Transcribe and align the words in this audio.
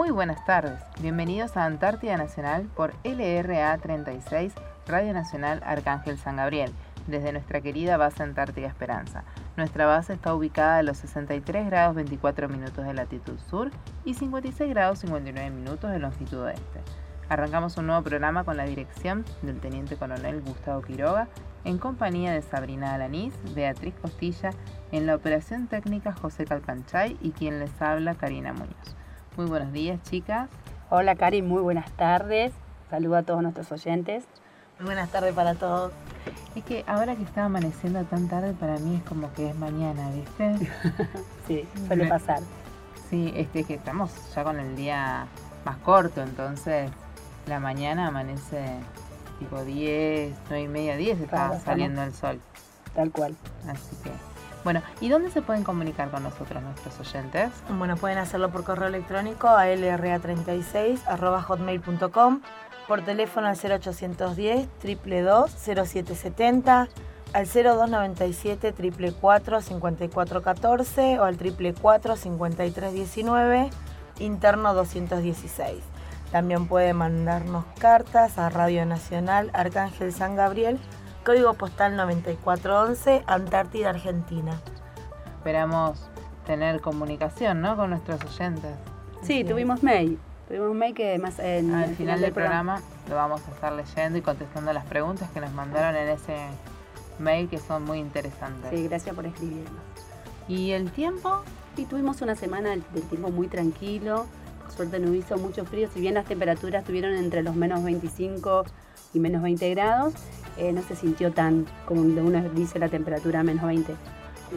Muy 0.00 0.12
buenas 0.12 0.42
tardes, 0.46 0.80
bienvenidos 1.02 1.58
a 1.58 1.66
Antártida 1.66 2.16
Nacional 2.16 2.70
por 2.74 2.94
LRA 3.04 3.76
36, 3.76 4.54
Radio 4.86 5.12
Nacional 5.12 5.60
Arcángel 5.62 6.16
San 6.16 6.36
Gabriel, 6.36 6.72
desde 7.06 7.32
nuestra 7.32 7.60
querida 7.60 7.98
base 7.98 8.22
Antártica 8.22 8.66
Esperanza. 8.66 9.24
Nuestra 9.58 9.84
base 9.84 10.14
está 10.14 10.32
ubicada 10.32 10.78
a 10.78 10.82
los 10.82 10.96
63 10.96 11.66
grados 11.66 11.96
24 11.96 12.48
minutos 12.48 12.82
de 12.82 12.94
latitud 12.94 13.38
sur 13.50 13.70
y 14.06 14.14
56 14.14 14.70
grados 14.70 15.00
59 15.00 15.50
minutos 15.50 15.90
de 15.90 15.98
longitud 15.98 16.44
oeste. 16.44 16.80
Arrancamos 17.28 17.76
un 17.76 17.88
nuevo 17.88 18.02
programa 18.02 18.44
con 18.44 18.56
la 18.56 18.64
dirección 18.64 19.26
del 19.42 19.60
Teniente 19.60 19.96
Coronel 19.96 20.40
Gustavo 20.40 20.80
Quiroga, 20.80 21.28
en 21.64 21.76
compañía 21.76 22.32
de 22.32 22.40
Sabrina 22.40 22.94
Alanís, 22.94 23.34
Beatriz 23.54 23.92
Costilla, 24.00 24.48
en 24.92 25.06
la 25.06 25.14
operación 25.14 25.66
técnica 25.66 26.14
José 26.14 26.46
Calcanchay 26.46 27.18
y 27.20 27.32
quien 27.32 27.60
les 27.60 27.82
habla 27.82 28.14
Karina 28.14 28.54
Muñoz. 28.54 28.96
Muy 29.36 29.46
buenos 29.46 29.72
días, 29.72 30.02
chicas. 30.02 30.50
Hola, 30.90 31.14
Cari, 31.14 31.40
muy 31.40 31.62
buenas 31.62 31.90
tardes. 31.92 32.52
Saludo 32.90 33.16
a 33.16 33.22
todos 33.22 33.42
nuestros 33.42 33.70
oyentes. 33.70 34.24
Muy 34.78 34.86
buenas 34.86 35.08
tardes 35.10 35.32
para 35.34 35.54
todos. 35.54 35.92
Es 36.56 36.64
que 36.64 36.84
ahora 36.88 37.14
que 37.14 37.22
está 37.22 37.44
amaneciendo 37.44 38.02
tan 38.04 38.28
tarde, 38.28 38.54
para 38.54 38.78
mí 38.78 38.96
es 38.96 39.02
como 39.04 39.32
que 39.32 39.50
es 39.50 39.56
mañana, 39.56 40.10
¿viste? 40.10 40.68
sí, 41.46 41.68
suele 41.86 42.06
pasar. 42.08 42.40
Sí, 43.08 43.32
este, 43.36 43.62
que 43.62 43.74
estamos 43.74 44.10
ya 44.34 44.42
con 44.42 44.58
el 44.58 44.74
día 44.74 45.26
más 45.64 45.76
corto, 45.78 46.22
entonces 46.22 46.90
la 47.46 47.60
mañana 47.60 48.08
amanece 48.08 48.80
tipo 49.38 49.62
10, 49.62 50.34
9 50.48 50.64
y 50.64 50.68
media, 50.68 50.96
10 50.96 51.20
está 51.20 51.60
saliendo 51.60 52.02
el 52.02 52.12
sol. 52.12 52.40
Tal 52.94 53.12
cual. 53.12 53.36
Así 53.68 53.94
que 54.02 54.10
bueno, 54.64 54.82
¿y 55.00 55.08
dónde 55.08 55.30
se 55.30 55.42
pueden 55.42 55.64
comunicar 55.64 56.10
con 56.10 56.22
nosotros 56.22 56.62
nuestros 56.62 57.00
oyentes? 57.00 57.50
Bueno, 57.78 57.96
pueden 57.96 58.18
hacerlo 58.18 58.50
por 58.50 58.64
correo 58.64 58.88
electrónico 58.88 59.48
a 59.48 59.66
lra36 59.66 61.00
por 62.86 63.02
teléfono 63.02 63.46
al 63.46 63.56
0810 63.56 64.68
222 64.82 65.50
0770 65.52 66.88
al 67.32 67.46
0297 67.46 68.72
444 68.72 69.60
5414 69.60 71.20
o 71.20 71.24
al 71.24 71.36
444 71.36 72.16
5319 72.16 73.70
interno 74.18 74.74
216. 74.74 75.76
También 76.32 76.66
puede 76.68 76.92
mandarnos 76.92 77.64
cartas 77.78 78.38
a 78.38 78.50
Radio 78.50 78.86
Nacional 78.86 79.50
Arcángel 79.52 80.12
San 80.12 80.36
Gabriel 80.36 80.78
Código 81.24 81.52
postal 81.54 81.96
9411, 81.96 83.24
Antártida, 83.26 83.90
Argentina. 83.90 84.58
Esperamos 85.36 86.08
tener 86.46 86.80
comunicación, 86.80 87.60
¿no? 87.60 87.76
Con 87.76 87.90
nuestros 87.90 88.24
oyentes. 88.24 88.72
Sí, 89.22 89.44
tuvimos 89.44 89.82
mail. 89.82 90.18
Tuvimos 90.48 90.74
mail 90.74 90.94
que 90.94 91.10
además 91.10 91.38
en, 91.38 91.74
al 91.74 91.94
final 91.94 92.20
del 92.20 92.32
programa, 92.32 92.80
lo 93.08 93.16
vamos 93.16 93.42
a 93.46 93.50
estar 93.50 93.72
leyendo 93.72 94.18
y 94.18 94.22
contestando 94.22 94.72
las 94.72 94.84
preguntas 94.86 95.30
que 95.30 95.40
nos 95.40 95.52
mandaron 95.52 95.94
en 95.94 96.08
ese 96.08 96.36
mail 97.18 97.48
que 97.48 97.58
son 97.58 97.84
muy 97.84 97.98
interesantes. 97.98 98.70
Sí, 98.70 98.88
gracias 98.88 99.14
por 99.14 99.26
escribirnos. 99.26 99.82
¿Y 100.48 100.72
el 100.72 100.90
tiempo? 100.90 101.42
Sí, 101.76 101.84
tuvimos 101.84 102.22
una 102.22 102.34
semana 102.34 102.70
de 102.70 103.00
tiempo 103.02 103.30
muy 103.30 103.46
tranquilo. 103.46 104.26
Por 104.62 104.72
suerte 104.72 104.98
no 104.98 105.14
hizo 105.14 105.36
mucho 105.36 105.64
frío, 105.66 105.88
si 105.92 106.00
bien 106.00 106.14
las 106.14 106.24
temperaturas 106.24 106.80
estuvieron 106.80 107.14
entre 107.14 107.42
los 107.42 107.54
menos 107.54 107.84
25 107.84 108.64
y 109.12 109.20
menos 109.20 109.42
20 109.42 109.70
grados, 109.70 110.14
eh, 110.56 110.72
no 110.72 110.82
se 110.82 110.96
sintió 110.96 111.32
tan, 111.32 111.66
como 111.86 112.02
uno 112.02 112.42
dice, 112.54 112.78
la 112.78 112.88
temperatura 112.88 113.42
menos 113.42 113.64
20. 113.64 113.94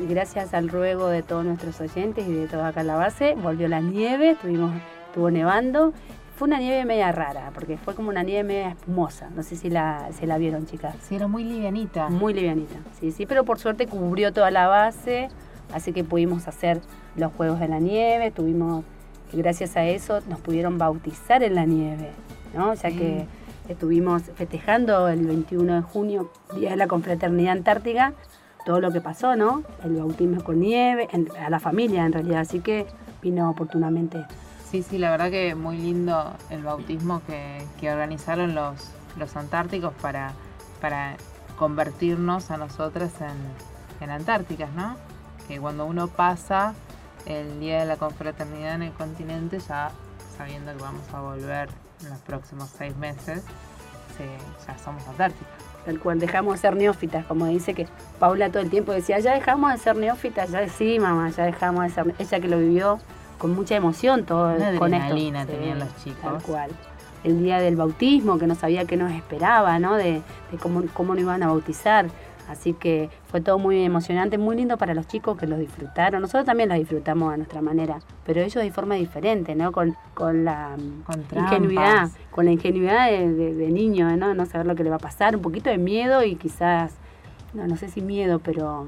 Gracias 0.09 0.53
al 0.53 0.69
ruego 0.69 1.07
de 1.07 1.21
todos 1.21 1.45
nuestros 1.45 1.79
oyentes 1.79 2.27
y 2.27 2.33
de 2.33 2.47
toda 2.47 2.69
acá 2.69 2.83
la 2.83 2.95
base, 2.95 3.35
volvió 3.35 3.67
la 3.67 3.79
nieve, 3.79 4.31
estuvimos, 4.31 4.73
estuvo 5.07 5.29
nevando. 5.29 5.93
Fue 6.35 6.47
una 6.47 6.57
nieve 6.57 6.83
media 6.83 7.11
rara, 7.11 7.51
porque 7.53 7.77
fue 7.77 7.93
como 7.93 8.09
una 8.09 8.23
nieve 8.23 8.43
media 8.43 8.69
espumosa. 8.69 9.29
No 9.35 9.43
sé 9.43 9.55
si 9.55 9.69
la, 9.69 10.09
se 10.17 10.25
la 10.25 10.39
vieron, 10.39 10.65
chicas. 10.65 10.95
Sí, 11.07 11.15
era 11.15 11.27
muy 11.27 11.43
livianita. 11.43 12.09
Muy 12.09 12.33
livianita, 12.33 12.75
sí, 12.99 13.11
sí, 13.11 13.27
pero 13.27 13.45
por 13.45 13.59
suerte 13.59 13.85
cubrió 13.85 14.33
toda 14.33 14.49
la 14.49 14.67
base, 14.67 15.29
así 15.73 15.93
que 15.93 16.03
pudimos 16.03 16.47
hacer 16.47 16.81
los 17.15 17.31
juegos 17.33 17.59
de 17.59 17.67
la 17.67 17.79
nieve, 17.79 18.31
tuvimos, 18.31 18.83
gracias 19.31 19.77
a 19.77 19.85
eso 19.85 20.21
nos 20.27 20.39
pudieron 20.39 20.79
bautizar 20.79 21.43
en 21.43 21.53
la 21.53 21.65
nieve, 21.65 22.09
¿no? 22.55 22.73
Ya 22.73 22.89
que 22.89 23.27
Estuvimos 23.67 24.23
festejando 24.35 25.07
el 25.07 25.25
21 25.25 25.75
de 25.75 25.81
junio, 25.81 26.31
Día 26.55 26.71
de 26.71 26.75
la 26.75 26.87
Confraternidad 26.87 27.53
Antártica, 27.53 28.13
todo 28.65 28.81
lo 28.81 28.91
que 28.91 28.99
pasó, 28.99 29.35
¿no? 29.35 29.63
El 29.83 29.95
bautismo 29.95 30.43
con 30.43 30.59
nieve, 30.59 31.07
a 31.39 31.49
la 31.49 31.59
familia 31.59 32.05
en 32.05 32.11
realidad, 32.11 32.41
así 32.41 32.59
que 32.59 32.85
vino 33.21 33.49
oportunamente. 33.49 34.25
Sí, 34.69 34.83
sí, 34.83 34.97
la 34.97 35.11
verdad 35.11 35.31
que 35.31 35.55
muy 35.55 35.77
lindo 35.77 36.33
el 36.49 36.63
bautismo 36.63 37.21
que, 37.25 37.89
organizaron 37.89 38.53
los, 38.53 38.91
los 39.17 39.35
antárticos 39.37 39.93
para, 40.01 40.33
para 40.81 41.15
convertirnos 41.57 42.51
a 42.51 42.57
nosotras 42.57 43.13
en, 43.21 44.03
en 44.03 44.09
antárticas, 44.09 44.71
¿no? 44.73 44.97
Que 45.47 45.59
cuando 45.59 45.85
uno 45.85 46.07
pasa 46.07 46.73
el 47.25 47.59
día 47.61 47.79
de 47.79 47.85
la 47.85 47.95
confraternidad 47.95 48.75
en 48.75 48.83
el 48.83 48.91
continente, 48.93 49.59
ya 49.59 49.91
sabiendo 50.37 50.73
que 50.73 50.81
vamos 50.81 51.13
a 51.13 51.21
volver 51.21 51.69
en 52.03 52.09
los 52.09 52.19
próximos 52.19 52.69
seis 52.77 52.95
meses, 52.97 53.43
ya 54.67 54.77
somos 54.77 55.07
antárticas. 55.07 55.47
Tal 55.85 55.99
cual, 55.99 56.19
dejamos 56.19 56.53
de 56.53 56.59
ser 56.59 56.75
neófitas, 56.75 57.25
como 57.25 57.45
dice 57.47 57.73
que 57.73 57.87
Paula 58.19 58.49
todo 58.49 58.63
el 58.63 58.69
tiempo 58.69 58.93
decía, 58.93 59.19
ya 59.19 59.33
dejamos 59.33 59.71
de 59.73 59.77
ser 59.79 59.97
neófitas, 59.97 60.49
ya 60.49 60.67
sí, 60.69 60.97
mamá, 60.97 61.29
ya 61.29 61.43
dejamos 61.43 61.83
de 61.83 61.89
ser, 61.89 62.15
ella 62.19 62.39
que 62.39 62.47
lo 62.47 62.57
vivió 62.57 62.99
con 63.37 63.53
mucha 63.53 63.75
emoción 63.75 64.23
todo 64.23 64.55
con 64.79 64.93
esto. 64.93 65.15
tenían 65.45 65.79
los 65.79 65.95
chicos. 66.03 66.21
Tal 66.21 66.41
cual. 66.41 66.71
El 67.25 67.43
día 67.43 67.59
del 67.59 67.75
bautismo, 67.75 68.37
que 68.37 68.47
no 68.47 68.55
sabía 68.55 68.85
qué 68.85 68.95
nos 68.95 69.11
esperaba, 69.11 69.79
¿no? 69.79 69.95
De, 69.95 70.21
de 70.51 70.57
cómo, 70.61 70.83
cómo 70.93 71.13
nos 71.13 71.23
iban 71.23 71.43
a 71.43 71.47
bautizar. 71.47 72.05
Así 72.49 72.73
que 72.73 73.09
fue 73.33 73.41
todo 73.41 73.57
muy 73.57 73.83
emocionante, 73.83 74.37
muy 74.37 74.55
lindo 74.55 74.77
para 74.77 74.93
los 74.93 75.07
chicos 75.07 75.35
que 75.39 75.47
lo 75.47 75.57
disfrutaron. 75.57 76.21
Nosotros 76.21 76.45
también 76.45 76.69
lo 76.69 76.75
disfrutamos 76.75 77.33
a 77.33 77.37
nuestra 77.37 77.63
manera, 77.63 77.97
pero 78.27 78.41
ellos 78.41 78.63
de 78.63 78.71
forma 78.71 78.93
diferente, 78.93 79.55
¿no? 79.55 79.71
Con, 79.71 79.95
con 80.13 80.45
la 80.45 80.75
ingenuidad, 81.35 82.11
con 82.29 82.45
la 82.45 82.51
ingenuidad 82.51 83.09
de, 83.09 83.71
niño, 83.71 84.15
¿no? 84.17 84.35
No 84.35 84.45
saber 84.45 84.67
lo 84.67 84.75
que 84.75 84.83
le 84.83 84.91
va 84.91 84.97
a 84.97 84.99
pasar, 84.99 85.35
un 85.35 85.41
poquito 85.41 85.71
de 85.71 85.79
miedo 85.79 86.23
y 86.23 86.35
quizás, 86.35 86.93
no, 87.55 87.65
no 87.65 87.75
sé 87.75 87.87
si 87.87 88.01
miedo, 88.01 88.37
pero 88.37 88.85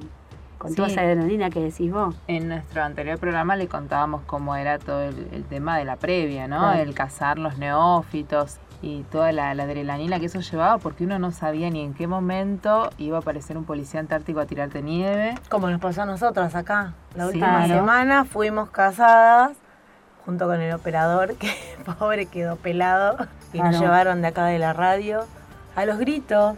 con 0.59 0.75
toda 0.75 0.89
esa 0.89 1.01
adrenalina 1.01 1.49
que 1.49 1.61
decís 1.61 1.91
vos. 1.91 2.13
En 2.27 2.47
nuestro 2.47 2.83
anterior 2.83 3.17
programa 3.17 3.55
le 3.55 3.67
contábamos 3.67 4.21
cómo 4.27 4.55
era 4.55 4.77
todo 4.77 5.01
el, 5.01 5.43
tema 5.45 5.75
de 5.79 5.85
la 5.85 5.95
previa, 5.95 6.47
¿no? 6.47 6.71
El 6.71 6.93
cazar 6.93 7.39
los 7.39 7.57
neófitos 7.57 8.59
y 8.81 9.03
toda 9.03 9.31
la, 9.31 9.51
adrenalina 9.51 10.19
que 10.19 10.25
eso 10.25 10.39
llevaba 10.39 10.77
porque 10.77 11.03
uno 11.03 11.19
no 11.19 11.31
sabía 11.31 11.69
ni 11.69 11.81
en 11.81 11.93
qué 11.93 12.07
momento 12.07 12.89
iba 12.97 13.17
a 13.17 13.21
aparecer 13.21 13.57
un 13.57 13.65
policía 13.65 13.99
antártico 13.99 14.39
a 14.39 14.45
tirarte 14.45 14.81
nieve. 14.81 15.35
Como 15.49 15.69
nos 15.69 15.79
pasó 15.79 16.03
a 16.03 16.05
nosotras 16.05 16.55
acá. 16.55 16.93
La 17.15 17.27
última 17.27 17.67
semana 17.67 18.25
fuimos 18.25 18.69
casadas 18.69 19.51
junto 20.25 20.47
con 20.47 20.59
el 20.59 20.73
operador 20.73 21.35
que 21.35 21.53
pobre 21.99 22.25
quedó 22.25 22.55
pelado 22.55 23.17
y 23.53 23.61
nos 23.61 23.79
llevaron 23.79 24.21
de 24.21 24.27
acá 24.29 24.45
de 24.45 24.59
la 24.59 24.73
radio 24.73 25.25
a 25.75 25.85
los 25.85 25.97
gritos 25.99 26.55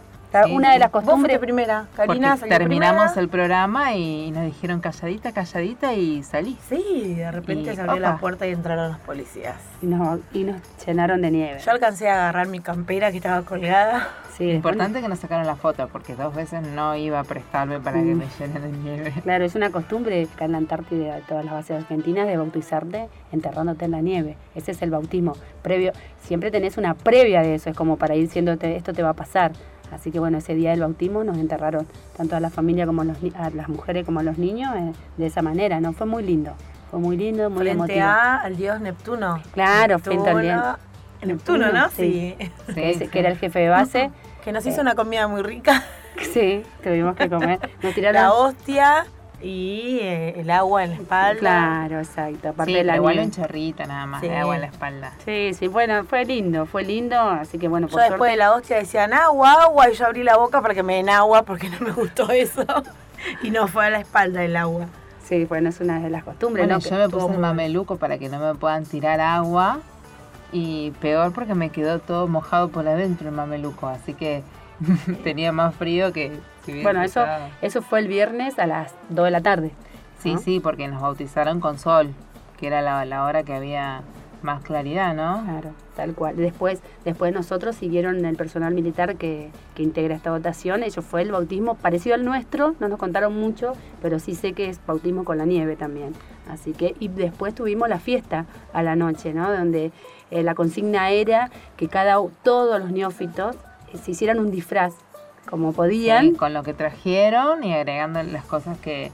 una 0.50 0.72
de 0.72 0.78
las 0.78 0.90
costumbres. 0.90 1.38
primera, 1.38 1.86
Karina 1.96 2.36
terminamos 2.36 3.16
el 3.16 3.28
programa 3.28 3.94
y 3.94 4.30
nos 4.30 4.44
dijeron 4.44 4.80
calladita, 4.80 5.32
calladita 5.32 5.94
y 5.94 6.22
salí. 6.22 6.56
Sí, 6.68 7.14
de 7.14 7.30
repente 7.30 7.74
se 7.74 7.80
abrió 7.80 8.00
la 8.00 8.18
puerta 8.18 8.46
y 8.46 8.52
entraron 8.52 8.92
los 8.92 9.00
policías. 9.00 9.56
Y 9.82 9.86
nos, 9.86 10.20
y 10.32 10.44
nos 10.44 10.60
llenaron 10.84 11.22
de 11.22 11.30
nieve. 11.30 11.60
Yo 11.64 11.70
alcancé 11.70 12.08
a 12.08 12.14
agarrar 12.14 12.48
mi 12.48 12.60
campera 12.60 13.10
que 13.10 13.18
estaba 13.18 13.42
colgada. 13.42 14.08
Sí, 14.36 14.50
Importante 14.50 15.00
que 15.00 15.08
nos 15.08 15.18
sacaron 15.18 15.46
la 15.46 15.56
foto 15.56 15.88
porque 15.88 16.14
dos 16.14 16.32
veces 16.32 16.62
no 16.62 16.94
iba 16.94 17.18
a 17.18 17.24
prestarme 17.24 17.80
para 17.80 17.96
que 17.96 18.14
me 18.14 18.26
llenen 18.38 18.62
de 18.62 18.78
nieve. 18.78 19.12
Claro, 19.22 19.44
es 19.44 19.56
una 19.56 19.70
costumbre 19.70 20.28
acá 20.32 20.44
en 20.44 20.52
la 20.52 20.58
Antártida, 20.58 21.16
de 21.16 21.22
todas 21.22 21.44
las 21.44 21.54
bases 21.54 21.82
argentinas, 21.82 22.28
de 22.28 22.36
bautizarte 22.36 23.08
enterrándote 23.32 23.86
en 23.86 23.90
la 23.90 24.00
nieve. 24.00 24.36
Ese 24.54 24.72
es 24.72 24.82
el 24.82 24.90
bautismo 24.90 25.32
previo. 25.62 25.92
Siempre 26.22 26.52
tenés 26.52 26.76
una 26.78 26.94
previa 26.94 27.42
de 27.42 27.56
eso, 27.56 27.70
es 27.70 27.76
como 27.76 27.96
para 27.96 28.14
ir 28.14 28.22
diciéndote 28.22 28.76
esto 28.76 28.92
te 28.92 29.02
va 29.02 29.10
a 29.10 29.14
pasar. 29.14 29.52
Así 29.92 30.10
que 30.10 30.18
bueno, 30.18 30.38
ese 30.38 30.54
día 30.54 30.70
del 30.70 30.80
bautismo 30.80 31.24
nos 31.24 31.38
enterraron 31.38 31.86
tanto 32.16 32.36
a 32.36 32.40
la 32.40 32.50
familia 32.50 32.86
como 32.86 33.02
a, 33.02 33.50
las 33.50 33.68
mujeres 33.68 34.04
como 34.04 34.20
a 34.20 34.22
los 34.22 34.38
niños 34.38 34.74
eh, 34.76 34.92
de 35.16 35.26
esa 35.26 35.42
manera, 35.42 35.80
¿no? 35.80 35.92
Fue 35.92 36.06
muy 36.06 36.22
lindo, 36.22 36.52
fue 36.90 37.00
muy 37.00 37.16
lindo, 37.16 37.50
muy 37.50 37.62
frente 37.62 38.00
a 38.00 38.36
al 38.36 38.56
dios 38.56 38.80
Neptuno. 38.80 39.40
Claro, 39.52 39.98
frente 39.98 40.30
al 40.30 40.42
dios. 40.42 40.76
Neptuno, 41.24 41.72
¿no? 41.72 41.88
Sí. 41.90 42.36
Que, 42.74 43.08
era 43.12 43.30
el 43.30 43.38
jefe 43.38 43.58
de 43.58 43.68
base. 43.68 44.10
Que 44.44 44.52
nos 44.52 44.64
hizo 44.64 44.80
una 44.80 44.94
comida 44.94 45.28
muy 45.28 45.42
rica. 45.42 45.84
Sí, 46.32 46.64
tuvimos 46.82 47.14
que 47.14 47.28
comer. 47.28 47.60
Nos 47.80 47.94
tiraron... 47.94 48.20
La 48.20 48.32
hostia 48.32 49.06
y 49.40 49.98
eh, 50.00 50.40
el 50.40 50.50
agua 50.50 50.84
en 50.84 50.90
la 50.90 50.96
espalda. 50.96 51.38
Claro, 51.40 51.98
exacto. 51.98 52.48
Aparte 52.48 52.72
de 52.72 52.84
la 52.84 52.96
igual 52.96 53.18
un 53.20 53.30
chorrito 53.30 53.84
nada 53.86 54.06
más 54.06 54.20
de 54.20 54.36
agua 54.36 54.56
en 54.56 54.60
la 54.62 54.66
espalda. 54.66 55.12
Sí, 55.24 55.54
sí, 55.54 55.68
bueno, 55.68 56.04
fue 56.04 56.24
lindo, 56.24 56.66
fue 56.66 56.84
lindo, 56.84 57.18
así 57.18 57.58
que 57.58 57.68
bueno, 57.68 57.88
por 57.88 58.00
Yo 58.00 58.10
después 58.10 58.30
de 58.30 58.36
la 58.36 58.52
hostia 58.52 58.78
decían 58.78 59.12
agua, 59.12 59.62
agua, 59.62 59.90
y 59.90 59.94
yo 59.94 60.06
abrí 60.06 60.22
la 60.22 60.36
boca 60.36 60.60
para 60.60 60.74
que 60.74 60.82
me 60.82 60.96
den 60.96 61.08
agua 61.08 61.42
porque 61.42 61.68
no 61.68 61.80
me 61.80 61.92
gustó 61.92 62.30
eso. 62.30 62.64
y 63.42 63.50
no 63.50 63.68
fue 63.68 63.86
a 63.86 63.90
la 63.90 64.00
espalda 64.00 64.44
el 64.44 64.56
agua. 64.56 64.86
Sí, 65.24 65.44
bueno, 65.44 65.68
es 65.68 65.80
una 65.80 66.00
de 66.00 66.10
las 66.10 66.24
costumbres. 66.24 66.66
Bueno, 66.66 66.80
¿no? 66.82 66.90
yo 66.90 66.96
me 66.96 67.08
puse 67.08 67.32
el 67.34 67.38
mameluco 67.38 67.96
para 67.96 68.18
que 68.18 68.28
no 68.28 68.38
me 68.38 68.54
puedan 68.54 68.84
tirar 68.86 69.20
agua 69.20 69.78
y 70.52 70.92
peor 71.02 71.32
porque 71.32 71.54
me 71.54 71.70
quedó 71.70 71.98
todo 71.98 72.26
mojado 72.26 72.70
por 72.70 72.88
adentro 72.88 73.28
el 73.28 73.34
mameluco, 73.34 73.86
así 73.86 74.14
que 74.14 74.42
tenía 75.24 75.52
más 75.52 75.74
frío 75.74 76.12
que 76.12 76.32
Bueno, 76.82 77.02
eso, 77.02 77.24
eso 77.62 77.82
fue 77.82 78.00
el 78.00 78.08
viernes 78.08 78.58
a 78.58 78.66
las 78.66 78.94
2 79.10 79.26
de 79.26 79.30
la 79.30 79.40
tarde. 79.40 79.72
Sí, 80.18 80.36
sí, 80.42 80.60
porque 80.60 80.88
nos 80.88 81.00
bautizaron 81.00 81.60
con 81.60 81.78
sol, 81.78 82.12
que 82.58 82.66
era 82.66 82.82
la, 82.82 83.04
la 83.04 83.24
hora 83.24 83.44
que 83.44 83.54
había 83.54 84.02
más 84.42 84.62
claridad, 84.62 85.14
¿no? 85.14 85.42
Claro, 85.44 85.70
tal 85.96 86.14
cual. 86.14 86.36
Después, 86.36 86.80
después 87.04 87.32
nosotros 87.32 87.76
siguieron 87.76 88.24
el 88.24 88.36
personal 88.36 88.74
militar 88.74 89.16
que, 89.16 89.50
que, 89.74 89.82
integra 89.82 90.14
esta 90.14 90.30
votación. 90.30 90.82
Ellos 90.82 91.04
fue 91.04 91.22
el 91.22 91.32
bautismo 91.32 91.74
parecido 91.74 92.14
al 92.14 92.24
nuestro, 92.24 92.74
no 92.80 92.88
nos 92.88 92.98
contaron 92.98 93.34
mucho, 93.34 93.72
pero 94.02 94.18
sí 94.18 94.34
sé 94.34 94.52
que 94.52 94.68
es 94.68 94.80
bautismo 94.86 95.24
con 95.24 95.38
la 95.38 95.44
nieve 95.44 95.76
también. 95.76 96.14
Así 96.48 96.72
que, 96.72 96.94
y 96.98 97.08
después 97.08 97.54
tuvimos 97.54 97.88
la 97.88 97.98
fiesta 97.98 98.46
a 98.72 98.82
la 98.82 98.96
noche, 98.96 99.32
¿no? 99.32 99.52
Donde 99.52 99.92
eh, 100.30 100.42
la 100.42 100.54
consigna 100.54 101.10
era 101.10 101.50
que 101.76 101.88
cada 101.88 102.16
todos 102.42 102.80
los 102.80 102.90
neófitos 102.90 103.56
eh, 103.92 103.98
se 103.98 104.12
hicieran 104.12 104.38
un 104.38 104.50
disfraz 104.50 104.94
como 105.48 105.72
podían. 105.72 106.34
con 106.34 106.54
lo 106.54 106.62
que 106.62 106.74
trajeron 106.74 107.64
y 107.64 107.74
agregando 107.74 108.22
las 108.22 108.44
cosas 108.44 108.78
que, 108.78 109.10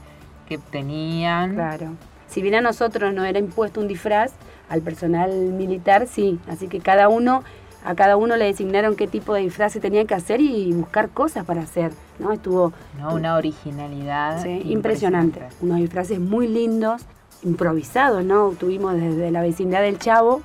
que 0.47 0.57
tenían. 0.57 1.55
Claro. 1.55 1.91
Si 2.27 2.41
bien 2.41 2.55
a 2.55 2.61
nosotros 2.61 3.13
no 3.13 3.23
era 3.23 3.39
impuesto 3.39 3.79
un 3.79 3.87
disfraz, 3.87 4.33
al 4.69 4.81
personal 4.81 5.31
militar 5.31 6.07
sí, 6.07 6.39
así 6.47 6.67
que 6.67 6.79
cada 6.79 7.07
uno 7.07 7.43
a 7.85 7.93
cada 7.93 8.17
uno 8.17 8.35
le 8.35 8.45
designaron 8.45 8.95
qué 8.95 9.07
tipo 9.07 9.35
de 9.35 9.41
disfraz 9.41 9.73
se 9.73 9.79
tenía 9.79 10.05
que 10.05 10.15
hacer 10.15 10.41
y 10.41 10.73
buscar 10.73 11.09
cosas 11.09 11.45
para 11.45 11.61
hacer, 11.61 11.91
¿no? 12.17 12.31
Estuvo 12.31 12.73
no, 12.97 13.13
una 13.13 13.35
originalidad 13.35 14.43
impresionante. 14.43 15.41
unos 15.61 15.77
disfraces 15.77 16.19
muy 16.19 16.47
lindos, 16.47 17.03
improvisados, 17.43 18.25
¿no? 18.25 18.49
Tuvimos 18.59 18.95
desde 18.95 19.29
la 19.29 19.41
vecindad 19.41 19.81
del 19.81 19.99
Chavo 19.99 20.41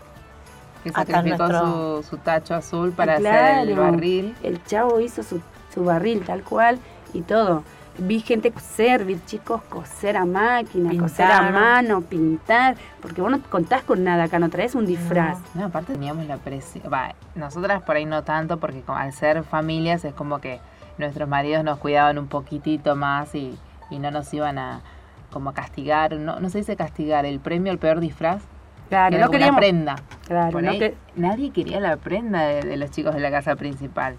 que 0.85 0.91
sacrificó 0.93 2.03
su, 2.03 2.19
tacho 2.19 2.55
azul 2.55 2.93
para 2.93 3.15
hacer 3.15 3.69
el 3.69 3.75
barril. 3.75 4.35
El 4.43 4.63
Chavo 4.65 5.01
hizo 5.01 5.23
su, 5.23 5.41
su 5.72 5.84
barril 5.84 6.25
tal 6.25 6.43
cual 6.43 6.78
y 7.12 7.22
todo 7.22 7.62
vi 8.00 8.20
gente 8.20 8.50
coser, 8.50 9.05
vi 9.05 9.19
chicos 9.26 9.62
coser 9.62 10.17
a 10.17 10.25
máquina, 10.25 10.90
coser 10.99 11.31
a 11.31 11.50
mano, 11.50 12.00
pintar, 12.02 12.76
porque 13.00 13.20
vos 13.20 13.31
no 13.31 13.40
contás 13.43 13.82
con 13.82 14.05
nada 14.05 14.25
acá, 14.25 14.38
no 14.38 14.49
traes 14.49 14.75
un 14.75 14.87
disfraz. 14.87 15.38
No, 15.55 15.67
aparte 15.67 15.93
teníamos 15.93 16.26
la 16.26 16.38
presión, 16.38 16.90
nosotras 17.34 17.82
por 17.82 17.96
ahí 17.96 18.06
no 18.06 18.22
tanto, 18.22 18.58
porque 18.58 18.82
al 18.87 19.12
ser 19.12 19.43
familias 19.44 20.05
es 20.05 20.14
como 20.14 20.40
que 20.40 20.61
nuestros 20.99 21.28
maridos 21.28 21.64
nos 21.64 21.78
cuidaban 21.78 22.19
un 22.19 22.28
poquitito 22.28 22.96
más 22.96 23.34
y, 23.34 23.58
no 23.90 24.11
nos 24.11 24.32
iban 24.32 24.56
a 24.58 24.82
como 25.32 25.52
castigar, 25.52 26.12
no, 26.17 26.38
no 26.38 26.49
se 26.49 26.58
dice 26.58 26.76
castigar, 26.76 27.26
el 27.26 27.40
premio 27.40 27.72
al 27.72 27.78
peor 27.78 28.00
disfraz. 28.00 28.43
Claro, 28.88 29.19
no 29.19 29.31
queríamos 29.31 29.61
prenda. 29.61 29.96
Claro, 30.26 30.61
nadie 31.17 31.50
quería 31.50 31.78
la 31.78 31.96
prenda 31.96 32.43
de 32.43 32.76
los 32.76 32.90
chicos 32.90 33.14
de 33.14 33.20
la 33.20 33.31
casa 33.31 33.55
principal. 33.56 34.17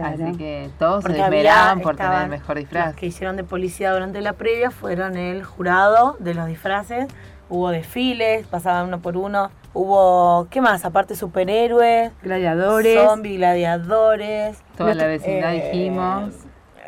Así 0.00 0.36
que 0.36 0.70
todos 0.78 1.04
se 1.04 1.12
desvelaban 1.12 1.80
por 1.80 1.96
tener 1.96 2.22
el 2.22 2.28
mejor 2.30 2.58
disfraz. 2.58 2.86
Los 2.86 2.96
que 2.96 3.06
hicieron 3.06 3.36
de 3.36 3.44
policía 3.44 3.92
durante 3.92 4.20
la 4.20 4.32
previa 4.34 4.70
fueron 4.70 5.16
el 5.16 5.44
jurado 5.44 6.16
de 6.18 6.34
los 6.34 6.46
disfraces. 6.46 7.08
Hubo 7.48 7.70
desfiles, 7.70 8.46
pasaban 8.46 8.86
uno 8.86 9.00
por 9.00 9.16
uno. 9.16 9.50
Hubo, 9.74 10.46
¿qué 10.50 10.60
más? 10.60 10.84
Aparte 10.84 11.14
superhéroes. 11.14 12.12
Gladiadores. 12.22 12.98
Zombies, 12.98 13.36
gladiadores. 13.36 14.58
Toda 14.76 14.94
la 14.94 15.06
vecindad 15.06 15.54
eh, 15.54 15.70
dijimos. 15.70 16.32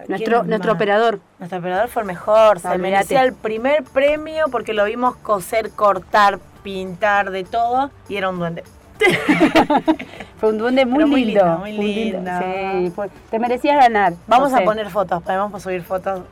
Nuestro, 0.09 0.43
nuestro 0.45 0.73
operador. 0.73 1.21
Nuestro 1.39 1.59
operador 1.59 1.89
fue 1.89 2.03
el 2.03 2.07
mejor. 2.07 2.61
Se 2.61 2.79
merecía 2.79 3.23
el 3.23 3.35
primer 3.35 3.85
premio 3.85 4.47
porque 4.51 4.73
lo 4.73 4.85
vimos 4.85 5.17
coser, 5.17 5.71
cortar, 5.71 6.39
pintar, 6.63 7.31
de 7.31 7.45
todo. 7.45 7.91
Y 8.09 8.17
era 8.17 8.31
un 8.31 8.39
duende. 8.39 8.65
fue 10.39 10.51
un 10.51 10.59
duende 10.59 10.87
muy, 10.87 11.25
lindo, 11.25 11.59
muy 11.59 11.73
lindo. 11.73 12.31
Sí, 12.41 12.93
te 13.31 13.39
merecías 13.39 13.77
ganar. 13.77 14.15
Vamos 14.27 14.53
a 14.53 14.61
poner 14.63 14.91
fotos, 14.91 15.23
vamos 15.25 15.55
a 15.55 15.61
subir 15.61 15.83
fotos. 15.83 16.23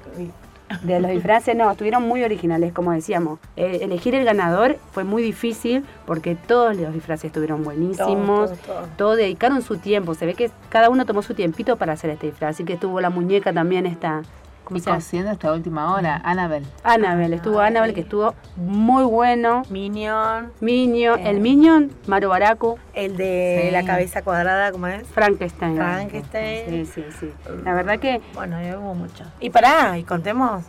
De 0.82 1.00
los 1.00 1.10
disfraces, 1.10 1.54
no, 1.54 1.70
estuvieron 1.70 2.08
muy 2.08 2.24
originales, 2.24 2.72
como 2.72 2.92
decíamos. 2.92 3.38
Eh, 3.56 3.80
elegir 3.82 4.14
el 4.14 4.24
ganador 4.24 4.78
fue 4.92 5.04
muy 5.04 5.22
difícil 5.22 5.84
porque 6.06 6.34
todos 6.34 6.74
los 6.76 6.94
disfraces 6.94 7.26
estuvieron 7.26 7.62
buenísimos. 7.62 8.52
Todos, 8.96 9.18
dedicaron 9.18 9.60
su 9.60 9.76
tiempo. 9.76 10.14
Se 10.14 10.24
ve 10.24 10.32
que 10.32 10.50
cada 10.70 10.88
uno 10.88 11.04
tomó 11.04 11.20
su 11.20 11.34
tiempito 11.34 11.76
para 11.76 11.92
hacer 11.92 12.08
este 12.08 12.28
disfraz. 12.28 12.54
Así 12.54 12.64
que 12.64 12.72
estuvo 12.72 13.02
la 13.02 13.10
muñeca 13.10 13.52
también 13.52 13.84
esta 13.84 14.22
¿Cómo 14.22 14.41
y 14.74 14.90
haciendo 14.90 15.30
esta 15.30 15.52
última 15.52 15.94
hora, 15.94 16.20
Annabel. 16.24 16.64
Annabel, 16.84 17.32
estuvo 17.34 17.60
Annabel 17.60 17.94
que 17.94 18.00
estuvo 18.00 18.34
muy 18.56 19.04
bueno. 19.04 19.62
Minion. 19.70 20.52
Minion, 20.60 21.20
el 21.20 21.40
Minion, 21.40 21.90
Maru 22.06 22.28
Baracu. 22.28 22.78
El 22.94 23.16
de 23.16 23.70
la 23.72 23.84
cabeza 23.84 24.22
cuadrada, 24.22 24.72
¿cómo 24.72 24.86
es? 24.86 25.06
Frankenstein. 25.08 25.76
Frankenstein. 25.76 26.86
Sí, 26.86 26.86
sí, 26.86 27.04
sí. 27.18 27.32
La 27.64 27.74
verdad 27.74 27.98
que... 27.98 28.20
Bueno, 28.34 28.56
hubo 28.78 28.94
mucho. 28.94 29.24
Y 29.40 29.50
pará, 29.50 29.98
y 29.98 30.04
contemos. 30.04 30.64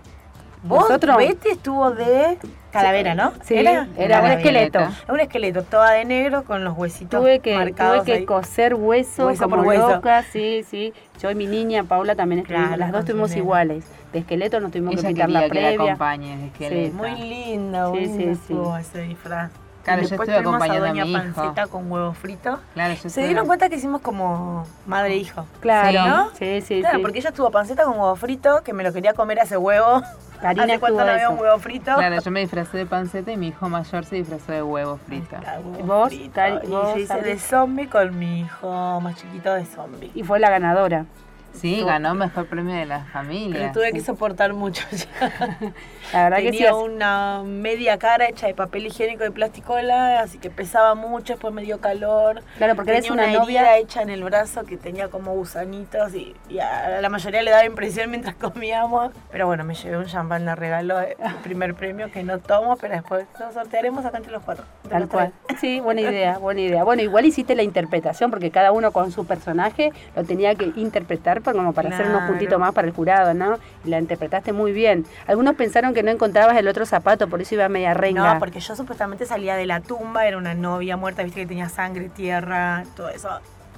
Vos, 0.64 0.84
¿Vosotros? 0.84 1.18
Betty 1.18 1.50
estuvo 1.50 1.92
de 1.92 2.38
calavera, 2.72 3.16
¿no? 3.16 3.34
Sí, 3.44 3.56
era, 3.56 3.88
era 3.98 4.22
un 4.22 4.32
esqueleto. 4.32 4.80
Un 5.10 5.20
esqueleto, 5.20 5.64
toda 5.64 5.92
de 5.92 6.06
negro 6.06 6.46
con 6.46 6.64
los 6.64 6.78
huesitos 6.78 7.20
tuve 7.20 7.40
que, 7.40 7.56
marcados 7.56 8.06
Tuve 8.06 8.20
que 8.20 8.26
coser 8.26 8.74
hueso, 8.74 9.28
hueso 9.28 9.44
como 9.44 9.64
por 9.64 9.76
loca, 9.76 10.24
sí, 10.24 10.64
sí. 10.68 10.94
Yo 11.22 11.30
y 11.30 11.36
mi 11.36 11.48
niña 11.48 11.84
Paula 11.84 12.16
también 12.16 12.40
estuvimos, 12.40 12.78
las 12.78 12.92
dos 12.92 13.02
estuvimos 13.02 13.36
iguales. 13.36 13.86
De 14.14 14.20
esqueleto 14.20 14.60
nos 14.62 14.72
tuvimos 14.72 14.96
que 14.96 15.08
quitar 15.08 15.30
la 15.30 15.48
previa. 15.48 15.72
Que 15.72 15.78
la 15.78 15.84
acompañe, 15.84 16.52
sí. 16.58 16.92
Muy 16.96 17.16
linda, 17.16 17.92
sí, 17.92 18.06
sí, 18.06 18.36
sí. 18.48 18.56
ese 18.80 19.02
disfraz. 19.02 19.52
Claro, 19.84 20.02
yo 20.02 20.16
estuve 20.16 20.36
acompañando 20.36 20.86
a, 20.86 20.90
Doña 20.90 21.04
a 21.04 21.06
mi 21.06 21.14
Panceta 21.14 21.68
con 21.68 21.92
huevo 21.92 22.14
frito. 22.14 22.60
Claro, 22.74 22.94
yo 22.94 23.10
Se 23.10 23.26
dieron 23.26 23.46
cuenta 23.48 23.70
que 23.70 23.76
hicimos 23.76 24.02
como 24.02 24.66
madre 24.86 25.14
e 25.14 25.18
hijo. 25.18 25.46
Claro, 25.60 26.08
¿no? 26.08 26.30
sí, 26.38 26.62
sí, 26.62 26.80
claro, 26.82 27.02
porque 27.02 27.20
ella 27.20 27.30
estuvo 27.30 27.52
panceta 27.52 27.84
con 27.84 27.94
huevo 27.94 28.16
frito, 28.16 28.62
que 28.64 28.74
me 28.74 28.84
lo 28.84 28.94
quería 28.94 29.14
comer 29.14 29.40
ese 29.40 29.58
huevo. 29.58 30.02
Karina 30.42 30.64
¿Hace 30.64 30.80
cuánto 30.80 31.04
no 31.04 31.12
había 31.12 31.30
un 31.30 31.40
huevo 31.40 31.60
frito? 31.60 31.96
Claro, 31.96 32.22
yo 32.22 32.32
me 32.32 32.40
disfracé 32.40 32.78
de 32.78 32.86
panceta 32.86 33.32
y 33.32 33.38
mi 33.38 33.50
hijo 33.50 33.68
mayor 33.68 34.06
se 34.06 34.16
disfrazó 34.16 34.52
de 34.54 34.64
huevo 34.64 34.98
frito. 35.06 35.36
¿Y 35.78 35.82
¿Vos? 35.82 36.14
Cari 36.34 36.60
y 36.66 36.94
se 36.94 37.00
hice 37.02 37.22
de 37.22 37.38
zombie 37.38 37.88
con 37.88 38.18
mi 38.18 38.42
hijo 38.42 39.02
más 39.02 39.16
chiquito 39.16 39.54
de 39.54 39.66
zombie. 39.66 40.12
Y 40.16 40.24
fue 40.24 40.40
la 40.40 40.50
ganadora. 40.50 41.06
Sí, 41.54 41.84
ganó 41.84 42.16
mejor 42.16 42.48
premio 42.48 42.76
de 42.76 42.86
la 42.86 43.06
familia. 43.06 43.60
Pero 43.60 43.72
tuve 43.74 43.94
que 43.94 44.02
soportar 44.02 44.54
mucho 44.54 44.84
ya. 44.92 45.74
La 46.12 46.24
verdad 46.24 46.38
Tenía 46.38 46.52
que 46.52 46.68
sí. 46.68 46.74
una 46.74 47.44
media 47.46 47.98
cara 47.98 48.28
hecha 48.28 48.48
de 48.48 48.54
papel 48.54 48.88
higiénico 48.88 49.24
de 49.24 49.32
plasticola, 49.32 50.20
así 50.20 50.38
que 50.38 50.50
pesaba 50.50 50.96
mucho, 50.96 51.34
después 51.34 51.54
me 51.54 51.62
dio 51.62 51.80
calor. 51.80 52.44
Claro, 52.58 52.76
porque 52.76 52.92
tenía 52.92 53.08
eres 53.08 53.12
una, 53.12 53.32
novia 53.32 53.78
hecha 53.78 54.02
en 54.02 54.10
el 54.10 54.24
brazo 54.24 54.64
que 54.64 54.78
tenía 54.78 55.10
como 55.10 55.34
gusanitos 55.34 56.14
y, 56.16 56.36
a 56.60 57.02
la 57.02 57.10
mayoría 57.10 57.42
le 57.42 57.52
daba 57.52 57.66
impresión 57.66 58.10
mientras 58.10 58.36
comíamos. 58.36 59.12
Pero 59.32 59.48
bueno, 59.48 59.64
me 59.64 59.76
llevé 59.76 59.98
un 59.98 60.06
champán 60.06 60.46
de 60.46 60.56
regalo, 60.56 61.00
el 61.00 61.16
primer 61.44 61.76
premio 61.76 62.12
que 62.12 62.24
no 62.24 62.40
tomo, 62.40 62.78
pero 62.78 62.96
después 62.96 63.26
lo 63.40 63.52
sortearemos 63.52 64.06
acá 64.06 64.18
entre 64.18 64.32
los 64.32 64.44
cuatro. 64.44 64.66
Tal 64.94 65.10
cual. 65.10 65.34
Sí, 65.60 65.80
buena 65.80 66.02
idea, 66.02 66.38
buena 66.38 66.62
idea. 66.62 66.84
Bueno, 66.84 67.02
igual 67.02 67.26
hiciste 67.26 67.56
la 67.56 67.64
interpretación 67.64 68.30
porque 68.30 68.52
cada 68.52 68.72
uno 68.72 68.92
con 68.92 69.12
su 69.12 69.26
personaje 69.26 69.92
lo 70.16 70.24
tenía 70.24 70.54
que 70.54 70.72
interpretar 70.76 71.42
como 71.42 71.74
para 71.74 71.90
hacer 71.90 72.08
unos 72.08 72.30
puntitos 72.30 72.60
más 72.60 72.74
para 72.74 72.88
el 72.88 72.94
jurado, 72.94 73.34
¿no? 73.34 73.58
Y 73.84 73.90
la 73.90 73.98
interpretaste 73.98 74.54
muy 74.54 74.72
bien. 74.72 75.06
Algunos 75.26 75.56
pensaron 75.56 75.96
que 75.96 76.04
no 76.04 76.12
encontrabas 76.12 76.56
el 76.58 76.68
otro 76.68 76.86
zapato, 76.86 77.28
por 77.28 77.42
eso 77.42 77.56
iba 77.56 77.68
media 77.70 77.96
renga. 77.96 78.36
No, 78.36 78.40
porque 78.40 78.60
yo 78.60 78.76
supuestamente 78.76 79.26
salía 79.26 79.56
de 79.56 79.66
la 79.66 79.80
tumba, 79.80 80.28
era 80.28 80.38
una 80.38 80.54
novia 80.54 80.96
muerta, 80.96 81.24
viste 81.24 81.42
que 81.42 81.48
tenía 81.48 81.70
sangre, 81.70 82.10
tierra, 82.10 82.84
todo 82.96 83.10
eso. 83.10 83.30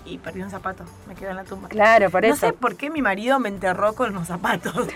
Y 0.06 0.18
perdí 0.18 0.42
un 0.42 0.50
zapato, 0.50 0.84
me 1.08 1.16
quedé 1.16 1.30
en 1.30 1.38
la 1.38 1.46
tumba. 1.46 1.70
Claro, 1.70 2.10
por 2.10 2.26
eso. 2.26 2.46
No 2.46 2.52
sé 2.52 2.54
por 2.54 2.76
qué 2.76 2.90
mi 2.90 3.02
marido 3.02 3.40
me 3.40 3.48
enterró 3.48 3.94
con 3.94 4.14
los 4.14 4.28
zapatos. 4.28 4.88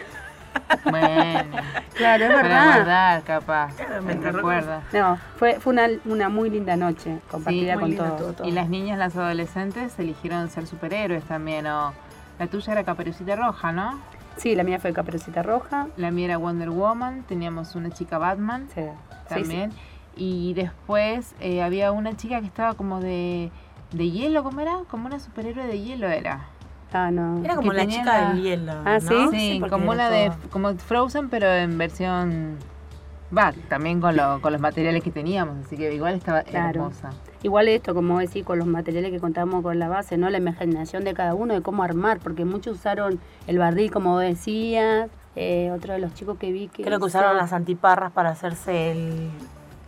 Bueno, 0.84 1.58
claro, 1.96 2.26
es 2.26 2.30
verdad. 2.30 3.24
capaz. 3.26 3.74
me 4.04 4.14
recuerda. 4.14 4.84
No, 4.94 5.18
fue, 5.38 5.60
fue 5.60 5.74
una, 5.74 5.88
una 6.06 6.30
muy 6.30 6.50
linda 6.50 6.76
noche 6.76 7.20
compartida 7.30 7.76
con 7.76 7.96
todos. 7.96 8.36
Y 8.48 8.52
las 8.52 8.70
niñas, 8.70 8.98
las 8.98 9.16
adolescentes, 9.16 9.98
eligieron 10.00 10.50
ser 10.50 10.68
superhéroes 10.68 11.24
también. 11.24 11.68
O 11.68 11.94
la 12.38 12.48
tuya 12.48 12.74
era 12.74 12.84
Caperucita 12.84 13.36
Roja, 13.36 13.72
¿no? 13.72 14.00
Sí, 14.38 14.56
la 14.56 14.64
mía 14.64 14.80
fue 14.80 14.94
Caperucita 14.94 15.44
Roja. 15.44 15.88
La 15.98 16.12
mía 16.12 16.26
era 16.26 16.38
Wonder 16.38 16.70
Woman. 16.70 17.24
Teníamos 17.24 17.76
una 17.76 17.90
chica 17.92 18.18
Batman 18.18 18.68
sí. 18.74 18.82
también. 19.28 19.72
Y 20.16 20.54
después 20.54 21.36
eh, 21.40 21.62
había 21.62 21.92
una 21.92 22.16
chica 22.16 22.40
que 22.40 22.48
estaba 22.48 22.74
como 22.74 23.00
de, 23.00 23.52
de 23.92 24.12
hielo, 24.12 24.44
¿cómo 24.44 24.62
era? 24.62 24.80
Como 24.90 25.08
una 25.08 25.20
superhéroe 25.20 25.68
de 25.68 25.82
hielo 25.82 26.08
era. 26.08 26.48
Ah, 26.92 27.12
no. 27.12 27.44
Era 27.44 27.56
como 27.56 27.74
la 27.74 27.88
chica 27.88 28.30
del 28.30 28.42
hielo. 28.42 28.74
Ah, 28.86 29.00
sí. 29.00 29.16
Sí, 29.32 29.62
como 29.70 29.92
una 29.92 30.10
de 30.10 30.32
como 30.52 30.74
Frozen, 30.76 31.30
pero 31.30 31.48
en 31.48 31.78
versión 31.78 32.58
va, 33.36 33.54
también 33.68 34.02
con, 34.02 34.16
lo, 34.16 34.42
con 34.42 34.52
los 34.52 34.62
materiales 34.62 35.04
que 35.04 35.12
teníamos, 35.12 35.66
así 35.66 35.78
que 35.78 35.94
igual 35.94 36.16
estaba 36.16 36.42
hermosa. 36.42 37.12
Igual 37.44 37.68
esto, 37.70 37.94
como 37.94 38.20
decir, 38.20 38.44
con 38.44 38.60
los 38.60 38.68
materiales 38.68 39.12
que 39.12 39.20
contamos 39.20 39.64
con 39.64 39.80
la 39.80 39.88
base, 39.88 40.18
¿no? 40.18 40.30
La 40.30 40.40
imaginación 40.40 41.04
de 41.04 41.14
cada 41.14 41.36
uno 41.36 41.54
de 41.54 41.62
cómo 41.62 41.84
armar, 41.84 42.20
porque 42.20 42.44
muchos 42.44 42.78
usaron 42.78 43.20
el 43.48 43.58
barril, 43.60 43.92
como 43.92 44.20
decías, 44.20 45.10
eh, 45.36 45.72
otro 45.74 45.94
de 45.94 46.00
los 46.00 46.14
chicos 46.14 46.38
que 46.38 46.52
vi 46.52 46.68
que... 46.68 46.84
Creo 46.84 47.00
que 47.00 47.06
usaron 47.06 47.38
las 47.38 47.54
antiparras 47.54 48.12
para 48.12 48.32
hacerse 48.32 48.92
el, 48.92 49.30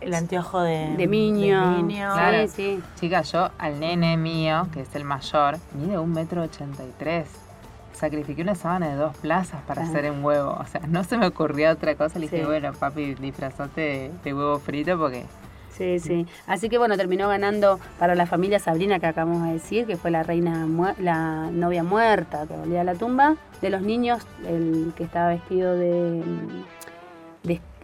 el 0.04 0.14
anteojo 0.14 0.60
de, 0.62 0.94
de 0.96 1.06
niño. 1.06 1.86
Claro. 1.86 2.48
Sí, 2.48 2.54
sí. 2.54 2.82
Chicas, 3.00 3.32
yo 3.32 3.50
al 3.58 3.80
nene 3.80 4.16
mío, 4.16 4.68
que 4.72 4.82
es 4.82 4.94
el 4.94 5.04
mayor, 5.04 5.58
mide 5.74 5.98
un 5.98 6.12
metro 6.12 6.42
ochenta 6.42 6.82
y 6.84 6.92
tres. 6.98 7.28
Sacrifiqué 7.92 8.42
una 8.42 8.54
sábana 8.54 8.88
de 8.88 8.96
dos 8.96 9.16
plazas 9.18 9.62
para 9.62 9.82
hacer 9.82 10.10
un 10.10 10.24
huevo. 10.24 10.56
O 10.58 10.66
sea, 10.66 10.80
no 10.88 11.04
se 11.04 11.16
me 11.16 11.26
ocurría 11.26 11.70
otra 11.72 11.94
cosa. 11.94 12.18
Le 12.18 12.28
dije, 12.28 12.44
bueno, 12.44 12.72
papi, 12.72 13.14
disfrazate 13.14 14.10
de, 14.24 14.34
huevo 14.34 14.58
frito 14.58 14.98
porque 14.98 15.24
Sí, 15.70 15.98
sí. 16.00 16.26
Así 16.46 16.68
que 16.68 16.78
bueno, 16.78 16.96
terminó 16.96 17.28
ganando 17.28 17.80
para 17.98 18.14
la 18.14 18.26
familia 18.26 18.58
Sabrina 18.58 18.98
que 18.98 19.06
acabamos 19.06 19.46
de 19.46 19.54
decir, 19.54 19.86
que 19.86 19.96
fue 19.96 20.10
la 20.10 20.22
reina, 20.22 20.66
la 20.98 21.50
novia 21.50 21.82
muerta 21.82 22.46
que 22.46 22.54
volvía 22.54 22.82
a 22.82 22.84
la 22.84 22.94
tumba. 22.94 23.36
De 23.60 23.70
los 23.70 23.82
niños, 23.82 24.26
el 24.46 24.92
que 24.96 25.04
estaba 25.04 25.28
vestido 25.28 25.74
de 25.76 26.22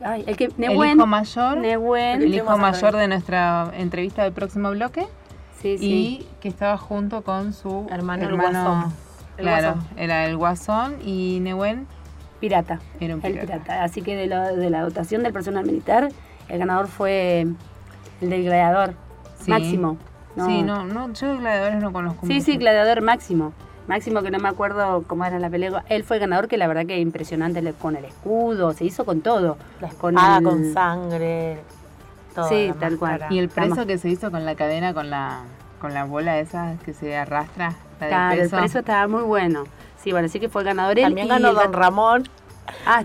el, 0.05 0.37
que, 0.37 0.45
hijo 0.45 1.07
mayor, 1.07 1.65
el 1.65 2.35
hijo 2.35 2.59
mayor 2.59 2.97
de 2.97 3.09
nuestra 3.09 3.73
entrevista 3.77 4.25
del 4.25 4.33
próximo 4.33 4.71
bloque. 4.71 5.07
Sí, 5.61 5.77
y 5.81 6.27
que 6.41 6.49
estaba 6.49 6.77
junto 6.77 7.23
con 7.23 7.53
su 7.53 7.87
hermano, 7.91 8.25
hermano 8.25 8.93
claro, 9.37 9.75
era 9.97 10.27
el 10.27 10.37
guasón 10.37 10.97
y 11.05 11.41
Nehuen 11.41 11.87
pirata. 12.41 12.81
Era 13.01 13.15
un 13.17 13.21
pirata. 13.21 13.41
El 13.41 13.47
pirata. 13.47 13.83
Así 13.83 14.03
que 14.03 14.15
de, 14.17 14.29
de, 14.29 14.71
la 14.71 14.83
dotación 14.83 15.23
del 15.23 15.33
personal 15.33 15.65
militar, 15.65 16.11
el 16.49 16.59
ganador 16.59 16.87
fue 16.87 17.47
el 18.21 18.31
del 18.31 18.45
gladiador 18.45 18.95
máximo. 19.47 19.97
Sí, 20.37 20.63
no, 20.63 20.85
no, 20.85 21.13
yo 21.13 21.29
de 21.29 21.37
gladiadores 21.39 21.83
no 21.83 21.93
conozco. 21.93 22.27
Sí, 22.27 22.41
sí, 22.41 22.57
gladiador 22.57 23.03
máximo. 23.03 23.53
Máximo 23.89 24.23
que 24.23 24.31
no 24.31 24.39
me 24.39 24.49
acuerdo 24.49 25.03
cómo 25.07 25.25
era 25.25 25.39
la 25.39 25.51
pelea. 25.51 25.83
Él 25.89 26.05
fue 26.05 26.19
ganador 26.19 26.47
que 26.47 26.59
la 26.59 26.69
verdad 26.69 26.87
que 26.87 26.99
impresionante 26.99 27.73
con 27.73 27.97
el 27.97 28.05
escudo, 28.05 28.73
se 28.75 28.85
hizo 28.85 29.05
con 29.05 29.23
todo. 29.23 29.57
La 29.81 29.89
espada 29.89 30.41
con, 30.43 30.73
sangre, 30.73 31.59
todo. 32.35 32.49
Sí, 32.49 32.73
tal 32.79 32.99
cual. 32.99 33.25
Y 33.31 33.39
el 33.39 33.49
preso 33.49 33.87
que 33.87 33.99
se 33.99 34.11
hizo 34.11 34.31
con 34.31 34.45
la 34.45 34.55
cadena, 34.55 34.95
con 34.95 35.11
la 35.11 35.41
con 35.81 35.95
la 35.95 36.05
bola 36.05 36.39
esa 36.39 36.77
que 36.85 36.93
se 36.93 37.17
arrastra. 37.17 37.75
claro, 37.99 38.43
el 38.43 38.51
preso 38.51 38.81
estaba 38.81 39.09
muy 39.09 39.23
bueno. 39.23 39.65
Sí, 40.03 40.13
bueno, 40.13 40.29
sí 40.29 40.39
que 40.39 40.49
fue 40.49 40.65
ganador 40.65 40.97
También 41.01 41.29
ganó 41.29 41.53
Don 41.53 41.73
Ramón. 41.73 42.29
Ah, 42.87 43.03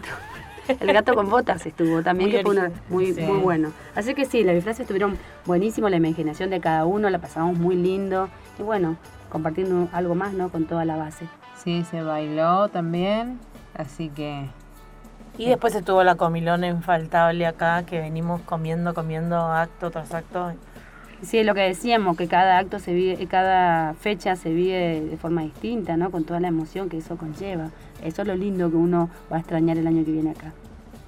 el 0.67 0.93
gato 0.93 1.13
con 1.13 1.29
botas 1.29 1.65
estuvo 1.65 2.01
también, 2.01 2.31
que 2.31 2.41
fue 2.41 2.71
muy, 2.89 3.13
muy 3.13 3.37
bueno. 3.39 3.71
Así 3.95 4.13
que 4.13 4.25
sí, 4.25 4.43
las 4.43 4.55
disfraces 4.55 4.81
estuvieron 4.81 5.17
buenísimos, 5.45 5.91
la 5.91 5.97
imaginación 5.97 6.49
de 6.49 6.59
cada 6.59 6.85
uno, 6.85 7.09
la 7.09 7.19
pasamos 7.19 7.57
muy 7.57 7.75
lindo. 7.75 8.29
Y 8.59 8.63
bueno, 8.63 8.97
compartiendo 9.33 9.89
algo 9.91 10.15
más, 10.15 10.33
¿no? 10.33 10.47
Con 10.49 10.65
toda 10.65 10.85
la 10.85 10.95
base. 10.95 11.27
Sí, 11.61 11.83
se 11.83 12.01
bailó 12.01 12.69
también, 12.69 13.39
así 13.75 14.07
que... 14.09 14.47
Y 15.37 15.49
después 15.49 15.73
estuvo 15.73 16.03
la 16.03 16.15
comilona 16.15 16.67
infaltable 16.67 17.47
acá, 17.47 17.83
que 17.83 17.99
venimos 17.99 18.41
comiendo, 18.41 18.93
comiendo 18.93 19.35
acto 19.35 19.89
tras 19.89 20.13
acto. 20.13 20.53
Sí, 21.23 21.39
es 21.39 21.45
lo 21.45 21.55
que 21.55 21.61
decíamos, 21.61 22.15
que 22.15 22.27
cada 22.27 22.59
acto 22.59 22.77
se 22.77 22.93
vive, 22.93 23.25
cada 23.25 23.95
fecha 23.95 24.35
se 24.35 24.53
vive 24.53 25.01
de 25.01 25.17
forma 25.17 25.41
distinta, 25.41 25.97
¿no? 25.97 26.11
Con 26.11 26.23
toda 26.23 26.39
la 26.39 26.49
emoción 26.49 26.87
que 26.87 26.97
eso 26.97 27.17
conlleva. 27.17 27.69
Eso 28.03 28.21
es 28.21 28.27
lo 28.27 28.35
lindo 28.35 28.69
que 28.69 28.75
uno 28.75 29.09
va 29.31 29.37
a 29.37 29.39
extrañar 29.39 29.77
el 29.77 29.87
año 29.87 30.05
que 30.05 30.11
viene 30.11 30.31
acá. 30.31 30.53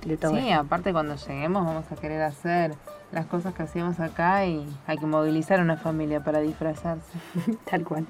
De 0.05 0.17
todo 0.17 0.37
sí, 0.37 0.51
aparte 0.51 0.93
cuando 0.93 1.15
lleguemos 1.15 1.65
vamos 1.65 1.85
a 1.91 1.95
querer 1.95 2.21
hacer 2.21 2.75
las 3.11 3.25
cosas 3.25 3.55
que 3.55 3.63
hacíamos 3.63 3.99
acá 3.99 4.45
y 4.45 4.67
hay 4.85 4.97
que 4.97 5.05
movilizar 5.05 5.59
a 5.59 5.63
una 5.63 5.77
familia 5.77 6.23
para 6.23 6.39
disfrazarse. 6.41 7.17
Tal 7.69 7.83
cual. 7.83 8.05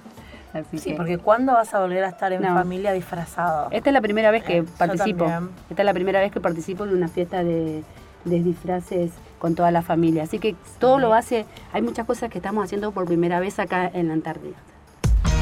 sí, 0.77 0.93
porque 0.93 1.17
¿cuándo 1.17 1.53
vas 1.53 1.73
a 1.73 1.79
volver 1.79 2.03
a 2.03 2.09
estar 2.09 2.33
en 2.33 2.43
familia 2.43 2.91
disfrazado? 2.91 3.69
Esta 3.71 3.89
es 3.89 3.93
la 3.93 4.01
primera 4.01 4.29
vez 4.29 4.43
que 4.43 4.57
eh, 4.57 4.65
participo. 4.77 5.25
Esta 5.69 5.81
es 5.81 5.85
la 5.85 5.93
primera 5.93 6.19
vez 6.19 6.31
que 6.31 6.41
participo 6.41 6.85
de 6.85 6.93
una 6.93 7.07
fiesta 7.07 7.43
de, 7.43 7.83
disfraces 8.25 9.11
con 9.39 9.55
toda 9.55 9.71
la 9.71 9.81
familia. 9.81 10.23
Así 10.23 10.39
que 10.39 10.55
todo 10.79 10.99
lo 10.99 11.13
hace, 11.13 11.45
hay 11.71 11.81
muchas 11.81 12.05
cosas 12.05 12.29
que 12.29 12.39
estamos 12.39 12.65
haciendo 12.65 12.91
por 12.91 13.05
primera 13.05 13.39
vez 13.39 13.59
acá 13.59 13.89
en 13.93 14.07
la 14.07 14.15
Antártida. 14.15 14.55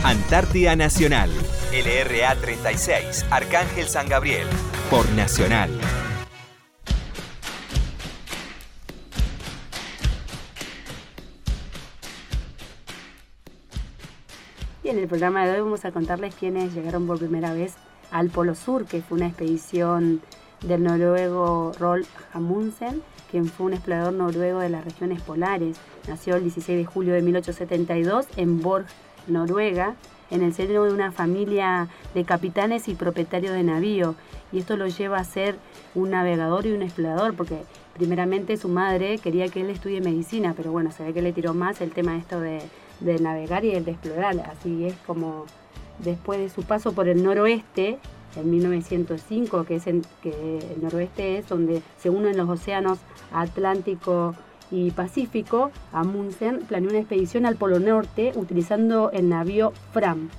Antártida 0.03 0.75
Nacional, 0.75 1.29
LRA 1.71 2.35
36, 2.35 3.25
Arcángel 3.31 3.87
San 3.87 4.09
Gabriel, 4.09 4.47
por 4.89 5.09
Nacional. 5.13 5.71
El 15.03 15.09
programa 15.09 15.45
de 15.45 15.51
hoy 15.51 15.59
vamos 15.59 15.83
a 15.83 15.91
contarles 15.91 16.33
quiénes 16.33 16.73
llegaron 16.73 17.05
por 17.05 17.19
primera 17.19 17.53
vez 17.53 17.75
al 18.09 18.29
Polo 18.29 18.55
Sur, 18.55 18.85
que 18.85 19.01
fue 19.01 19.17
una 19.17 19.27
expedición 19.27 20.21
del 20.61 20.81
noruego 20.81 21.73
Rolf 21.77 22.07
Amundsen, 22.31 23.01
quien 23.29 23.47
fue 23.47 23.65
un 23.65 23.73
explorador 23.73 24.13
noruego 24.13 24.61
de 24.61 24.69
las 24.69 24.85
regiones 24.85 25.21
polares. 25.21 25.75
Nació 26.07 26.37
el 26.37 26.43
16 26.43 26.77
de 26.77 26.85
julio 26.85 27.13
de 27.13 27.21
1872 27.21 28.27
en 28.37 28.61
Borg, 28.61 28.85
Noruega, 29.27 29.95
en 30.31 30.41
el 30.41 30.53
seno 30.53 30.85
de 30.85 30.93
una 30.93 31.11
familia 31.11 31.89
de 32.13 32.23
capitanes 32.23 32.87
y 32.87 32.95
propietarios 32.95 33.53
de 33.53 33.63
navío. 33.63 34.15
Y 34.53 34.59
esto 34.59 34.77
lo 34.77 34.87
lleva 34.87 35.17
a 35.17 35.25
ser 35.25 35.57
un 35.95 36.11
navegador 36.11 36.65
y 36.65 36.71
un 36.71 36.81
explorador, 36.81 37.35
porque 37.35 37.65
primeramente 37.93 38.55
su 38.55 38.69
madre 38.69 39.17
quería 39.17 39.49
que 39.49 39.59
él 39.59 39.69
estudie 39.69 39.99
medicina, 39.99 40.53
pero 40.55 40.71
bueno, 40.71 40.91
se 40.91 41.03
ve 41.03 41.13
que 41.13 41.21
le 41.21 41.33
tiró 41.33 41.53
más 41.53 41.81
el 41.81 41.91
tema 41.91 42.15
esto 42.15 42.39
de 42.39 42.61
de 43.03 43.19
navegar 43.19 43.65
y 43.65 43.71
el 43.71 43.85
de 43.85 43.91
explorar. 43.91 44.39
Así 44.51 44.85
es 44.85 44.95
como 45.05 45.45
después 45.99 46.39
de 46.39 46.49
su 46.49 46.63
paso 46.63 46.93
por 46.93 47.07
el 47.07 47.23
noroeste, 47.23 47.99
en 48.35 48.49
1905, 48.49 49.65
que 49.65 49.75
es 49.75 49.83
que 49.83 50.57
el 50.57 50.81
noroeste 50.81 51.37
es 51.37 51.47
donde 51.47 51.83
se 51.99 52.09
unen 52.09 52.35
los 52.35 52.49
océanos 52.49 52.97
Atlántico 53.31 54.33
y 54.71 54.89
Pacífico, 54.91 55.71
Amundsen 55.91 56.61
planeó 56.61 56.89
una 56.89 56.99
expedición 56.99 57.45
al 57.45 57.57
Polo 57.57 57.79
Norte 57.79 58.31
utilizando 58.35 59.11
el 59.11 59.29
navío 59.29 59.71
Fram, 59.91 60.29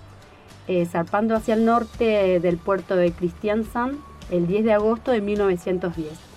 eh, 0.67 0.87
zarpando 0.87 1.37
hacia 1.37 1.55
el 1.55 1.65
norte 1.65 2.41
del 2.41 2.57
puerto 2.57 2.97
de 2.97 3.13
Kristiansand 3.13 4.01
el 4.31 4.49
10 4.49 4.65
de 4.65 4.73
agosto 4.73 5.13
de 5.13 5.21
1910 5.21 6.34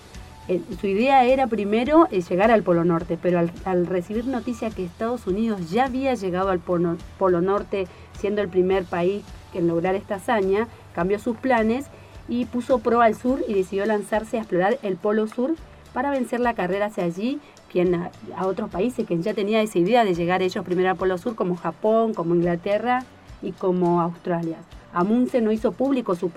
su 0.80 0.86
idea 0.86 1.24
era 1.24 1.46
primero 1.46 2.08
eh, 2.10 2.22
llegar 2.22 2.50
al 2.50 2.62
Polo 2.62 2.84
Norte, 2.84 3.18
pero 3.20 3.38
al, 3.64 3.86
recibir 3.86 4.26
noticia 4.26 4.70
que 4.70 4.84
Estados 4.84 5.26
Unidos 5.26 5.70
ya 5.70 5.84
había 5.84 6.14
llegado 6.14 6.48
al 6.48 6.58
Polo, 6.58 6.96
Norte, 7.40 7.86
siendo 8.18 8.40
el 8.40 8.48
primer 8.48 8.84
país 8.84 9.22
en 9.52 9.68
lograr 9.68 9.94
esta 9.94 10.16
hazaña, 10.16 10.66
cambió 10.94 11.18
sus 11.18 11.36
planes 11.36 11.86
y 12.28 12.46
puso 12.46 12.78
pro 12.78 13.00
al 13.00 13.14
sur 13.14 13.42
y 13.46 13.54
decidió 13.54 13.84
lanzarse 13.86 14.38
a 14.38 14.40
explorar 14.40 14.78
el 14.82 14.96
Polo 14.96 15.26
Sur 15.26 15.54
para 15.92 16.10
vencer 16.10 16.40
la 16.40 16.54
carrera 16.54 16.86
hacia 16.86 17.04
allí, 17.04 17.40
quien 17.70 17.94
a, 17.94 18.10
otros 18.46 18.70
países 18.70 19.06
que 19.06 19.18
ya 19.18 19.34
tenía 19.34 19.60
esa 19.62 19.78
idea 19.78 20.04
de 20.04 20.14
llegar 20.14 20.42
ellos 20.42 20.64
primero 20.64 20.90
al 20.90 20.96
Polo 20.96 21.18
Sur, 21.18 21.34
como 21.34 21.56
Japón, 21.56 22.14
como 22.14 22.34
Inglaterra 22.34 23.04
y 23.42 23.52
como 23.52 24.00
Australia. 24.00 24.58
Amundsen 24.92 25.44
no 25.44 25.52
hizo 25.52 25.72
público 25.72 26.14
su, 26.14 26.30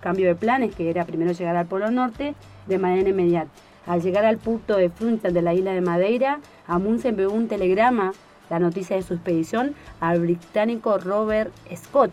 cambio 0.00 0.26
de 0.26 0.34
planes, 0.34 0.74
que 0.74 0.90
era 0.90 1.04
primero 1.04 1.32
llegar 1.32 1.56
al 1.56 1.66
Polo 1.66 1.90
Norte, 1.90 2.34
de 2.66 2.78
manera 2.78 3.08
inmediata. 3.08 3.50
Al 3.86 4.00
llegar 4.00 4.24
al 4.24 4.38
puerto 4.38 4.76
de 4.76 4.88
Funchal 4.88 5.34
de 5.34 5.42
la 5.42 5.52
isla 5.52 5.72
de 5.72 5.80
Madeira, 5.80 6.40
Amundsen 6.66 7.10
envió 7.10 7.30
un 7.30 7.48
telegrama, 7.48 8.12
la 8.48 8.58
noticia 8.58 8.96
de 8.96 9.02
su 9.02 9.14
expedición, 9.14 9.74
al 10.00 10.20
británico 10.20 10.98
Robert 10.98 11.52
Scott, 11.74 12.10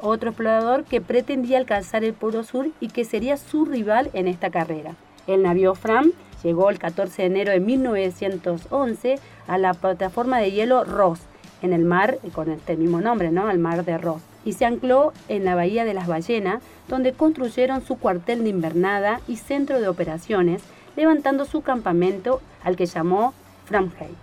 otro 0.00 0.30
explorador 0.30 0.84
que 0.84 1.00
pretendía 1.00 1.58
alcanzar 1.58 2.04
el 2.04 2.12
Polo 2.12 2.44
Sur 2.44 2.68
y 2.80 2.88
que 2.88 3.04
sería 3.04 3.36
su 3.36 3.64
rival 3.64 4.10
en 4.12 4.28
esta 4.28 4.50
carrera. 4.50 4.94
El 5.26 5.42
navío 5.42 5.74
Fram 5.74 6.12
llegó 6.42 6.70
el 6.70 6.78
14 6.78 7.22
de 7.22 7.28
enero 7.28 7.52
de 7.52 7.60
1911 7.60 9.18
a 9.46 9.58
la 9.58 9.74
plataforma 9.74 10.38
de 10.38 10.52
hielo 10.52 10.84
Ross, 10.84 11.20
en 11.62 11.72
el 11.72 11.84
mar, 11.84 12.18
con 12.32 12.50
este 12.50 12.76
mismo 12.76 13.00
nombre, 13.00 13.30
¿no? 13.30 13.50
El 13.50 13.58
mar 13.58 13.84
de 13.84 13.98
Ross 13.98 14.22
y 14.46 14.52
se 14.52 14.64
ancló 14.64 15.12
en 15.28 15.44
la 15.44 15.56
Bahía 15.56 15.84
de 15.84 15.92
las 15.92 16.06
Ballenas, 16.06 16.62
donde 16.88 17.12
construyeron 17.12 17.84
su 17.84 17.98
cuartel 17.98 18.44
de 18.44 18.50
invernada 18.50 19.20
y 19.26 19.36
centro 19.36 19.80
de 19.80 19.88
operaciones, 19.88 20.62
levantando 20.94 21.44
su 21.44 21.62
campamento 21.62 22.40
al 22.62 22.76
que 22.76 22.86
llamó 22.86 23.34
Framheim. 23.64 24.14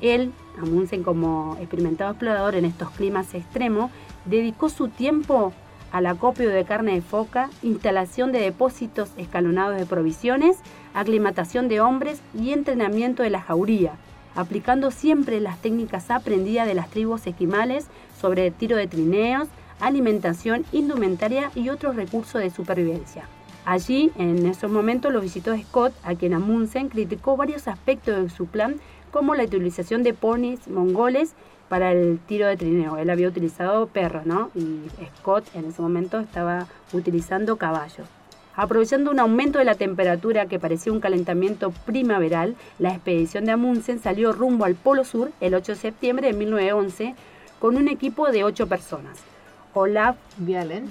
Él 0.00 0.32
Amundsen 0.60 1.02
como 1.02 1.56
experimentado 1.60 2.10
explorador 2.10 2.54
en 2.54 2.64
estos 2.64 2.90
climas 2.90 3.34
extremos, 3.34 3.90
dedicó 4.24 4.68
su 4.68 4.88
tiempo 4.88 5.52
al 5.92 6.06
acopio 6.06 6.48
de 6.48 6.64
carne 6.64 6.94
de 6.94 7.02
foca, 7.02 7.50
instalación 7.62 8.32
de 8.32 8.40
depósitos 8.40 9.10
escalonados 9.18 9.78
de 9.78 9.86
provisiones, 9.86 10.56
aclimatación 10.94 11.68
de 11.68 11.80
hombres 11.80 12.20
y 12.34 12.52
entrenamiento 12.52 13.22
de 13.22 13.30
la 13.30 13.42
jauría, 13.42 13.92
aplicando 14.34 14.90
siempre 14.90 15.38
las 15.40 15.60
técnicas 15.60 16.10
aprendidas 16.10 16.66
de 16.66 16.74
las 16.74 16.88
tribus 16.88 17.26
esquimales 17.26 17.86
sobre 18.18 18.50
tiro 18.50 18.76
de 18.76 18.86
trineos, 18.86 19.48
alimentación, 19.80 20.64
indumentaria 20.72 21.50
y 21.54 21.68
otros 21.68 21.94
recursos 21.96 22.40
de 22.40 22.50
supervivencia. 22.50 23.28
Allí, 23.64 24.10
en 24.16 24.46
esos 24.46 24.70
momentos, 24.70 25.12
lo 25.12 25.20
visitó 25.20 25.56
Scott, 25.56 25.92
a 26.02 26.14
quien 26.14 26.34
Amundsen 26.34 26.88
criticó 26.88 27.36
varios 27.36 27.68
aspectos 27.68 28.20
de 28.20 28.30
su 28.30 28.46
plan, 28.46 28.76
como 29.12 29.34
la 29.34 29.44
utilización 29.44 30.02
de 30.02 30.14
ponis 30.14 30.66
mongoles 30.68 31.34
para 31.72 31.90
el 31.90 32.18
tiro 32.18 32.46
de 32.48 32.58
trineo. 32.58 32.98
Él 32.98 33.08
había 33.08 33.26
utilizado 33.26 33.86
perros, 33.86 34.26
¿no? 34.26 34.50
Y 34.54 34.82
Scott 35.16 35.46
en 35.54 35.64
ese 35.64 35.80
momento 35.80 36.20
estaba 36.20 36.66
utilizando 36.92 37.56
caballos. 37.56 38.06
Aprovechando 38.54 39.10
un 39.10 39.18
aumento 39.18 39.58
de 39.58 39.64
la 39.64 39.74
temperatura 39.74 40.44
que 40.44 40.58
parecía 40.58 40.92
un 40.92 41.00
calentamiento 41.00 41.70
primaveral, 41.86 42.56
la 42.78 42.90
expedición 42.90 43.46
de 43.46 43.52
Amundsen 43.52 44.00
salió 44.00 44.32
rumbo 44.32 44.66
al 44.66 44.74
Polo 44.74 45.02
Sur 45.06 45.32
el 45.40 45.54
8 45.54 45.72
de 45.72 45.78
septiembre 45.78 46.26
de 46.26 46.34
1911 46.34 47.14
con 47.58 47.78
un 47.78 47.88
equipo 47.88 48.30
de 48.30 48.44
ocho 48.44 48.66
personas. 48.66 49.16
Olaf 49.72 50.16
Vialen, 50.36 50.90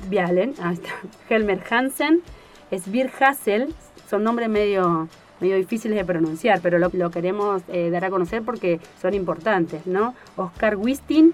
Helmer 1.30 1.62
Hansen, 1.70 2.24
Svir 2.72 3.12
Hassel, 3.20 3.72
son 4.10 4.24
nombres 4.24 4.50
medio, 4.50 5.10
medio 5.42 5.58
difíciles 5.58 5.98
de 5.98 6.06
pronunciar, 6.06 6.62
pero 6.62 6.80
lo, 6.80 7.12
queremos 7.12 7.64
eh, 7.68 7.90
dar 7.90 8.06
a 8.06 8.10
conocer 8.10 8.44
porque 8.44 8.80
son 9.02 9.14
importantes, 9.14 9.86
¿no? 9.86 10.16
Oscar 10.38 10.78
Wistin, 10.78 11.34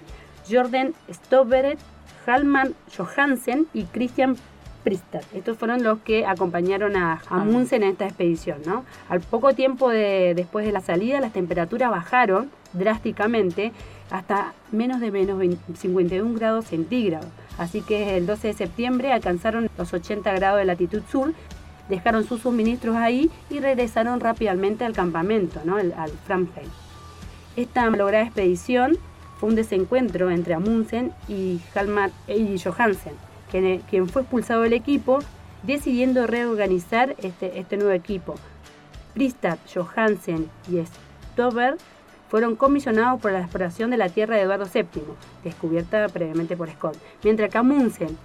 Jordan 0.50 0.94
Stoveret, 1.12 1.78
Halman 2.26 2.74
Johansen 2.96 3.66
y 3.72 3.84
Christian 3.84 4.36
estos 5.34 5.58
fueron 5.58 5.82
los 5.82 5.98
que 5.98 6.24
acompañaron 6.24 6.96
a 6.96 7.20
Amundsen 7.28 7.82
en 7.82 7.90
esta 7.90 8.06
expedición. 8.06 8.58
¿no? 8.64 8.84
Al 9.08 9.20
poco 9.20 9.52
tiempo 9.54 9.90
de, 9.90 10.32
después 10.34 10.64
de 10.64 10.72
la 10.72 10.80
salida, 10.80 11.20
las 11.20 11.32
temperaturas 11.32 11.90
bajaron 11.90 12.50
drásticamente 12.72 13.72
hasta 14.10 14.54
menos 14.72 15.00
de 15.00 15.10
menos 15.10 15.42
51 15.76 16.34
grados 16.34 16.66
centígrados. 16.66 17.28
Así 17.58 17.82
que 17.82 18.16
el 18.16 18.26
12 18.26 18.48
de 18.48 18.54
septiembre 18.54 19.12
alcanzaron 19.12 19.68
los 19.76 19.92
80 19.92 20.32
grados 20.32 20.58
de 20.58 20.64
latitud 20.64 21.02
sur, 21.10 21.34
dejaron 21.88 22.24
sus 22.24 22.42
suministros 22.42 22.96
ahí 22.96 23.30
y 23.50 23.60
regresaron 23.60 24.20
rápidamente 24.20 24.84
al 24.84 24.92
campamento, 24.92 25.60
¿no? 25.64 25.76
al 25.76 26.10
Framheim. 26.26 26.68
Esta 27.56 27.88
malograda 27.90 28.24
expedición 28.24 28.98
fue 29.38 29.48
un 29.48 29.54
desencuentro 29.54 30.30
entre 30.30 30.54
Amundsen 30.54 31.12
y, 31.28 31.60
Halmar 31.74 32.10
y 32.26 32.58
Johansen 32.58 33.14
quien, 33.50 34.08
fue 34.08 34.22
expulsado 34.22 34.62
del 34.62 34.72
equipo, 34.72 35.18
decidiendo 35.62 36.26
reorganizar 36.26 37.14
este, 37.18 37.58
este 37.58 37.76
nuevo 37.76 37.92
equipo. 37.92 38.34
Pristad, 39.14 39.58
Johansen 39.72 40.48
y 40.70 40.84
Stover 41.32 41.76
fueron 42.28 42.56
comisionados 42.56 43.20
por 43.20 43.32
la 43.32 43.40
exploración 43.40 43.90
de 43.90 43.96
la 43.96 44.10
tierra 44.10 44.36
de 44.36 44.42
Eduardo 44.42 44.66
VII, 44.72 45.02
descubierta 45.42 46.08
previamente 46.08 46.56
por 46.56 46.70
Scott, 46.70 46.96
mientras 47.24 47.50
que 47.50 47.58
Amundsen, 47.58 48.16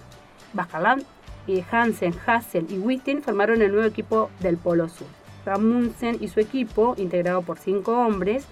Hansen, 1.70 2.14
Hassel 2.26 2.66
y 2.70 2.78
Wistin 2.78 3.22
formaron 3.22 3.62
el 3.62 3.72
nuevo 3.72 3.86
equipo 3.86 4.30
del 4.40 4.56
Polo 4.56 4.88
Sur. 4.88 5.06
Amundsen 5.46 6.16
y 6.20 6.28
su 6.28 6.40
equipo, 6.40 6.94
integrado 6.96 7.42
por 7.42 7.58
cinco 7.58 7.98
hombres, 7.98 8.46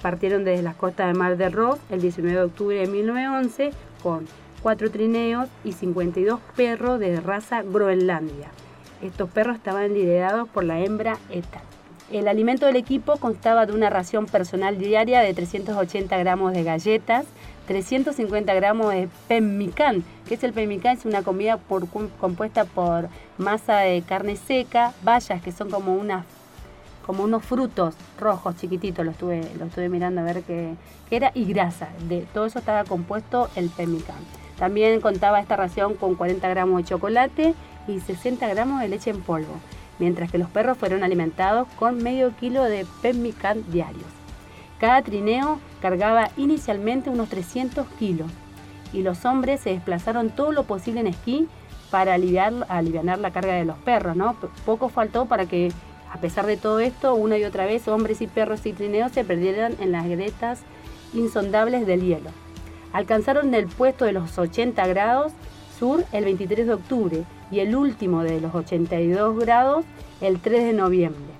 partieron 0.00 0.44
desde 0.44 0.62
las 0.62 0.76
costas 0.76 1.08
del 1.08 1.16
Mar 1.16 1.36
de 1.36 1.48
Ross 1.48 1.78
el 1.90 2.00
19 2.00 2.36
de 2.36 2.44
octubre 2.44 2.76
de 2.76 2.86
1911 2.86 3.70
con 4.02 4.26
cuatro 4.62 4.90
trineos 4.90 5.48
y 5.64 5.72
52 5.72 6.40
perros 6.54 7.00
de 7.00 7.20
raza 7.20 7.62
Groenlandia. 7.62 8.50
Estos 9.02 9.28
perros 9.30 9.56
estaban 9.56 9.92
liderados 9.92 10.48
por 10.48 10.64
la 10.64 10.80
hembra 10.80 11.18
Eta. 11.30 11.60
El 12.10 12.28
alimento 12.28 12.66
del 12.66 12.76
equipo 12.76 13.16
constaba 13.16 13.66
de 13.66 13.72
una 13.72 13.90
ración 13.90 14.26
personal 14.26 14.78
diaria 14.78 15.20
de 15.20 15.34
380 15.34 16.16
gramos 16.18 16.52
de 16.52 16.62
galletas, 16.62 17.26
350 17.66 18.54
gramos 18.54 18.92
de 18.92 19.08
pemmican, 19.28 20.04
que 20.26 20.34
es 20.34 20.44
el 20.44 20.52
pemmican, 20.52 20.96
es 20.96 21.04
una 21.04 21.22
comida 21.22 21.58
compuesta 22.20 22.64
por 22.64 23.08
masa 23.38 23.78
de 23.78 24.02
carne 24.02 24.36
seca, 24.36 24.92
bayas 25.02 25.42
que 25.42 25.52
son 25.52 25.70
como 25.70 25.96
como 27.06 27.22
unos 27.22 27.44
frutos 27.44 27.94
rojos 28.18 28.56
chiquititos, 28.56 29.04
lo 29.04 29.12
estuve, 29.12 29.48
lo 29.58 29.66
estuve 29.66 29.88
mirando 29.88 30.20
a 30.20 30.24
ver 30.24 30.42
qué, 30.42 30.74
qué 31.08 31.16
era, 31.16 31.30
y 31.34 31.44
grasa. 31.44 31.88
De 32.08 32.26
todo 32.34 32.46
eso 32.46 32.58
estaba 32.58 32.82
compuesto 32.84 33.48
el 33.54 33.70
pemmican. 33.70 34.16
También 34.58 35.00
contaba 35.00 35.38
esta 35.40 35.54
ración 35.54 35.94
con 35.94 36.16
40 36.16 36.48
gramos 36.48 36.78
de 36.78 36.88
chocolate 36.88 37.54
y 37.86 38.00
60 38.00 38.48
gramos 38.48 38.80
de 38.80 38.88
leche 38.88 39.10
en 39.10 39.20
polvo, 39.20 39.60
mientras 39.98 40.30
que 40.30 40.38
los 40.38 40.50
perros 40.50 40.78
fueron 40.78 41.04
alimentados 41.04 41.68
con 41.78 42.02
medio 42.02 42.34
kilo 42.36 42.64
de 42.64 42.86
pemmican 43.02 43.62
diarios. 43.70 44.15
Cada 44.80 45.02
trineo 45.02 45.58
cargaba 45.80 46.30
inicialmente 46.36 47.10
unos 47.10 47.28
300 47.28 47.86
kilos 47.98 48.30
y 48.92 49.02
los 49.02 49.24
hombres 49.24 49.60
se 49.60 49.70
desplazaron 49.70 50.30
todo 50.30 50.52
lo 50.52 50.64
posible 50.64 51.00
en 51.00 51.06
esquí 51.08 51.48
para 51.90 52.14
aliviar, 52.14 52.52
aliviar 52.68 53.18
la 53.18 53.30
carga 53.30 53.54
de 53.54 53.64
los 53.64 53.78
perros. 53.78 54.16
¿no? 54.16 54.36
Poco 54.64 54.88
faltó 54.88 55.26
para 55.26 55.46
que, 55.46 55.72
a 56.12 56.18
pesar 56.18 56.46
de 56.46 56.56
todo 56.56 56.80
esto, 56.80 57.14
una 57.14 57.38
y 57.38 57.44
otra 57.44 57.66
vez 57.66 57.88
hombres 57.88 58.20
y 58.20 58.26
perros 58.26 58.66
y 58.66 58.72
trineos 58.72 59.12
se 59.12 59.24
perdieran 59.24 59.74
en 59.80 59.92
las 59.92 60.06
grietas 60.06 60.60
insondables 61.14 61.86
del 61.86 62.02
hielo 62.02 62.30
alcanzaron 62.96 63.52
el 63.52 63.66
puesto 63.66 64.06
de 64.06 64.12
los 64.12 64.38
80 64.38 64.86
grados 64.86 65.32
sur 65.78 66.04
el 66.12 66.24
23 66.24 66.66
de 66.66 66.72
octubre 66.72 67.24
y 67.50 67.60
el 67.60 67.76
último 67.76 68.22
de 68.22 68.40
los 68.40 68.54
82 68.54 69.38
grados 69.38 69.84
el 70.22 70.40
3 70.40 70.64
de 70.64 70.72
noviembre. 70.72 71.35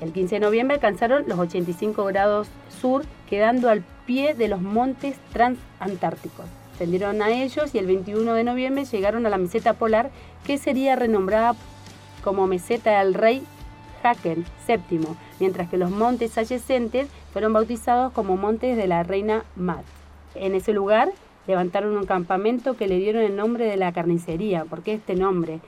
El 0.00 0.12
15 0.12 0.36
de 0.36 0.40
noviembre 0.40 0.74
alcanzaron 0.74 1.24
los 1.26 1.38
85 1.38 2.04
grados 2.04 2.48
sur, 2.80 3.04
quedando 3.28 3.70
al 3.70 3.82
pie 4.04 4.34
de 4.34 4.48
los 4.48 4.60
montes 4.60 5.16
transantárticos. 5.32 6.46
Tendieron 6.78 7.22
a 7.22 7.30
ellos 7.30 7.74
y 7.74 7.78
el 7.78 7.86
21 7.86 8.34
de 8.34 8.44
noviembre 8.44 8.84
llegaron 8.84 9.24
a 9.24 9.30
la 9.30 9.38
meseta 9.38 9.72
polar, 9.72 10.10
que 10.44 10.58
sería 10.58 10.96
renombrada 10.96 11.54
como 12.22 12.46
meseta 12.46 12.98
del 12.98 13.14
rey 13.14 13.42
Haken 14.02 14.44
VII, 14.68 15.00
mientras 15.40 15.68
que 15.70 15.78
los 15.78 15.90
montes 15.90 16.36
adyacentes 16.36 17.08
fueron 17.32 17.54
bautizados 17.54 18.12
como 18.12 18.36
montes 18.36 18.76
de 18.76 18.86
la 18.86 19.02
reina 19.02 19.44
Mat. 19.56 19.84
En 20.34 20.54
ese 20.54 20.74
lugar 20.74 21.10
levantaron 21.46 21.96
un 21.96 22.04
campamento 22.04 22.76
que 22.76 22.88
le 22.88 22.98
dieron 22.98 23.22
el 23.22 23.36
nombre 23.36 23.64
de 23.64 23.76
la 23.76 23.92
carnicería. 23.92 24.64
¿Por 24.64 24.82
qué 24.82 24.94
este 24.94 25.14
nombre? 25.14 25.60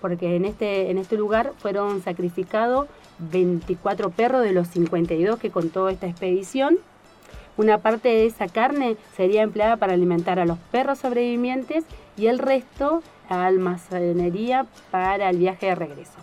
Porque 0.00 0.36
en 0.36 0.46
este, 0.46 0.90
en 0.90 0.98
este 0.98 1.16
lugar 1.16 1.52
fueron 1.58 2.02
sacrificados 2.02 2.86
24 3.18 4.10
perros 4.10 4.42
de 4.42 4.52
los 4.52 4.68
52 4.68 5.38
que 5.38 5.50
contó 5.50 5.88
esta 5.88 6.06
expedición. 6.06 6.78
Una 7.56 7.78
parte 7.78 8.08
de 8.08 8.26
esa 8.26 8.48
carne 8.48 8.96
sería 9.16 9.42
empleada 9.42 9.76
para 9.76 9.94
alimentar 9.94 10.38
a 10.38 10.46
los 10.46 10.58
perros 10.72 10.98
sobrevivientes 10.98 11.84
y 12.16 12.26
el 12.26 12.38
resto 12.38 13.02
a 13.28 13.46
almacenería 13.46 14.66
para 14.90 15.30
el 15.30 15.38
viaje 15.38 15.66
de 15.66 15.74
regreso. 15.74 16.18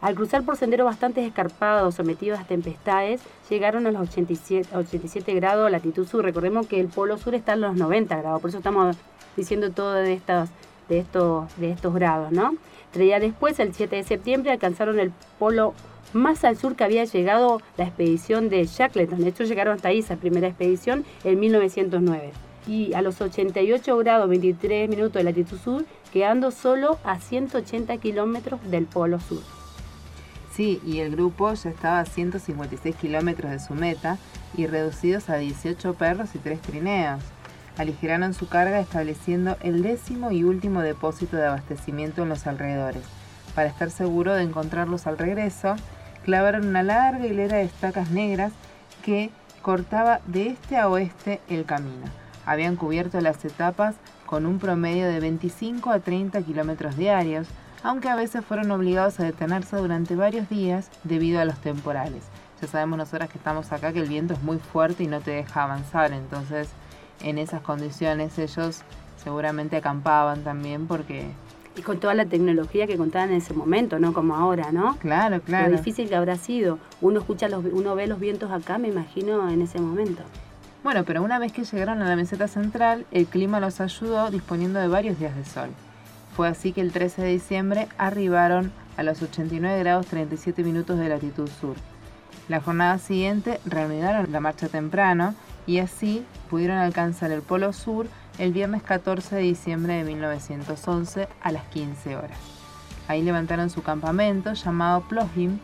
Al 0.00 0.14
cruzar 0.14 0.42
por 0.44 0.56
senderos 0.56 0.84
bastante 0.84 1.24
escarpados, 1.24 1.94
sometidos 1.94 2.38
a 2.38 2.44
tempestades, 2.44 3.20
llegaron 3.48 3.86
a 3.86 3.90
los 3.90 4.02
87, 4.02 4.76
87 4.76 5.34
grados 5.34 5.70
latitud 5.70 6.06
sur. 6.06 6.24
Recordemos 6.24 6.66
que 6.66 6.80
el 6.80 6.88
polo 6.88 7.16
sur 7.18 7.34
está 7.34 7.54
en 7.54 7.62
los 7.62 7.76
90 7.76 8.16
grados, 8.16 8.40
por 8.40 8.50
eso 8.50 8.58
estamos 8.58 8.96
diciendo 9.36 9.70
todo 9.70 9.94
de 9.94 10.12
estos, 10.12 10.50
de 10.88 10.98
estos, 10.98 11.56
de 11.56 11.70
estos 11.70 11.94
grados, 11.94 12.32
¿no? 12.32 12.54
Tres 12.92 13.06
días 13.06 13.20
después, 13.20 13.58
el 13.58 13.74
7 13.74 13.96
de 13.96 14.02
septiembre, 14.04 14.52
alcanzaron 14.52 14.98
el 14.98 15.12
polo 15.38 15.74
más 16.12 16.44
al 16.44 16.56
sur 16.56 16.76
que 16.76 16.84
había 16.84 17.04
llegado 17.04 17.60
la 17.76 17.84
expedición 17.84 18.48
de 18.48 18.64
Shackleton. 18.64 19.20
De 19.20 19.28
hecho, 19.28 19.44
llegaron 19.44 19.74
hasta 19.74 19.88
ahí 19.88 19.98
esa 19.98 20.16
primera 20.16 20.48
expedición 20.48 21.04
en 21.24 21.38
1909. 21.40 22.32
Y 22.66 22.94
a 22.94 23.02
los 23.02 23.20
88 23.20 23.96
grados 23.98 24.28
23 24.28 24.88
minutos 24.88 25.14
de 25.14 25.24
latitud 25.24 25.58
sur, 25.58 25.84
quedando 26.12 26.50
solo 26.50 26.98
a 27.04 27.20
180 27.20 27.96
kilómetros 27.98 28.60
del 28.70 28.86
polo 28.86 29.20
sur. 29.20 29.42
Sí, 30.52 30.80
y 30.86 31.00
el 31.00 31.10
grupo 31.10 31.52
ya 31.52 31.68
estaba 31.68 32.00
a 32.00 32.06
156 32.06 32.96
kilómetros 32.96 33.50
de 33.50 33.58
su 33.58 33.74
meta 33.74 34.16
y 34.56 34.66
reducidos 34.66 35.28
a 35.28 35.36
18 35.36 35.94
perros 35.94 36.30
y 36.34 36.38
3 36.38 36.62
trineos. 36.62 37.22
Aligeraron 37.78 38.32
su 38.32 38.48
carga 38.48 38.80
estableciendo 38.80 39.56
el 39.60 39.82
décimo 39.82 40.30
y 40.30 40.44
último 40.44 40.80
depósito 40.80 41.36
de 41.36 41.46
abastecimiento 41.46 42.22
en 42.22 42.30
los 42.30 42.46
alrededores. 42.46 43.02
Para 43.54 43.68
estar 43.68 43.90
seguro 43.90 44.34
de 44.34 44.42
encontrarlos 44.42 45.06
al 45.06 45.18
regreso, 45.18 45.76
clavaron 46.24 46.66
una 46.66 46.82
larga 46.82 47.26
hilera 47.26 47.58
de 47.58 47.64
estacas 47.64 48.10
negras 48.10 48.52
que 49.04 49.30
cortaba 49.62 50.20
de 50.26 50.48
este 50.48 50.76
a 50.76 50.88
oeste 50.88 51.40
el 51.48 51.64
camino. 51.64 52.06
Habían 52.46 52.76
cubierto 52.76 53.20
las 53.20 53.44
etapas 53.44 53.96
con 54.24 54.46
un 54.46 54.58
promedio 54.58 55.06
de 55.06 55.20
25 55.20 55.90
a 55.90 56.00
30 56.00 56.42
kilómetros 56.42 56.96
diarios, 56.96 57.48
aunque 57.82 58.08
a 58.08 58.16
veces 58.16 58.44
fueron 58.44 58.70
obligados 58.70 59.20
a 59.20 59.24
detenerse 59.24 59.76
durante 59.76 60.16
varios 60.16 60.48
días 60.48 60.90
debido 61.04 61.40
a 61.40 61.44
los 61.44 61.58
temporales. 61.60 62.24
Ya 62.60 62.68
sabemos 62.68 62.98
nosotras 62.98 63.28
que 63.28 63.38
estamos 63.38 63.70
acá 63.72 63.92
que 63.92 64.00
el 64.00 64.08
viento 64.08 64.34
es 64.34 64.42
muy 64.42 64.58
fuerte 64.58 65.04
y 65.04 65.08
no 65.08 65.20
te 65.20 65.32
deja 65.32 65.64
avanzar, 65.64 66.12
entonces 66.12 66.68
en 67.22 67.38
esas 67.38 67.60
condiciones 67.60 68.38
ellos 68.38 68.82
seguramente 69.22 69.76
acampaban 69.76 70.44
también 70.44 70.86
porque... 70.86 71.26
Y 71.76 71.82
con 71.82 71.98
toda 71.98 72.14
la 72.14 72.24
tecnología 72.24 72.86
que 72.86 72.96
contaban 72.96 73.30
en 73.30 73.36
ese 73.36 73.52
momento, 73.52 73.98
no 73.98 74.14
como 74.14 74.34
ahora, 74.34 74.72
¿no? 74.72 74.96
Claro, 74.96 75.42
claro. 75.42 75.68
Lo 75.68 75.76
difícil 75.76 76.08
que 76.08 76.16
habrá 76.16 76.36
sido. 76.36 76.78
Uno 77.02 77.20
escucha 77.20 77.48
los, 77.48 77.64
uno 77.66 77.94
ve 77.94 78.06
los 78.06 78.18
vientos 78.18 78.50
acá, 78.50 78.78
me 78.78 78.88
imagino, 78.88 79.50
en 79.50 79.60
ese 79.60 79.78
momento. 79.78 80.22
Bueno, 80.82 81.04
pero 81.04 81.22
una 81.22 81.38
vez 81.38 81.52
que 81.52 81.64
llegaron 81.64 82.00
a 82.00 82.08
la 82.08 82.16
meseta 82.16 82.48
central, 82.48 83.04
el 83.10 83.26
clima 83.26 83.60
los 83.60 83.80
ayudó 83.80 84.30
disponiendo 84.30 84.78
de 84.78 84.88
varios 84.88 85.18
días 85.18 85.36
de 85.36 85.44
sol. 85.44 85.68
Fue 86.34 86.48
así 86.48 86.72
que 86.72 86.80
el 86.80 86.92
13 86.92 87.22
de 87.22 87.28
diciembre 87.28 87.88
arribaron 87.98 88.70
a 88.96 89.02
los 89.02 89.20
89 89.20 89.78
grados 89.80 90.06
37 90.06 90.62
minutos 90.62 90.98
de 90.98 91.08
latitud 91.08 91.48
sur. 91.60 91.76
La 92.48 92.60
jornada 92.60 92.98
siguiente 92.98 93.60
reanudaron 93.64 94.30
la 94.30 94.40
marcha 94.40 94.68
temprano 94.68 95.34
y 95.66 95.78
así 95.78 96.24
pudieron 96.48 96.78
alcanzar 96.78 97.30
el 97.30 97.42
Polo 97.42 97.72
Sur 97.72 98.06
el 98.38 98.52
viernes 98.52 98.82
14 98.82 99.36
de 99.36 99.42
diciembre 99.42 99.94
de 99.94 100.04
1911 100.04 101.28
a 101.40 101.52
las 101.52 101.64
15 101.68 102.16
horas. 102.16 102.38
Ahí 103.08 103.22
levantaron 103.22 103.70
su 103.70 103.82
campamento 103.82 104.52
llamado 104.52 105.02
Plohim 105.02 105.58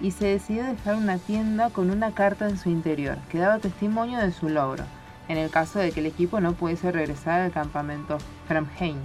y 0.00 0.10
se 0.10 0.26
decidió 0.26 0.64
dejar 0.64 0.96
una 0.96 1.18
tienda 1.18 1.70
con 1.70 1.90
una 1.90 2.12
carta 2.12 2.48
en 2.48 2.58
su 2.58 2.68
interior 2.68 3.18
que 3.30 3.38
daba 3.38 3.58
testimonio 3.58 4.18
de 4.18 4.32
su 4.32 4.48
logro, 4.48 4.84
en 5.28 5.38
el 5.38 5.50
caso 5.50 5.78
de 5.78 5.92
que 5.92 6.00
el 6.00 6.06
equipo 6.06 6.40
no 6.40 6.54
pudiese 6.54 6.92
regresar 6.92 7.40
al 7.40 7.52
campamento 7.52 8.18
Framheim. 8.48 8.98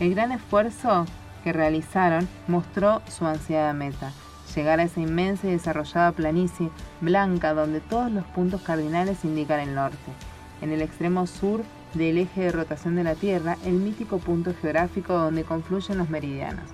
El 0.00 0.14
gran 0.14 0.32
esfuerzo 0.32 1.06
que 1.44 1.52
realizaron 1.52 2.28
mostró 2.48 3.02
su 3.08 3.26
ansiada 3.26 3.72
meta, 3.72 4.12
llegar 4.54 4.80
a 4.80 4.84
esa 4.84 5.00
inmensa 5.00 5.46
y 5.46 5.52
desarrollada 5.52 6.12
planicie 6.12 6.70
blanca 7.00 7.54
donde 7.54 7.80
todos 7.80 8.10
los 8.10 8.24
puntos 8.26 8.62
cardinales 8.62 9.24
indican 9.24 9.60
el 9.60 9.74
norte. 9.74 10.12
En 10.60 10.72
el 10.72 10.82
extremo 10.82 11.26
sur 11.26 11.62
del 11.94 12.18
eje 12.18 12.42
de 12.42 12.52
rotación 12.52 12.96
de 12.96 13.04
la 13.04 13.14
Tierra, 13.14 13.56
el 13.64 13.74
mítico 13.74 14.18
punto 14.18 14.54
geográfico 14.60 15.14
donde 15.14 15.44
confluyen 15.44 15.98
los 15.98 16.10
meridianos. 16.10 16.64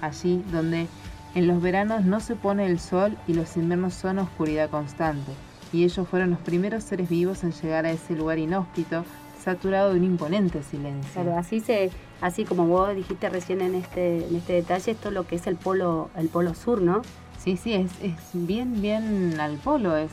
Allí 0.00 0.42
donde 0.50 0.88
en 1.34 1.46
los 1.46 1.62
veranos 1.62 2.04
no 2.04 2.20
se 2.20 2.34
pone 2.36 2.66
el 2.66 2.80
sol 2.80 3.16
y 3.26 3.34
los 3.34 3.56
inviernos 3.56 3.94
son 3.94 4.18
oscuridad 4.18 4.70
constante. 4.70 5.32
Y 5.72 5.84
ellos 5.84 6.08
fueron 6.08 6.30
los 6.30 6.40
primeros 6.40 6.82
seres 6.84 7.08
vivos 7.08 7.44
en 7.44 7.52
llegar 7.52 7.86
a 7.86 7.92
ese 7.92 8.16
lugar 8.16 8.38
inhóspito, 8.38 9.04
saturado 9.42 9.92
de 9.92 10.00
un 10.00 10.04
imponente 10.04 10.62
silencio. 10.62 11.22
Claro, 11.22 11.38
así 11.38 11.60
se, 11.60 11.90
así 12.20 12.44
como 12.44 12.66
vos 12.66 12.94
dijiste 12.94 13.28
recién 13.28 13.60
en 13.60 13.74
este, 13.74 14.26
en 14.26 14.36
este 14.36 14.54
detalle, 14.54 14.92
esto 14.92 15.08
es 15.08 15.14
lo 15.14 15.26
que 15.26 15.36
es 15.36 15.46
el 15.46 15.56
polo, 15.56 16.10
el 16.16 16.28
polo 16.28 16.54
sur, 16.54 16.82
¿no? 16.82 17.02
Sí, 17.38 17.56
sí, 17.56 17.72
es, 17.72 17.90
bien, 18.32 18.82
bien 18.82 19.40
al 19.40 19.56
polo, 19.56 19.96
es. 19.96 20.10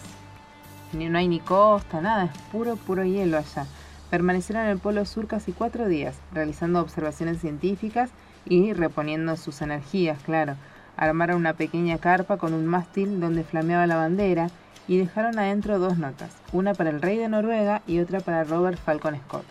No 0.94 1.18
hay 1.18 1.28
ni 1.28 1.40
costa, 1.40 2.00
nada, 2.00 2.26
es 2.26 2.42
puro, 2.52 2.78
puro 2.78 3.04
hielo 3.04 3.38
allá. 3.38 3.66
Permanecieron 4.10 4.64
en 4.64 4.72
el 4.72 4.80
polo 4.80 5.04
sur 5.04 5.28
casi 5.28 5.52
cuatro 5.52 5.90
días, 5.90 6.16
realizando 6.34 6.80
observaciones 6.80 7.42
científicas 7.42 8.10
y 8.46 8.72
reponiendo 8.72 9.36
sus 9.36 9.62
energías, 9.62 10.18
claro. 10.24 10.56
Armaron 10.96 11.38
una 11.38 11.54
pequeña 11.54 11.98
carpa 11.98 12.38
con 12.38 12.54
un 12.54 12.66
mástil 12.66 13.20
donde 13.20 13.44
flameaba 13.44 13.86
la 13.86 13.98
bandera 13.98 14.50
y 14.88 14.98
dejaron 14.98 15.38
adentro 15.38 15.80
dos 15.80 15.98
notas, 15.98 16.32
una 16.54 16.74
para 16.74 16.90
el 16.90 17.02
rey 17.02 17.18
de 17.18 17.28
Noruega 17.28 17.82
y 17.86 18.00
otra 18.00 18.22
para 18.22 18.46
Robert 18.46 18.80
Falcon 18.80 19.18
Scott, 19.18 19.44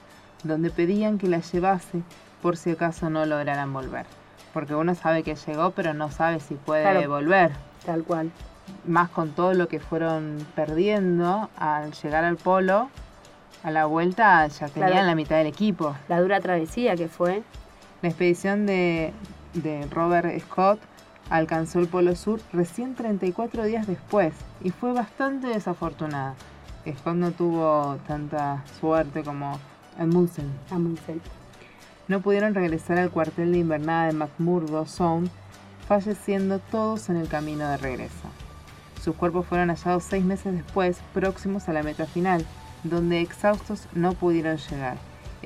donde 0.43 0.71
pedían 0.71 1.19
que 1.19 1.29
la 1.29 1.41
llevase 1.41 2.03
por 2.43 2.57
si 2.57 2.71
acaso 2.71 3.11
no 3.11 3.27
lograran 3.27 3.73
volver 3.73 4.07
porque 4.57 4.75
uno 4.75 4.95
sabe 4.95 5.23
que 5.23 5.35
llegó, 5.35 5.73
pero 5.73 5.93
no 5.93 6.11
sabe 6.11 6.41
si 6.41 6.55
puede 6.55 7.07
volver. 7.07 7.53
Tal 7.85 8.05
cual. 8.05 8.31
Más 8.87 9.11
con 9.11 9.33
todo 9.33 9.53
lo 9.53 9.69
que 9.69 9.81
fueron 9.81 10.47
perdiendo 10.55 11.51
al 11.59 11.93
llegar 11.93 12.25
al 12.25 12.39
polo, 12.39 12.89
a 13.63 13.71
la 13.71 13.85
vuelta 13.85 14.47
ya 14.47 14.69
tenían 14.69 15.07
la 15.07 15.15
mitad 15.15 15.37
del 15.37 15.49
equipo. 15.49 15.95
La 16.09 16.23
dura 16.23 16.41
travesía 16.41 16.97
que 16.97 17.07
fue. 17.07 17.43
La 18.01 18.09
expedición 18.09 18.65
de, 18.65 19.13
de 19.53 19.87
Robert 19.91 20.27
Scott 20.41 20.81
alcanzó 21.29 21.79
el 21.79 21.89
Polo 21.89 22.17
Sur 22.17 22.41
recién 22.55 22.95
34 22.95 23.65
días 23.65 23.87
después 23.87 24.33
y 24.63 24.71
fue 24.71 24.95
bastante 24.95 25.49
desafortunada. 25.49 26.35
Scott 26.99 27.17
no 27.17 27.31
tuvo 27.33 27.99
tanta 28.07 28.65
suerte 28.81 29.23
como 29.23 29.61
Amundsen. 29.99 30.51
Amundsen 30.71 31.21
no 32.09 32.21
pudieron 32.21 32.55
regresar 32.55 32.99
al 32.99 33.11
cuartel 33.11 33.53
de 33.53 33.59
invernada 33.59 34.07
de 34.07 34.13
McMurdo 34.13 34.87
Sound, 34.87 35.31
falleciendo 35.87 36.59
todos 36.59 37.09
en 37.09 37.17
el 37.17 37.29
camino 37.29 37.69
de 37.69 37.77
regreso. 37.77 38.29
Sus 39.03 39.15
cuerpos 39.15 39.47
fueron 39.47 39.69
hallados 39.69 40.05
seis 40.05 40.25
meses 40.25 40.55
después, 40.55 40.99
próximos 41.15 41.69
a 41.69 41.73
la 41.73 41.83
meta 41.83 42.07
final, 42.07 42.45
donde 42.83 43.21
exhaustos 43.21 43.89
no 43.95 44.13
pudieron 44.13 44.57
llegar. 44.57 44.99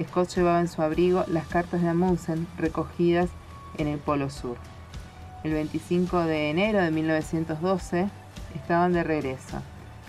Scott 0.09 0.31
llevaba 0.35 0.61
en 0.61 0.69
su 0.69 0.83
abrigo 0.83 1.25
las 1.29 1.47
cartas 1.47 1.83
de 1.83 1.89
Amundsen 1.89 2.47
recogidas 2.57 3.29
en 3.77 3.87
el 3.87 3.99
Polo 3.99 4.31
Sur. 4.31 4.57
El 5.45 5.53
25 5.53 6.21
de 6.21 6.51
enero 6.51 6.81
de 6.81 6.91
1912 6.91 8.09
estaban 8.55 8.93
de 8.93 9.03
regreso. 9.03 9.61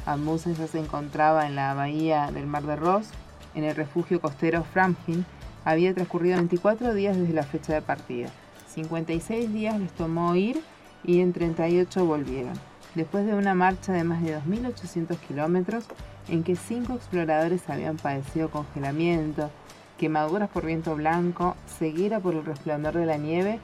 Amundsen 0.05 0.55
ya 0.55 0.67
se 0.67 0.79
encontraba 0.79 1.45
en 1.45 1.55
la 1.55 1.73
bahía 1.73 2.31
del 2.31 2.47
Mar 2.47 2.63
de 2.63 2.75
Ross, 2.75 3.09
en 3.53 3.63
el 3.63 3.75
refugio 3.75 4.21
costero 4.21 4.63
Framheim, 4.63 5.25
había 5.65 5.93
transcurrido 5.93 6.37
24 6.37 6.93
días 6.93 7.17
desde 7.17 7.33
la 7.33 7.43
fecha 7.43 7.73
de 7.73 7.81
partida. 7.81 8.29
56 8.73 9.51
días 9.51 9.79
les 9.79 9.91
tomó 9.91 10.35
ir 10.35 10.61
y 11.03 11.19
en 11.21 11.33
38 11.33 12.05
volvieron. 12.05 12.53
Después 12.95 13.25
de 13.25 13.33
una 13.33 13.55
marcha 13.55 13.93
de 13.93 14.03
más 14.03 14.21
de 14.21 14.37
2.800 14.37 15.17
kilómetros, 15.19 15.85
en 16.27 16.43
que 16.43 16.55
cinco 16.55 16.93
exploradores 16.93 17.69
habían 17.69 17.97
padecido 17.97 18.49
congelamiento, 18.49 19.49
quemaduras 19.97 20.49
por 20.49 20.65
viento 20.65 20.95
blanco, 20.95 21.55
ceguera 21.67 22.19
por 22.19 22.33
el 22.33 22.45
resplandor 22.45 22.95
de 22.95 23.05
la 23.05 23.17
nieve 23.17 23.59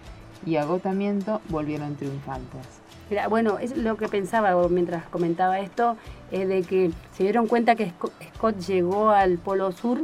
y 0.46 0.56
agotamiento, 0.58 1.42
volvieron 1.50 1.96
triunfantes. 1.96 2.62
bueno, 3.30 3.58
es 3.60 3.76
lo 3.76 3.98
que 3.98 4.08
pensaba 4.08 4.56
mientras 4.70 5.06
comentaba 5.08 5.60
esto, 5.60 5.98
es 6.32 6.48
de 6.48 6.64
que 6.64 6.92
se 7.16 7.24
dieron 7.24 7.48
cuenta 7.48 7.76
que 7.76 7.92
Scott 8.36 8.60
llegó 8.60 9.10
al 9.10 9.38
Polo 9.40 9.72
Sur 9.72 10.02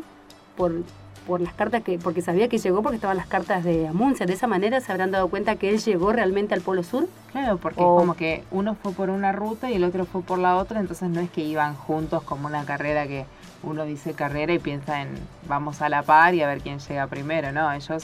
por 0.57 0.83
por 1.25 1.41
las 1.41 1.53
cartas 1.53 1.83
que, 1.83 1.97
porque 1.99 2.21
sabía 2.21 2.47
que 2.47 2.57
llegó 2.57 2.81
porque 2.81 2.95
estaban 2.95 3.17
las 3.17 3.27
cartas 3.27 3.63
de 3.63 3.87
Amundsen. 3.87 4.27
De 4.27 4.33
esa 4.33 4.47
manera 4.47 4.81
se 4.81 4.91
habrán 4.91 5.11
dado 5.11 5.27
cuenta 5.27 5.55
que 5.55 5.69
él 5.69 5.79
llegó 5.79 6.11
realmente 6.11 6.53
al 6.53 6.61
Polo 6.61 6.83
Sur. 6.83 7.07
Claro, 7.31 7.57
porque 7.57 7.81
como 7.81 8.15
que 8.15 8.43
uno 8.51 8.75
fue 8.75 8.91
por 8.91 9.09
una 9.09 9.31
ruta 9.31 9.71
y 9.71 9.75
el 9.75 9.83
otro 9.83 10.05
fue 10.05 10.21
por 10.21 10.39
la 10.39 10.57
otra, 10.57 10.79
entonces 10.79 11.09
no 11.09 11.21
es 11.21 11.29
que 11.29 11.41
iban 11.41 11.75
juntos 11.75 12.23
como 12.23 12.47
una 12.47 12.65
carrera 12.65 13.07
que 13.07 13.25
uno 13.63 13.85
dice 13.85 14.13
carrera 14.13 14.53
y 14.53 14.59
piensa 14.59 15.01
en 15.01 15.09
vamos 15.47 15.81
a 15.81 15.89
la 15.89 16.03
par 16.03 16.35
y 16.35 16.41
a 16.41 16.47
ver 16.47 16.61
quién 16.61 16.79
llega 16.79 17.07
primero, 17.07 17.51
¿no? 17.51 17.71
Ellos, 17.71 18.03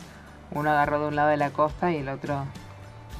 uno 0.51 0.71
agarró 0.71 1.01
de 1.01 1.08
un 1.10 1.15
lado 1.15 1.29
de 1.29 1.38
la 1.38 1.51
costa 1.51 1.91
y 1.91 1.97
el 1.97 2.10
otro 2.10 2.45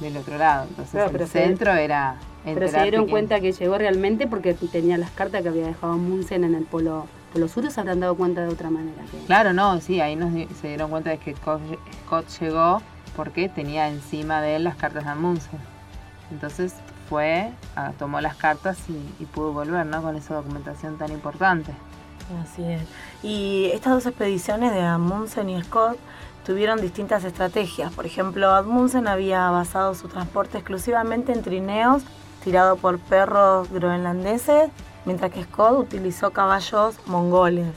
del 0.00 0.16
otro 0.16 0.38
lado. 0.38 0.66
Entonces 0.68 1.12
el 1.12 1.28
centro 1.28 1.72
era... 1.72 2.16
Pero 2.42 2.68
se 2.68 2.82
dieron 2.82 3.06
cuenta 3.06 3.38
que 3.40 3.52
llegó 3.52 3.76
realmente 3.76 4.26
porque 4.26 4.54
tenía 4.54 4.96
las 4.96 5.10
cartas 5.10 5.42
que 5.42 5.50
había 5.50 5.66
dejado 5.66 5.92
Amundsen 5.92 6.44
en 6.44 6.54
el 6.54 6.64
Polo 6.64 7.06
los 7.34 7.52
suros 7.52 7.72
se 7.72 7.80
habrán 7.80 8.00
dado 8.00 8.16
cuenta 8.16 8.42
de 8.42 8.48
otra 8.48 8.70
manera. 8.70 9.02
Claro, 9.26 9.52
no, 9.52 9.80
sí, 9.80 10.00
ahí 10.00 10.16
nos 10.16 10.32
se 10.32 10.68
dieron 10.68 10.90
cuenta 10.90 11.10
de 11.10 11.18
que 11.18 11.34
Scott, 11.34 11.60
llegó 12.40 12.82
porque 13.16 13.48
tenía 13.48 13.88
encima 13.88 14.40
de 14.40 14.56
él 14.56 14.64
las 14.64 14.76
cartas 14.76 15.04
de 15.04 15.10
Amundsen. 15.10 15.60
Entonces 16.30 16.74
fue, 17.08 17.52
ah, 17.76 17.92
tomó 17.98 18.20
las 18.20 18.36
cartas 18.36 18.78
y, 18.88 19.24
pudo 19.26 19.52
volver, 19.52 19.86
¿no? 19.86 20.02
Con 20.02 20.16
esa 20.16 20.34
documentación 20.34 20.96
tan 20.96 21.10
importante. 21.12 21.72
Así 22.42 22.62
es. 22.62 22.82
Y 23.22 23.70
estas 23.74 23.94
dos 23.94 24.06
expediciones 24.06 24.72
de 24.72 24.82
Amundsen 24.82 25.50
y 25.50 25.62
Scott 25.62 25.98
tuvieron 26.46 26.80
distintas 26.80 27.24
estrategias. 27.24 27.92
Por 27.92 28.06
ejemplo, 28.06 28.50
Amundsen 28.50 29.08
había 29.08 29.50
basado 29.50 29.94
su 29.94 30.08
transporte 30.08 30.58
exclusivamente 30.58 31.32
en 31.32 31.42
trineos 31.42 32.04
tirado 32.42 32.76
por 32.76 32.98
perros 32.98 33.70
groenlandeses 33.70 34.70
mientras 35.04 35.32
que 35.32 35.44
Scott 35.44 35.78
utilizó 35.78 36.30
caballos 36.30 36.96
mongoles. 37.06 37.68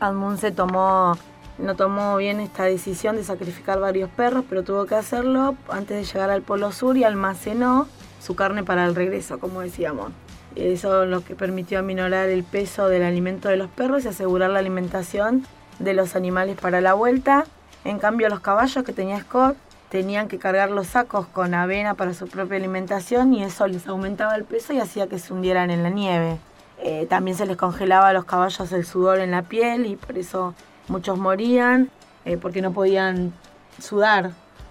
Amundsen 0.00 0.54
tomó, 0.54 1.14
no 1.58 1.76
tomó 1.76 2.16
bien 2.16 2.40
esta 2.40 2.64
decisión 2.64 3.16
de 3.16 3.24
sacrificar 3.24 3.80
varios 3.80 4.10
perros, 4.10 4.44
pero 4.48 4.64
tuvo 4.64 4.86
que 4.86 4.94
hacerlo 4.94 5.56
antes 5.68 5.96
de 5.96 6.04
llegar 6.04 6.30
al 6.30 6.42
Polo 6.42 6.72
Sur 6.72 6.96
y 6.96 7.04
almacenó 7.04 7.86
su 8.20 8.34
carne 8.34 8.64
para 8.64 8.86
el 8.86 8.94
regreso, 8.94 9.38
como 9.38 9.60
decíamos. 9.60 10.12
Eso 10.56 11.04
es 11.04 11.08
lo 11.08 11.22
que 11.22 11.36
permitió 11.36 11.78
aminorar 11.78 12.28
el 12.28 12.44
peso 12.44 12.88
del 12.88 13.02
alimento 13.02 13.48
de 13.48 13.56
los 13.56 13.70
perros 13.70 14.04
y 14.04 14.08
asegurar 14.08 14.50
la 14.50 14.58
alimentación 14.58 15.46
de 15.78 15.94
los 15.94 16.16
animales 16.16 16.56
para 16.60 16.80
la 16.80 16.94
vuelta. 16.94 17.44
En 17.84 17.98
cambio, 17.98 18.28
los 18.28 18.40
caballos 18.40 18.84
que 18.84 18.92
tenía 18.92 19.20
Scott 19.20 19.56
tenían 19.90 20.28
que 20.28 20.38
cargar 20.38 20.70
los 20.70 20.88
sacos 20.88 21.26
con 21.26 21.54
avena 21.54 21.94
para 21.94 22.14
su 22.14 22.26
propia 22.26 22.56
alimentación 22.56 23.32
y 23.34 23.42
eso 23.42 23.66
les 23.66 23.86
aumentaba 23.86 24.34
el 24.34 24.44
peso 24.44 24.72
y 24.72 24.80
hacía 24.80 25.08
que 25.08 25.18
se 25.18 25.32
hundieran 25.32 25.70
en 25.70 25.82
la 25.82 25.90
nieve. 25.90 26.38
Eh, 26.82 27.06
también 27.08 27.36
se 27.36 27.46
les 27.46 27.56
congelaba 27.56 28.08
a 28.08 28.12
los 28.12 28.24
caballos 28.24 28.72
el 28.72 28.86
sudor 28.86 29.20
en 29.20 29.30
la 29.32 29.42
piel 29.42 29.86
y 29.86 29.96
por 29.96 30.16
eso 30.16 30.54
muchos 30.88 31.18
morían, 31.18 31.90
eh, 32.24 32.36
porque 32.36 32.62
no 32.62 32.72
podían 32.72 33.32
sudar. 33.78 34.30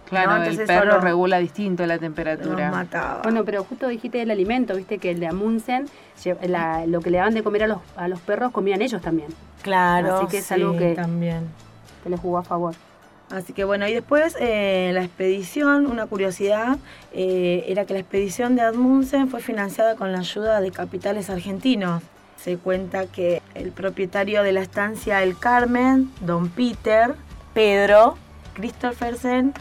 Claro, 0.10 0.44
el 0.44 0.58
perro 0.66 1.00
regula 1.00 1.38
distinto 1.38 1.86
la 1.86 2.00
temperatura. 2.00 2.88
Bueno, 3.22 3.46
pero 3.46 3.64
justo 3.64 3.88
dijiste 3.88 4.18
del 4.18 4.32
alimento, 4.32 4.76
viste 4.76 4.98
que 4.98 5.12
el 5.12 5.20
de 5.20 5.28
Amundsen, 5.28 5.86
lo 6.88 7.00
que 7.02 7.12
le 7.12 7.18
daban 7.20 7.36
de 7.36 7.44
comer 7.44 7.64
a 7.64 7.68
los, 7.68 7.80
a 7.96 8.08
los 8.08 8.20
perros, 8.20 8.52
comían 8.52 8.82
ellos 8.82 9.04
también. 9.04 9.30
Claro, 9.62 10.18
Así 10.18 10.28
que 10.28 10.38
es 10.40 10.52
algo 10.52 10.76
que, 10.76 10.96
también. 10.96 11.48
que 12.04 12.10
les 12.10 12.20
jugó 12.20 12.40
a 12.40 12.44
favor. 12.44 12.74
Así 13.30 13.54
que 13.54 13.64
bueno, 13.64 13.88
y 13.88 13.94
después 13.94 14.36
eh, 14.40 14.90
la 14.94 15.04
expedición, 15.04 15.86
una 15.86 16.08
curiosidad, 16.08 16.78
eh, 17.14 17.64
era 17.68 17.86
que 17.86 17.94
la 17.94 18.00
expedición 18.00 18.56
de 18.56 18.64
Amundsen 18.64 19.30
fue 19.30 19.40
financiada 19.40 19.96
con 19.96 20.12
la 20.12 20.20
ayuda 20.20 20.62
de 20.62 20.72
capitales 20.72 21.30
argentinos. 21.30 22.02
Se 22.38 22.58
cuenta 22.58 23.06
que 23.06 23.42
el 23.54 23.72
propietario 23.72 24.42
de 24.42 24.54
la 24.54 24.62
estancia 24.62 25.22
El 25.22 25.38
Carmen, 25.38 26.12
don 26.22 26.50
Peter, 26.50 27.14
Pedro 27.54 28.18
Christophersen, 28.56 29.54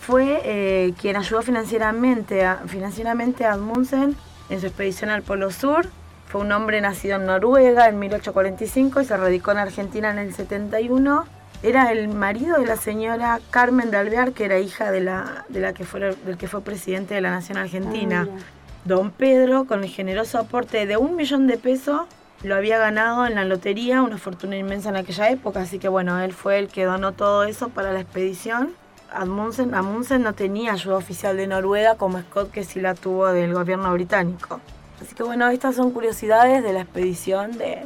fue 0.00 0.42
eh, 0.44 0.92
quien 1.00 1.16
ayudó 1.16 1.40
financieramente 1.40 2.44
a, 2.44 2.58
financieramente 2.66 3.46
a 3.46 3.54
Amundsen 3.54 4.16
en 4.50 4.60
su 4.60 4.66
expedición 4.66 5.08
al 5.08 5.22
Polo 5.22 5.50
Sur. 5.50 5.88
Fue 6.26 6.42
un 6.42 6.52
hombre 6.52 6.80
nacido 6.82 7.16
en 7.16 7.24
Noruega 7.24 7.88
en 7.88 7.98
1845 7.98 9.00
y 9.00 9.04
se 9.06 9.16
radicó 9.16 9.52
en 9.52 9.58
Argentina 9.58 10.10
en 10.10 10.18
el 10.18 10.34
71. 10.34 11.24
Era 11.64 11.90
el 11.90 12.08
marido 12.08 12.58
de 12.58 12.66
la 12.66 12.76
señora 12.76 13.40
Carmen 13.50 13.90
de 13.90 13.96
Alvear, 13.96 14.32
que 14.32 14.44
era 14.44 14.58
hija 14.58 14.90
de 14.90 15.00
la, 15.00 15.46
de 15.48 15.60
la 15.60 15.72
que 15.72 15.84
fue, 15.84 16.00
del 16.00 16.36
que 16.36 16.46
fue 16.46 16.60
presidente 16.60 17.14
de 17.14 17.20
la 17.20 17.30
Nación 17.30 17.58
Argentina. 17.58 18.28
Ah, 18.30 18.38
Don 18.84 19.10
Pedro, 19.10 19.64
con 19.64 19.82
el 19.82 19.88
generoso 19.88 20.38
aporte 20.38 20.84
de 20.84 20.98
un 20.98 21.16
millón 21.16 21.46
de 21.46 21.56
pesos, 21.56 22.02
lo 22.42 22.54
había 22.54 22.76
ganado 22.76 23.26
en 23.26 23.34
la 23.34 23.46
lotería, 23.46 24.02
una 24.02 24.18
fortuna 24.18 24.56
inmensa 24.58 24.90
en 24.90 24.96
aquella 24.96 25.30
época, 25.30 25.62
así 25.62 25.78
que 25.78 25.88
bueno, 25.88 26.20
él 26.20 26.34
fue 26.34 26.58
el 26.58 26.68
que 26.68 26.84
donó 26.84 27.12
todo 27.12 27.44
eso 27.44 27.70
para 27.70 27.92
la 27.92 28.00
expedición 28.00 28.74
Amundsen, 29.14 29.74
Amundsen 29.74 30.22
no 30.22 30.32
tenía 30.32 30.72
ayuda 30.72 30.96
oficial 30.96 31.36
de 31.36 31.46
Noruega 31.46 31.94
como 31.94 32.20
Scott 32.20 32.50
que 32.50 32.64
sí 32.64 32.80
la 32.80 32.94
tuvo 32.94 33.28
del 33.28 33.54
gobierno 33.54 33.92
británico. 33.92 34.60
Así 35.00 35.14
que 35.14 35.22
bueno, 35.22 35.48
estas 35.48 35.76
son 35.76 35.92
curiosidades 35.92 36.62
de 36.62 36.72
la 36.72 36.80
expedición 36.80 37.56
de... 37.56 37.82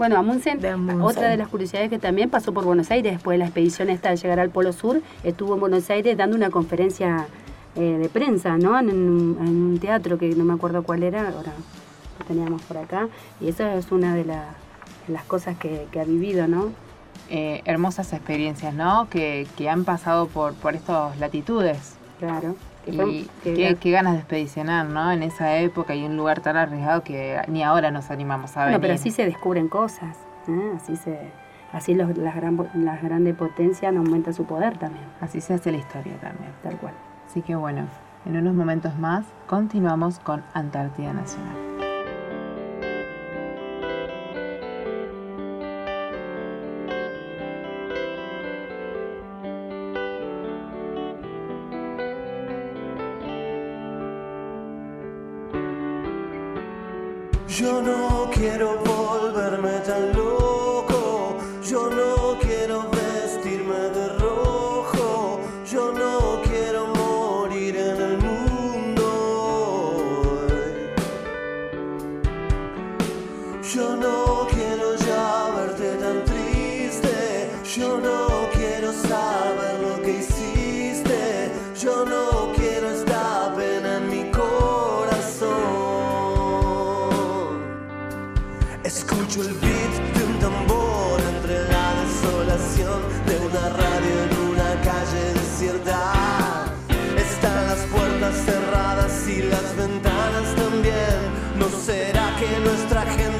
Bueno, 0.00 0.16
Amundsen, 0.16 0.62
otra 1.02 1.28
de 1.28 1.36
las 1.36 1.48
curiosidades 1.48 1.90
que 1.90 1.98
también 1.98 2.30
pasó 2.30 2.54
por 2.54 2.64
Buenos 2.64 2.90
Aires 2.90 3.12
después 3.12 3.34
de 3.34 3.38
la 3.40 3.44
expedición 3.44 3.90
esta 3.90 4.08
de 4.08 4.16
llegar 4.16 4.40
al 4.40 4.48
Polo 4.48 4.72
Sur, 4.72 5.02
estuvo 5.24 5.52
en 5.52 5.60
Buenos 5.60 5.90
Aires 5.90 6.16
dando 6.16 6.36
una 6.36 6.48
conferencia 6.48 7.26
eh, 7.76 7.98
de 8.00 8.08
prensa, 8.08 8.56
¿no? 8.56 8.78
En, 8.78 8.88
un 8.88 9.78
teatro 9.78 10.16
que 10.16 10.34
no 10.34 10.42
me 10.44 10.54
acuerdo 10.54 10.84
cuál 10.84 11.02
era, 11.02 11.28
ahora 11.28 11.52
lo 12.18 12.24
teníamos 12.24 12.62
por 12.62 12.78
acá, 12.78 13.08
y 13.42 13.48
esa 13.48 13.74
es 13.74 13.92
una 13.92 14.14
de, 14.14 14.24
las 14.24 15.24
cosas 15.26 15.58
que, 15.58 15.86
que 15.92 16.00
ha 16.00 16.04
vivido, 16.04 16.48
¿no? 16.48 16.70
Eh, 17.28 17.60
hermosas 17.66 18.14
experiencias, 18.14 18.72
¿no? 18.72 19.06
Que, 19.10 19.46
han 19.68 19.84
pasado 19.84 20.28
por, 20.28 20.54
por 20.54 20.76
estas 20.76 21.18
latitudes. 21.18 21.96
Claro. 22.18 22.56
Y 22.92 23.28
qué, 23.42 23.90
ganas 23.90 24.14
de 24.14 24.18
expedicionar, 24.20 24.86
¿no? 24.86 25.10
En 25.12 25.22
esa 25.22 25.58
época 25.58 25.94
y 25.94 26.04
un 26.04 26.16
lugar 26.16 26.40
tan 26.40 26.56
arriesgado 26.56 27.02
que 27.02 27.40
ni 27.48 27.62
ahora 27.62 27.90
nos 27.90 28.10
animamos 28.10 28.56
a 28.56 28.64
ver. 28.64 28.74
No, 28.74 28.80
pero 28.80 28.94
así 28.94 29.10
se 29.10 29.24
descubren 29.24 29.68
cosas, 29.68 30.16
¿eh? 30.48 30.72
así 30.76 30.96
se, 30.96 31.18
así 31.72 31.94
las, 31.94 32.08
gran, 32.14 32.68
las 32.74 33.02
grandes 33.02 33.34
potencias 33.34 33.94
aumentan 33.94 34.34
su 34.34 34.44
poder 34.44 34.78
también. 34.78 35.04
Así 35.20 35.40
se 35.40 35.54
hace 35.54 35.72
la 35.72 35.78
historia 35.78 36.14
también. 36.20 36.52
Tal 36.62 36.76
cual. 36.76 36.94
Así 37.28 37.42
que 37.42 37.54
bueno, 37.54 37.86
en 38.26 38.36
unos 38.36 38.54
momentos 38.54 38.98
más 38.98 39.24
continuamos 39.46 40.18
con 40.18 40.42
Antártida 40.52 41.12
Nacional. 41.12 41.69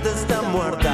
Gente 0.02 0.08
está 0.14 0.42
muerta? 0.42 0.89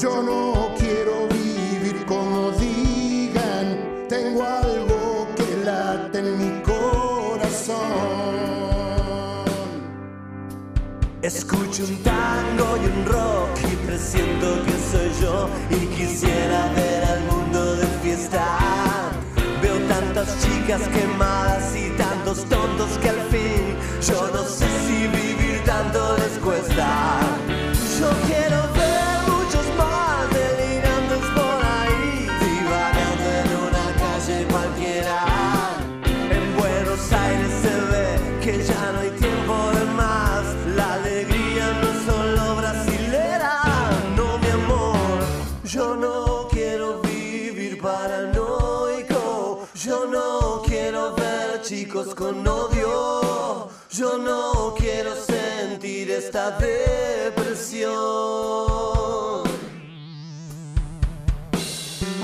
Yo 0.00 0.22
no 0.22 0.74
quiero 0.78 1.28
vivir 1.28 2.06
como 2.06 2.52
digan, 2.52 4.06
tengo 4.08 4.42
algo 4.42 5.28
en 6.14 6.38
mi 6.38 6.62
corazón. 6.62 7.76
Escucho 11.22 11.84
un 11.84 11.96
tango 12.02 12.76
y 12.76 12.86
un 12.86 13.04
rock 13.06 13.50
y 13.70 13.76
presiento 13.86 14.46
que 14.64 14.72
soy 14.90 15.10
yo 15.20 15.48
y 15.70 15.86
quisiera 15.94 16.72
ver 16.74 17.04
al 17.04 17.20
mundo 17.24 17.76
de 17.76 17.86
fiesta. 18.02 18.46
Veo 19.62 19.78
tantas 19.88 20.38
chicas 20.42 20.80
quemadas 20.88 21.76
y 21.76 21.90
tantos 21.96 22.44
tontos 22.48 22.88
que 23.02 23.10
al 23.10 23.20
fin 23.30 23.76
yo 24.00 24.30
no 24.32 24.42
sé 24.44 24.66
si 24.86 24.99
esta 56.20 56.50
depresión. 56.58 57.90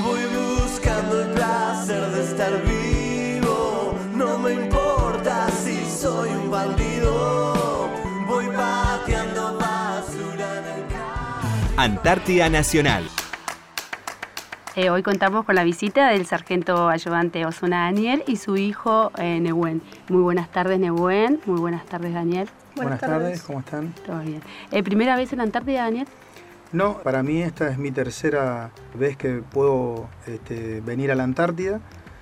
Voy 0.05 0.21
buscando 0.35 1.23
el 1.23 1.29
placer 1.31 2.11
de 2.11 2.23
estar 2.23 2.63
vivo. 2.63 3.99
No 4.15 4.39
me 4.39 4.53
importa 4.53 5.49
soy 5.51 6.29
un 6.29 6.51
bandido. 6.51 7.91
Voy 8.27 8.47
pateando 8.49 9.57
basura 9.57 10.59
en 10.59 10.65
el 10.65 11.79
Antártida 11.79 12.51
Nacional. 12.51 13.09
Eh, 14.75 14.91
hoy 14.91 15.03
contamos 15.03 15.47
con 15.47 15.55
la 15.55 15.65
visita 15.65 16.11
del 16.11 16.27
sargento 16.27 16.91
ayudante 16.91 17.47
Osuna 17.47 17.85
Daniel 17.85 18.23
y 18.27 18.37
su 18.37 18.59
hijo 18.59 19.11
eh, 19.17 19.41
Muy 19.41 19.81
buenas 20.23 20.51
tardes, 20.51 20.79
Nehuen. 20.79 21.41
Muy 21.47 21.59
buenas 21.59 21.87
tardes, 21.87 22.13
Daniel. 22.13 22.51
Buenas, 22.77 23.01
tardes. 23.01 23.43
¿cómo 23.43 23.59
están? 23.61 23.95
Todo 24.05 24.21
bien. 24.21 24.43
¿Eh, 24.71 24.83
¿Primera 24.83 25.17
vez 25.17 25.33
en 25.33 25.39
la 25.39 25.45
Antártida, 25.45 25.85
Daniel? 25.85 26.07
No, 26.73 26.99
para 26.99 27.23
mí 27.23 27.41
esta 27.41 27.71
es 27.71 27.79
mi 27.79 27.91
tercera 27.91 28.71
vez 28.95 29.17
que 29.17 29.43
puedo 29.43 30.11
este, 30.27 30.83
venir 30.83 31.11
a 31.11 31.15
la 31.15 31.25
Antártida. 31.25 31.81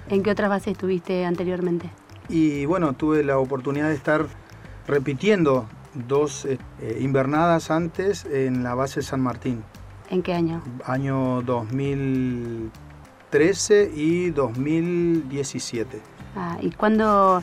¿En 0.08 0.22
qué 0.22 0.30
otras 0.30 0.48
bases 0.48 0.68
estuviste 0.72 1.24
anteriormente? 1.24 1.90
Y 2.28 2.64
bueno, 2.66 2.92
tuve 2.92 3.24
la 3.24 3.38
oportunidad 3.38 3.88
de 3.88 3.94
estar 3.94 4.26
repitiendo 4.86 5.66
dos 5.94 6.44
eh, 6.44 6.58
invernadas 7.00 7.72
antes 7.72 8.24
en 8.26 8.62
la 8.62 8.76
base 8.76 9.02
San 9.02 9.20
Martín. 9.20 9.64
¿En 10.10 10.22
qué 10.22 10.34
año? 10.34 10.62
Año 10.84 11.40
2013 11.42 13.90
y 13.94 14.30
2017. 14.30 16.00
Ah, 16.36 16.58
¿Y 16.60 16.70
cuándo 16.72 17.42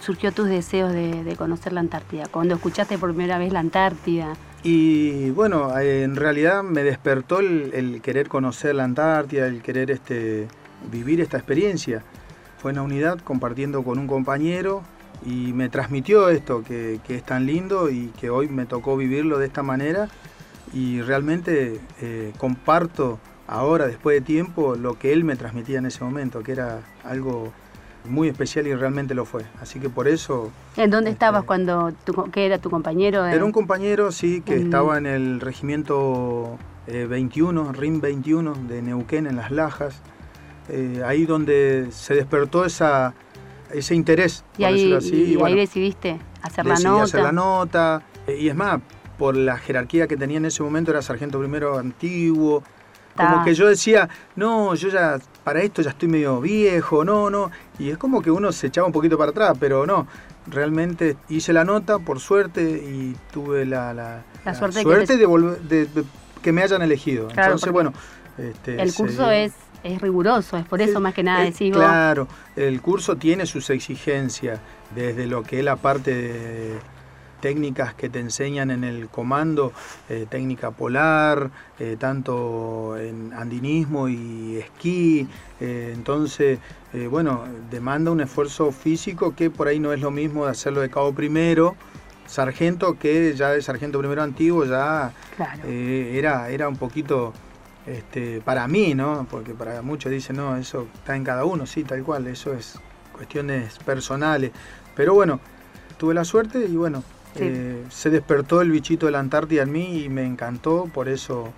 surgió 0.00 0.32
tus 0.32 0.48
deseos 0.48 0.92
de, 0.92 1.34
conocer 1.36 1.72
la 1.72 1.80
Antártida? 1.80 2.26
¿Cuándo 2.30 2.54
escuchaste 2.54 2.98
por 2.98 3.10
primera 3.10 3.38
vez 3.38 3.52
la 3.52 3.60
Antártida? 3.60 4.34
Y 4.62 5.30
bueno, 5.30 5.78
en 5.78 6.16
realidad 6.16 6.62
me 6.62 6.82
despertó 6.82 7.40
el, 7.40 8.00
querer 8.02 8.28
conocer 8.28 8.74
la 8.74 8.84
Antártida, 8.84 9.46
el 9.46 9.62
querer 9.62 9.90
este, 9.90 10.48
vivir 10.90 11.20
esta 11.20 11.36
experiencia. 11.36 12.02
Fue 12.58 12.70
en 12.70 12.76
la 12.76 12.82
unidad 12.82 13.18
compartiendo 13.20 13.82
con 13.82 13.98
un 13.98 14.06
compañero 14.06 14.82
y 15.24 15.52
me 15.52 15.68
transmitió 15.68 16.28
esto, 16.28 16.62
que, 16.62 17.00
es 17.08 17.22
tan 17.24 17.46
lindo 17.46 17.90
y 17.90 18.08
que 18.20 18.30
hoy 18.30 18.48
me 18.48 18.66
tocó 18.66 18.96
vivirlo 18.96 19.38
de 19.38 19.46
esta 19.46 19.62
manera. 19.62 20.08
Y 20.72 21.02
realmente 21.02 21.80
eh, 22.00 22.32
comparto 22.38 23.18
ahora, 23.46 23.86
después 23.86 24.18
de 24.18 24.20
tiempo, 24.22 24.76
lo 24.76 24.98
que 24.98 25.12
él 25.12 25.24
me 25.24 25.36
transmitía 25.36 25.78
en 25.78 25.86
ese 25.86 26.02
momento, 26.02 26.42
que 26.42 26.52
era 26.52 26.80
algo 27.04 27.52
muy 28.04 28.28
especial 28.28 28.66
y 28.66 28.74
realmente 28.74 29.14
lo 29.14 29.24
fue. 29.24 29.44
Así 29.60 29.80
que 29.80 29.88
por 29.88 30.08
eso... 30.08 30.50
¿En 30.76 30.90
dónde 30.90 31.10
este, 31.10 31.24
estabas 31.24 31.44
cuando, 31.44 31.92
tu, 32.04 32.30
que 32.30 32.46
era 32.46 32.58
tu 32.58 32.70
compañero? 32.70 33.24
Era 33.24 33.44
un 33.44 33.52
compañero, 33.52 34.12
sí, 34.12 34.40
que 34.40 34.56
estaba 34.56 34.98
en 34.98 35.06
el 35.06 35.40
regimiento 35.40 36.58
21, 36.86 37.72
RIM 37.72 38.00
21 38.00 38.54
de 38.68 38.82
Neuquén, 38.82 39.26
en 39.26 39.36
Las 39.36 39.50
Lajas. 39.50 40.00
Eh, 40.68 41.02
ahí 41.04 41.26
donde 41.26 41.88
se 41.90 42.14
despertó 42.14 42.64
esa, 42.64 43.14
ese 43.72 43.94
interés, 43.94 44.44
y 44.56 44.64
ahí, 44.64 44.92
así. 44.94 45.36
Y, 45.38 45.42
ahí 45.42 45.54
decidiste 45.54 46.18
hacer 46.40 46.64
la 46.64 46.76
nota. 46.76 47.02
hacer 47.02 47.22
la 47.22 47.32
nota. 47.32 48.02
Y 48.26 48.48
es 48.48 48.54
más, 48.54 48.80
por 49.18 49.36
la 49.36 49.58
jerarquía 49.58 50.06
que 50.06 50.16
tenía 50.16 50.38
en 50.38 50.46
ese 50.46 50.62
momento, 50.62 50.90
era 50.90 51.02
sargento 51.02 51.38
primero 51.38 51.78
antiguo, 51.78 52.62
como 53.16 53.44
que 53.44 53.54
yo 53.54 53.68
decía, 53.68 54.08
no, 54.36 54.74
yo 54.74 54.88
ya 54.88 55.18
para 55.44 55.60
esto 55.60 55.82
ya 55.82 55.90
estoy 55.90 56.08
medio 56.08 56.40
viejo, 56.40 57.04
no, 57.04 57.30
no. 57.30 57.50
Y 57.78 57.90
es 57.90 57.98
como 57.98 58.22
que 58.22 58.30
uno 58.30 58.50
se 58.52 58.68
echaba 58.68 58.86
un 58.86 58.92
poquito 58.92 59.16
para 59.18 59.30
atrás, 59.30 59.56
pero 59.58 59.86
no. 59.86 60.06
Realmente 60.46 61.16
hice 61.28 61.52
la 61.52 61.64
nota, 61.64 61.98
por 61.98 62.20
suerte, 62.20 62.62
y 62.62 63.16
tuve 63.32 63.64
la, 63.64 63.94
la, 63.94 64.54
suerte, 64.54 65.16
de, 65.16 65.88
que 66.42 66.52
me 66.52 66.62
hayan 66.62 66.82
elegido. 66.82 67.28
Entonces, 67.30 67.72
bueno. 67.72 67.92
Este, 68.36 68.82
el 68.82 68.92
curso 68.92 69.30
es, 69.30 69.52
es 69.84 70.00
riguroso, 70.00 70.56
es 70.56 70.64
por 70.64 70.82
eso 70.82 70.98
más 70.98 71.14
que 71.14 71.22
nada 71.22 71.44
decís 71.44 71.72
Claro, 71.72 72.26
el 72.56 72.80
curso 72.80 73.16
tiene 73.16 73.46
sus 73.46 73.70
exigencias, 73.70 74.58
desde 74.92 75.28
lo 75.28 75.44
que 75.44 75.60
es 75.60 75.64
la 75.64 75.76
parte 75.76 76.12
de 76.12 76.78
técnicas 77.44 77.92
que 77.92 78.08
te 78.08 78.20
enseñan 78.20 78.70
en 78.70 78.84
el 78.84 79.10
comando, 79.10 79.74
eh, 80.08 80.24
técnica 80.30 80.70
polar, 80.70 81.50
eh, 81.78 81.98
tanto 82.00 82.96
en 82.96 83.34
andinismo 83.34 84.08
y 84.08 84.56
esquí. 84.56 85.28
Eh, 85.60 85.92
entonces, 85.94 86.58
bueno, 87.10 87.44
demanda 87.70 88.10
un 88.10 88.22
esfuerzo 88.22 88.72
físico 88.72 89.34
que 89.36 89.50
por 89.50 89.68
ahí 89.68 89.78
no 89.78 89.92
es 89.92 90.00
lo 90.00 90.10
mismo 90.10 90.46
de 90.46 90.52
hacerlo 90.52 90.80
de 90.80 90.88
cabo 90.88 91.12
primero, 91.12 91.76
sargento, 92.26 92.98
que 92.98 93.34
ya 93.36 93.50
de 93.50 93.60
sargento 93.60 93.98
primero 93.98 94.22
antiguo 94.22 94.64
ya 94.64 95.12
era, 95.66 96.48
era 96.48 96.66
un 96.66 96.76
poquito... 96.76 97.34
Este, 97.86 98.40
para 98.40 98.66
mí, 98.66 98.94
¿no? 98.94 99.26
Porque 99.30 99.52
para 99.52 99.82
muchos 99.82 100.10
dicen, 100.10 100.36
no, 100.36 100.56
eso 100.56 100.86
está 100.94 101.16
en 101.16 101.22
cada 101.22 101.44
uno, 101.44 101.66
sí, 101.66 101.84
tal 101.84 102.02
cual, 102.02 102.26
eso 102.28 102.54
es 102.54 102.80
cuestiones 103.12 103.78
personales. 103.80 104.52
Pero 104.96 105.12
bueno, 105.12 105.38
tuve 105.98 106.14
la 106.14 106.24
suerte 106.24 106.64
y 106.66 106.76
bueno, 106.76 107.02
eh, 107.36 107.84
se 107.90 108.10
despertó 108.10 108.60
el 108.60 108.70
bichito 108.70 109.06
de 109.06 109.12
la 109.12 109.20
Antártida 109.20 109.62
en 109.62 109.72
mí 109.72 110.04
y 110.04 110.08
me 110.08 110.24
encantó, 110.24 110.88
por 110.92 111.08
eso 111.08 111.52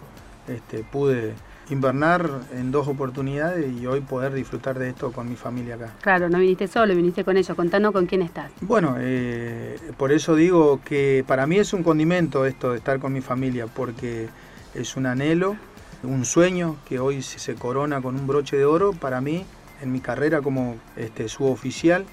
este, 0.48 0.84
pude 0.84 1.34
invernar 1.70 2.28
en 2.52 2.70
dos 2.70 2.86
oportunidades 2.86 3.72
y 3.72 3.86
hoy 3.86 4.00
poder 4.00 4.32
disfrutar 4.32 4.78
de 4.78 4.90
esto 4.90 5.12
con 5.12 5.28
mi 5.28 5.36
familia 5.36 5.74
acá. 5.74 5.92
Claro, 6.00 6.28
no 6.28 6.38
viniste 6.38 6.68
solo, 6.68 6.94
viniste 6.94 7.24
con 7.24 7.36
ellos. 7.36 7.56
Contanos 7.56 7.92
con 7.92 8.06
quién 8.06 8.22
estás. 8.22 8.52
Bueno, 8.60 8.96
eh, 8.98 9.78
por 9.96 10.12
eso 10.12 10.34
digo 10.36 10.80
que 10.84 11.24
para 11.26 11.46
mí 11.46 11.58
es 11.58 11.72
un 11.72 11.82
condimento 11.82 12.46
esto 12.46 12.72
de 12.72 12.78
estar 12.78 13.00
con 13.00 13.12
mi 13.12 13.20
familia, 13.20 13.66
porque 13.66 14.28
es 14.74 14.96
un 14.96 15.06
anhelo, 15.06 15.56
un 16.02 16.24
sueño 16.24 16.76
que 16.88 17.00
hoy 17.00 17.22
se 17.22 17.54
corona 17.54 18.00
con 18.00 18.14
un 18.14 18.26
broche 18.26 18.56
de 18.56 18.64
oro 18.64 18.92
para 18.92 19.20
mí 19.20 19.44
en 19.82 19.92
mi 19.92 20.00
carrera 20.00 20.40
como 20.40 20.76
este, 20.96 21.28
suboficial, 21.28 22.04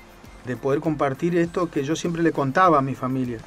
de 0.45 0.57
poder 0.57 0.79
compartir 0.79 1.37
esto 1.37 1.69
que 1.69 1.83
yo 1.83 1.95
siempre 1.95 2.23
le 2.23 2.31
contaba 2.31 2.79
a 2.79 2.81
mi 2.81 2.95
familia 2.95 3.39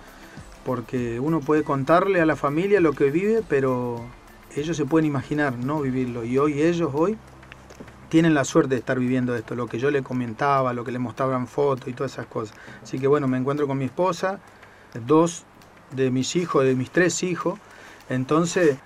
porque 0.67 1.21
uno 1.21 1.41
puede 1.41 1.63
contarle 1.63 2.21
a 2.21 2.27
la 2.27 2.35
familia 2.35 2.81
lo 2.81 2.93
que 2.93 3.13
vive, 3.13 3.41
pero 3.49 4.05
ellos 4.57 4.77
se 4.77 4.85
pueden 4.85 5.07
imaginar 5.07 5.57
no 5.57 5.81
vivirlo. 5.81 6.25
Y 6.25 6.39
hoy 6.39 6.61
ellos, 6.61 6.91
hoy, 6.93 7.17
tienen 8.09 8.35
la 8.35 8.45
suerte 8.45 8.75
de 8.75 8.81
estar 8.81 8.99
viviendo 8.99 9.37
esto, 9.37 9.55
lo 9.55 9.69
que 9.69 9.79
yo 9.79 9.93
le 9.93 10.03
comentaba, 10.03 10.73
lo 10.73 10.85
que 10.85 10.91
le 10.91 10.99
mostraban 10.99 11.47
fotos 11.47 11.87
y 11.89 11.93
todas 11.93 12.15
esas 12.15 12.27
cosas. 12.27 12.57
Así 12.83 12.99
que 12.99 13.07
bueno, 13.07 13.29
me 13.29 13.39
encuentro 13.39 13.69
con 13.69 13.79
mi 13.79 13.85
esposa, 13.85 14.41
dos 15.07 15.45
de 15.93 16.11
mis 16.11 16.35
hijos, 16.35 16.65
de 16.65 16.75
mis 16.75 16.91
tres 16.91 17.23
hijos, 17.23 17.61
entonces 18.09 18.77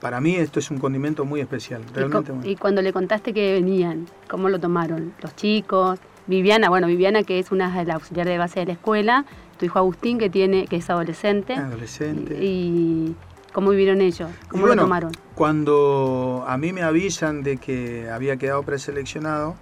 para 0.00 0.20
mí 0.20 0.34
esto 0.34 0.58
es 0.58 0.70
un 0.70 0.78
condimento 0.78 1.24
muy 1.24 1.40
especial, 1.40 1.82
realmente. 1.94 2.32
¿Y, 2.42 2.56
cuando 2.56 2.82
le 2.82 2.92
contaste 2.92 3.32
que 3.32 3.52
venían, 3.52 4.06
cómo 4.28 4.50
lo 4.50 4.58
tomaron 4.58 5.14
los 5.22 5.34
chicos? 5.34 5.98
Viviana, 6.26 6.68
bueno, 6.68 6.86
Viviana 6.86 7.22
que 7.22 7.38
es 7.38 7.50
una 7.52 7.76
de 7.76 7.84
las 7.84 7.96
auxiliares 7.96 8.32
de 8.32 8.38
base 8.38 8.60
de 8.60 8.66
la 8.66 8.72
escuela, 8.72 9.24
tu 9.58 9.66
hijo 9.66 9.78
Agustín 9.78 10.18
que 10.18 10.30
tiene 10.30 10.66
que 10.66 10.76
es 10.76 10.90
adolescente. 10.90 11.54
Adolescente. 11.54 12.42
Y, 12.42 13.14
cómo 13.52 13.70
vivieron 13.70 14.00
ellos, 14.00 14.30
cómo 14.48 14.66
lo 14.66 14.76
tomaron. 14.76 15.12
Cuando 15.34 16.44
a 16.46 16.56
mí 16.56 16.72
me 16.72 16.82
avisan 16.82 17.42
de 17.42 17.58
que 17.58 18.10
había 18.10 18.36
quedado 18.36 18.62
preseleccionado, 18.62 19.56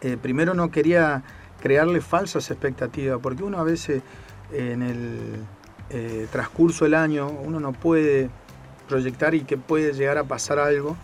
eh, 0.00 0.16
primero 0.20 0.54
no 0.54 0.70
quería 0.70 1.22
crearle 1.60 2.00
falsas 2.00 2.50
expectativas, 2.50 3.18
porque 3.22 3.42
uno 3.42 3.58
a 3.58 3.64
veces 3.64 4.02
en 4.52 4.82
el 4.82 5.18
eh, 5.90 6.26
transcurso 6.30 6.84
del 6.84 6.94
año 6.94 7.28
uno 7.28 7.60
no 7.60 7.72
puede 7.72 8.28
proyectar 8.88 9.34
y 9.34 9.40
que 9.42 9.56
puede 9.56 9.92
llegar 9.92 10.18
a 10.18 10.24
pasar 10.24 10.58
algo, 10.58 10.96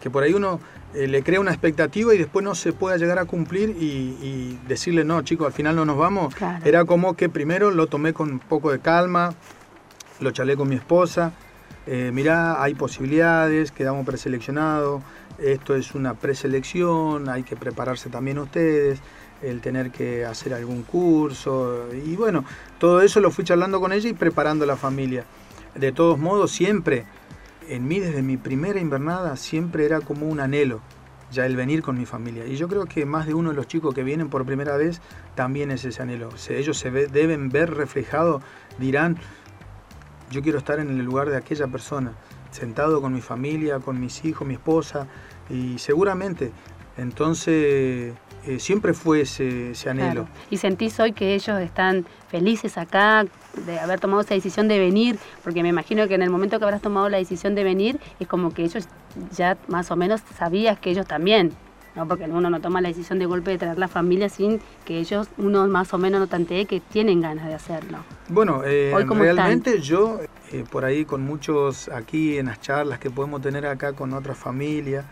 que 0.00 0.10
por 0.10 0.22
ahí 0.22 0.34
uno 0.34 0.60
eh, 0.96 1.06
le 1.08 1.22
crea 1.22 1.40
una 1.40 1.50
expectativa 1.50 2.14
y 2.14 2.18
después 2.18 2.42
no 2.42 2.54
se 2.54 2.72
pueda 2.72 2.96
llegar 2.96 3.18
a 3.18 3.26
cumplir 3.26 3.76
y, 3.78 4.58
decirle, 4.66 5.04
no, 5.04 5.20
chicos, 5.20 5.46
al 5.46 5.52
final 5.52 5.76
no 5.76 5.84
nos 5.84 5.98
vamos. 5.98 6.34
Era 6.64 6.86
como 6.86 7.14
que 7.14 7.28
primero 7.28 7.70
lo 7.70 7.86
tomé 7.86 8.14
con 8.14 8.30
un 8.30 8.38
poco 8.38 8.72
de 8.72 8.78
calma, 8.78 9.34
lo 10.20 10.30
charlé 10.30 10.56
con 10.56 10.70
mi 10.70 10.76
esposa, 10.76 11.32
eh, 11.86 12.10
mirá, 12.14 12.62
hay 12.62 12.74
posibilidades, 12.74 13.72
quedamos 13.72 14.06
preseleccionados, 14.06 15.02
esto 15.38 15.74
es 15.74 15.94
una 15.94 16.14
preselección, 16.14 17.28
hay 17.28 17.42
que 17.42 17.56
prepararse 17.56 18.08
también 18.08 18.38
ustedes, 18.38 18.98
el 19.42 19.60
tener 19.60 19.90
que 19.90 20.24
hacer 20.24 20.54
algún 20.54 20.82
curso, 20.82 21.88
y 21.92 22.16
bueno, 22.16 22.42
todo 22.78 23.02
eso 23.02 23.20
lo 23.20 23.30
fui 23.30 23.44
charlando 23.44 23.80
con 23.80 23.92
ella 23.92 24.08
y 24.08 24.14
preparando 24.14 24.64
a 24.64 24.66
la 24.66 24.76
familia. 24.76 25.24
De 25.74 25.92
todos 25.92 26.18
modos, 26.18 26.52
siempre 26.52 27.04
en 27.68 27.88
mí 27.88 27.98
desde 27.98 28.22
mi 28.22 28.36
primera 28.36 28.80
invernada 28.80 29.36
siempre 29.36 29.84
era 29.84 30.00
como 30.00 30.26
un 30.26 30.40
anhelo 30.40 30.80
ya 31.32 31.46
el 31.46 31.56
venir 31.56 31.82
con 31.82 31.98
mi 31.98 32.06
familia. 32.06 32.46
Y 32.46 32.56
yo 32.56 32.68
creo 32.68 32.86
que 32.86 33.04
más 33.04 33.26
de 33.26 33.34
uno 33.34 33.50
de 33.50 33.56
los 33.56 33.66
chicos 33.66 33.94
que 33.94 34.02
vienen 34.02 34.28
por 34.28 34.44
primera 34.44 34.76
vez 34.76 35.00
también 35.34 35.70
es 35.70 35.84
ese 35.84 36.02
anhelo. 36.02 36.30
ellos 36.48 36.78
se 36.78 36.90
deben 36.90 37.48
ver 37.48 37.74
reflejado, 37.74 38.42
dirán, 38.78 39.16
yo 40.30 40.42
quiero 40.42 40.58
estar 40.58 40.78
en 40.78 40.90
el 40.90 41.04
lugar 41.04 41.28
de 41.28 41.36
aquella 41.36 41.66
persona, 41.66 42.12
sentado 42.50 43.00
con 43.00 43.12
mi 43.12 43.20
familia, 43.20 43.80
con 43.80 44.00
mis 44.00 44.24
hijos, 44.24 44.46
mi 44.46 44.54
esposa, 44.54 45.06
y 45.50 45.78
seguramente 45.78 46.52
entonces 46.96 48.14
eh, 48.46 48.58
siempre 48.58 48.94
fue 48.94 49.22
ese, 49.22 49.74
anhelo. 49.88 50.28
¿Y 50.50 50.56
sentís 50.56 50.98
hoy 51.00 51.12
que 51.12 51.34
ellos 51.34 51.60
están 51.60 52.06
felices 52.28 52.78
acá 52.78 53.26
de 53.64 53.78
haber 53.78 54.00
tomado 54.00 54.20
esa 54.20 54.34
decisión 54.34 54.68
de 54.68 54.78
venir? 54.78 55.18
Porque 55.42 55.62
me 55.62 55.68
imagino 55.68 56.06
que 56.08 56.14
en 56.14 56.22
el 56.22 56.30
momento 56.30 56.58
que 56.58 56.64
habrás 56.64 56.82
tomado 56.82 57.08
la 57.08 57.18
decisión 57.18 57.54
de 57.54 57.64
venir 57.64 57.98
es 58.20 58.28
como 58.28 58.52
que 58.52 58.64
ellos 58.64 58.88
ya 59.34 59.56
más 59.68 59.90
o 59.90 59.96
menos 59.96 60.20
sabías 60.36 60.78
que 60.78 60.90
ellos 60.90 61.06
también, 61.06 61.52
¿no? 61.94 62.06
Porque 62.06 62.24
uno 62.24 62.50
no 62.50 62.60
toma 62.60 62.80
la 62.80 62.88
decisión 62.88 63.18
de 63.18 63.26
golpe 63.26 63.50
de 63.52 63.58
traer 63.58 63.78
la 63.78 63.88
familia 63.88 64.28
sin 64.28 64.60
que 64.84 64.98
ellos, 64.98 65.28
uno 65.38 65.66
más 65.68 65.92
o 65.94 65.98
menos 65.98 66.20
no 66.20 66.26
tantee 66.26 66.66
que 66.66 66.80
tienen 66.80 67.20
ganas 67.20 67.46
de 67.46 67.54
hacerlo. 67.54 67.98
Bueno, 68.28 68.62
eh, 68.64 68.92
realmente 69.08 69.80
yo, 69.80 70.20
eh, 70.52 70.64
por 70.70 70.84
ahí 70.84 71.04
con 71.04 71.22
muchos 71.22 71.88
aquí 71.88 72.38
en 72.38 72.46
las 72.46 72.60
charlas 72.60 72.98
que 72.98 73.10
podemos 73.10 73.40
tener 73.40 73.66
acá 73.66 73.94
con 73.94 74.12
otras 74.12 74.36
familias, 74.36 75.04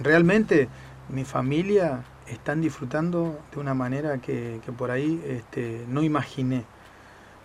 realmente 0.00 0.68
mi 1.08 1.24
familia 1.24 2.04
están 2.26 2.60
disfrutando 2.60 3.38
de 3.52 3.60
una 3.60 3.74
manera 3.74 4.18
que, 4.18 4.60
por 4.76 4.90
ahí 4.90 5.22
este, 5.26 5.84
no 5.88 6.02
imaginé. 6.02 6.64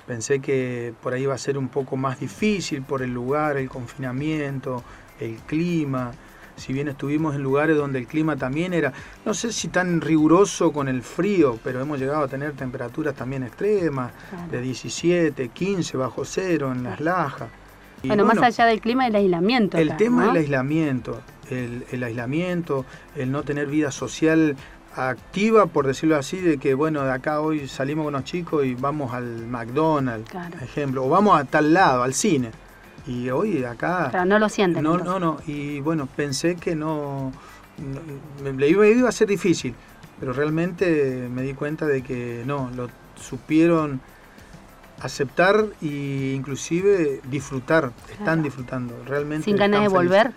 Pensé 0.07 0.39
que 0.39 0.93
por 1.01 1.13
ahí 1.13 1.23
iba 1.23 1.33
a 1.33 1.37
ser 1.37 1.57
un 1.57 1.69
poco 1.69 1.95
más 1.95 2.19
difícil 2.19 2.81
por 2.81 3.01
el 3.01 3.13
lugar, 3.13 3.57
el 3.57 3.69
confinamiento, 3.69 4.83
el 5.19 5.37
clima. 5.37 6.11
Si 6.55 6.73
bien 6.73 6.87
estuvimos 6.87 7.35
en 7.35 7.41
lugares 7.41 7.77
donde 7.77 7.99
el 7.99 8.05
clima 8.05 8.35
también 8.35 8.73
era, 8.73 8.93
no 9.25 9.33
sé 9.33 9.51
si 9.51 9.69
tan 9.69 10.01
riguroso 10.01 10.71
con 10.71 10.87
el 10.87 11.01
frío, 11.01 11.57
pero 11.63 11.81
hemos 11.81 11.99
llegado 11.99 12.23
a 12.23 12.27
tener 12.27 12.51
temperaturas 12.51 13.15
también 13.15 13.43
extremas, 13.43 14.11
de 14.51 14.61
17, 14.61 15.49
15 15.49 15.97
bajo 15.97 16.25
cero 16.25 16.71
en 16.71 16.83
las 16.83 16.99
lajas. 16.99 17.49
bueno, 18.03 18.25
más 18.25 18.37
allá 18.37 18.65
del 18.65 18.81
clima, 18.81 19.07
el 19.07 19.15
aislamiento. 19.15 19.77
El 19.77 19.97
tema 19.97 20.27
del 20.27 20.37
aislamiento, 20.37 21.21
el, 21.49 21.85
el 21.91 22.03
aislamiento, 22.03 22.85
el 23.15 23.31
no 23.31 23.41
tener 23.43 23.67
vida 23.67 23.89
social 23.89 24.55
activa, 24.95 25.65
por 25.65 25.87
decirlo 25.87 26.17
así, 26.17 26.37
de 26.37 26.57
que, 26.57 26.73
bueno, 26.73 27.03
de 27.03 27.11
acá 27.11 27.41
hoy 27.41 27.67
salimos 27.67 28.05
con 28.05 28.13
los 28.13 28.23
chicos 28.23 28.65
y 28.65 28.75
vamos 28.75 29.13
al 29.13 29.47
McDonald's, 29.47 30.31
por 30.31 30.63
ejemplo, 30.63 31.05
o 31.05 31.09
vamos 31.09 31.39
a 31.39 31.45
tal 31.45 31.73
lado, 31.73 32.03
al 32.03 32.13
cine. 32.13 32.51
Y 33.05 33.29
hoy 33.29 33.63
acá... 33.63 34.09
Pero 34.11 34.25
no 34.25 34.39
lo 34.39 34.47
sienten. 34.49 34.83
No, 34.83 34.97
no, 34.97 35.19
no. 35.19 35.37
Y 35.45 35.79
bueno, 35.81 36.07
pensé 36.15 36.55
que 36.55 36.75
no... 36.75 37.31
le 38.43 38.69
iba, 38.69 38.87
iba 38.87 39.09
a 39.09 39.11
ser 39.11 39.27
difícil, 39.27 39.75
pero 40.19 40.31
realmente 40.31 41.27
me 41.29 41.41
di 41.41 41.53
cuenta 41.53 41.85
de 41.85 42.01
que 42.01 42.43
no, 42.45 42.69
lo 42.75 42.89
supieron 43.15 43.99
aceptar 45.01 45.65
e 45.81 46.33
inclusive 46.35 47.19
disfrutar, 47.29 47.91
están 48.11 48.41
disfrutando, 48.41 48.95
realmente. 49.05 49.45
¿Sin 49.45 49.57
ganas 49.57 49.81
de 49.81 49.87
volver? 49.89 50.31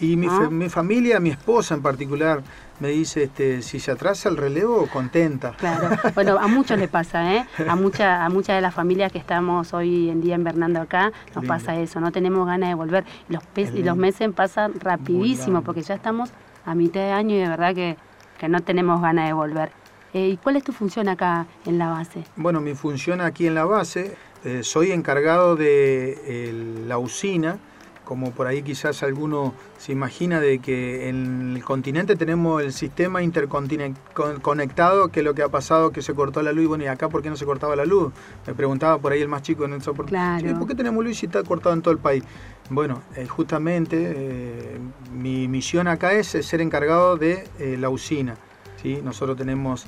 Y 0.00 0.16
mi, 0.16 0.28
mi, 0.50 0.68
familia, 0.68 1.20
mi 1.20 1.30
esposa 1.30 1.74
en 1.74 1.82
particular, 1.82 2.42
me 2.80 2.88
dice, 2.88 3.24
este, 3.24 3.60
si 3.62 3.78
se 3.78 3.90
atrasa 3.90 4.28
el 4.30 4.36
relevo, 4.36 4.86
contenta. 4.86 5.52
Claro, 5.58 5.90
bueno, 6.14 6.38
a 6.38 6.46
muchos 6.46 6.78
le 6.78 6.88
pasa, 6.88 7.34
¿eh? 7.34 7.46
A, 7.68 7.76
mucha, 7.76 8.24
a 8.24 8.28
muchas 8.30 8.56
de 8.56 8.62
las 8.62 8.74
familias 8.74 9.12
que 9.12 9.18
estamos 9.18 9.74
hoy 9.74 10.08
en 10.08 10.22
día 10.22 10.34
invernando 10.36 10.80
acá, 10.80 11.12
nos 11.34 11.44
pasa 11.44 11.76
eso, 11.76 12.00
no 12.00 12.12
tenemos 12.12 12.46
ganas 12.46 12.70
de 12.70 12.74
volver. 12.74 13.04
Los, 13.28 13.42
y 13.56 13.82
los 13.82 13.96
meses 13.96 14.30
pasan 14.34 14.80
rapidísimo, 14.80 15.62
porque 15.62 15.82
ya 15.82 15.94
estamos 15.94 16.30
a 16.64 16.74
mitad 16.74 17.00
de 17.00 17.12
año 17.12 17.36
y 17.36 17.38
de 17.38 17.48
verdad 17.48 17.74
que, 17.74 17.96
que 18.38 18.48
no 18.48 18.60
tenemos 18.60 19.02
ganas 19.02 19.26
de 19.26 19.34
volver. 19.34 19.70
Eh, 20.12 20.28
¿Y 20.28 20.36
cuál 20.38 20.56
es 20.56 20.64
tu 20.64 20.72
función 20.72 21.08
acá 21.08 21.46
en 21.66 21.78
la 21.78 21.90
base? 21.90 22.24
Bueno, 22.36 22.60
mi 22.60 22.74
función 22.74 23.20
aquí 23.20 23.46
en 23.46 23.54
la 23.54 23.64
base, 23.64 24.16
eh, 24.44 24.62
soy 24.64 24.90
encargado 24.90 25.54
de 25.54 26.82
la 26.86 26.98
usina, 26.98 27.58
como 28.10 28.32
por 28.32 28.48
ahí 28.48 28.64
quizás 28.64 29.04
alguno 29.04 29.54
se 29.78 29.92
imagina 29.92 30.40
de 30.40 30.58
que 30.58 31.08
en 31.08 31.54
el 31.54 31.62
continente 31.62 32.16
tenemos 32.16 32.60
el 32.60 32.72
sistema 32.72 33.22
interconectado, 33.22 35.12
que 35.12 35.20
es 35.20 35.24
lo 35.24 35.32
que 35.32 35.42
ha 35.42 35.48
pasado, 35.48 35.92
que 35.92 36.02
se 36.02 36.12
cortó 36.12 36.42
la 36.42 36.50
luz, 36.50 36.66
bueno, 36.66 36.82
¿y 36.82 36.88
acá 36.88 37.08
por 37.08 37.22
qué 37.22 37.30
no 37.30 37.36
se 37.36 37.44
cortaba 37.44 37.76
la 37.76 37.84
luz? 37.84 38.12
Me 38.48 38.54
preguntaba 38.54 38.98
por 38.98 39.12
ahí 39.12 39.22
el 39.22 39.28
más 39.28 39.42
chico 39.42 39.64
en 39.64 39.74
el 39.74 39.82
soporte, 39.82 40.10
claro. 40.10 40.58
¿por 40.58 40.66
qué 40.66 40.74
tenemos 40.74 41.04
luz 41.04 41.22
y 41.22 41.26
está 41.26 41.44
cortado 41.44 41.72
en 41.72 41.82
todo 41.82 41.92
el 41.92 42.00
país? 42.00 42.24
Bueno, 42.68 43.00
eh, 43.14 43.28
justamente 43.28 43.96
eh, 44.16 44.80
mi 45.14 45.46
misión 45.46 45.86
acá 45.86 46.12
es 46.12 46.26
ser 46.26 46.60
encargado 46.60 47.16
de 47.16 47.44
eh, 47.60 47.76
la 47.78 47.90
usina. 47.90 48.34
¿sí? 48.82 48.98
Nosotros 49.04 49.36
tenemos 49.36 49.86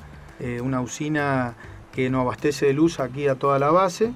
una 0.61 0.81
usina 0.81 1.55
que 1.93 2.09
nos 2.09 2.21
abastece 2.21 2.67
de 2.67 2.73
luz 2.73 2.99
aquí 2.99 3.27
a 3.27 3.35
toda 3.35 3.59
la 3.59 3.69
base, 3.71 4.13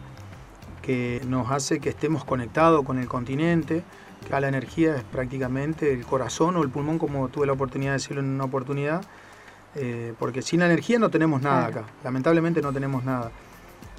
que 0.88 1.22
nos 1.28 1.52
hace 1.52 1.82
que 1.82 1.90
estemos 1.90 2.24
conectados 2.24 2.86
con 2.86 2.98
el 2.98 3.10
continente, 3.10 3.84
que 4.26 4.40
la 4.40 4.48
energía 4.48 4.96
es 4.96 5.04
prácticamente 5.04 5.92
el 5.92 6.06
corazón 6.06 6.56
o 6.56 6.64
el 6.64 6.70
pulmón, 6.70 6.98
como 6.98 7.28
tuve 7.28 7.46
la 7.46 7.52
oportunidad 7.52 7.92
de 7.92 7.98
decirlo 7.98 8.22
en 8.22 8.30
una 8.30 8.46
oportunidad, 8.46 9.04
eh, 9.76 10.14
porque 10.18 10.42
sin 10.42 10.62
la 10.62 10.68
energía 10.68 10.98
no 10.98 11.10
tenemos 11.10 11.42
nada 11.42 11.66
acá, 11.66 11.84
lamentablemente 12.06 12.62
no 12.62 12.72
tenemos 12.72 13.04
nada. 13.04 13.32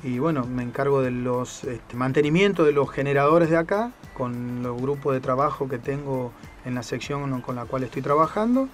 Y 0.02 0.18
bueno, 0.18 0.46
me 0.46 0.62
encargo 0.62 1.02
de 1.02 1.10
los 1.10 1.62
este, 1.64 1.94
mantenimiento 1.94 2.64
de 2.64 2.72
los 2.72 2.88
generadores 2.90 3.50
de 3.50 3.58
acá, 3.58 3.92
con 4.14 4.62
los 4.62 4.80
grupos 4.80 5.12
de 5.12 5.20
trabajo 5.20 5.68
que 5.68 5.78
tengo 5.78 6.32
en 6.64 6.74
la 6.74 6.82
sección 6.82 7.38
con 7.42 7.54
la 7.54 7.66
cual 7.66 7.82
estoy 7.82 8.00
trabajando. 8.00 8.66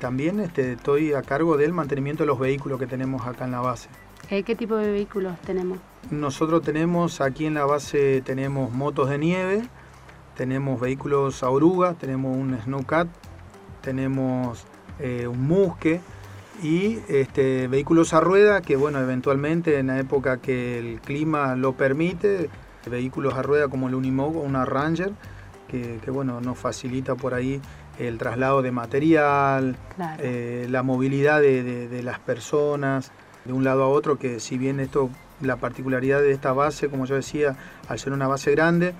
También 0.00 0.40
este, 0.40 0.72
estoy 0.72 1.14
a 1.14 1.22
cargo 1.22 1.56
del 1.56 1.72
mantenimiento 1.72 2.24
de 2.24 2.26
los 2.26 2.38
vehículos 2.38 2.78
que 2.78 2.86
tenemos 2.86 3.26
acá 3.26 3.46
en 3.46 3.52
la 3.52 3.60
base. 3.60 3.88
¿Qué 4.28 4.54
tipo 4.54 4.76
de 4.76 4.90
vehículos 4.90 5.38
tenemos? 5.40 5.78
Nosotros 6.10 6.62
tenemos, 6.62 7.20
aquí 7.20 7.46
en 7.46 7.54
la 7.54 7.64
base 7.64 8.22
tenemos 8.22 8.72
motos 8.72 9.10
de 9.10 9.18
nieve, 9.18 9.62
tenemos 10.36 10.80
vehículos 10.80 11.42
a 11.42 11.50
oruga, 11.50 11.94
tenemos 11.94 12.36
un 12.36 12.58
snowcat, 12.62 13.08
tenemos 13.82 14.64
eh, 15.00 15.26
un 15.26 15.46
musque 15.46 16.00
y 16.62 16.98
este, 17.08 17.68
vehículos 17.68 18.14
a 18.14 18.20
rueda 18.20 18.60
que 18.60 18.76
bueno, 18.76 19.00
eventualmente 19.00 19.78
en 19.78 19.88
la 19.88 19.98
época 19.98 20.38
que 20.38 20.78
el 20.78 21.00
clima 21.00 21.56
lo 21.56 21.72
permite, 21.72 22.48
vehículos 22.86 23.34
a 23.34 23.42
rueda 23.42 23.68
como 23.68 23.88
el 23.88 23.94
Unimog 23.94 24.36
o 24.36 24.40
una 24.40 24.64
Ranger, 24.64 25.12
que, 25.68 26.00
bueno, 26.10 26.40
nos 26.40 26.56
facilita 26.56 27.14
por 27.14 27.34
ahí 27.34 27.60
el 27.98 28.16
traslado 28.16 28.62
de 28.62 28.72
material, 28.72 29.76
eh, 30.18 30.66
la 30.70 30.82
movilidad 30.82 31.42
de 31.42 32.00
las 32.02 32.18
personas 32.20 33.12
de 33.48 33.54
un 33.54 33.64
lado 33.64 33.82
a 33.82 33.88
otro, 33.88 34.18
que 34.18 34.40
si 34.40 34.58
bien 34.58 34.78
esto, 34.78 35.08
la 35.40 35.56
particularidad 35.56 36.20
de 36.20 36.32
esta 36.32 36.52
base, 36.52 36.90
como 36.90 37.06
yo 37.06 37.14
decía, 37.14 37.56
al 37.88 37.98
ser 37.98 38.12
una 38.12 38.28
base 38.28 38.50
grande, 38.50 38.92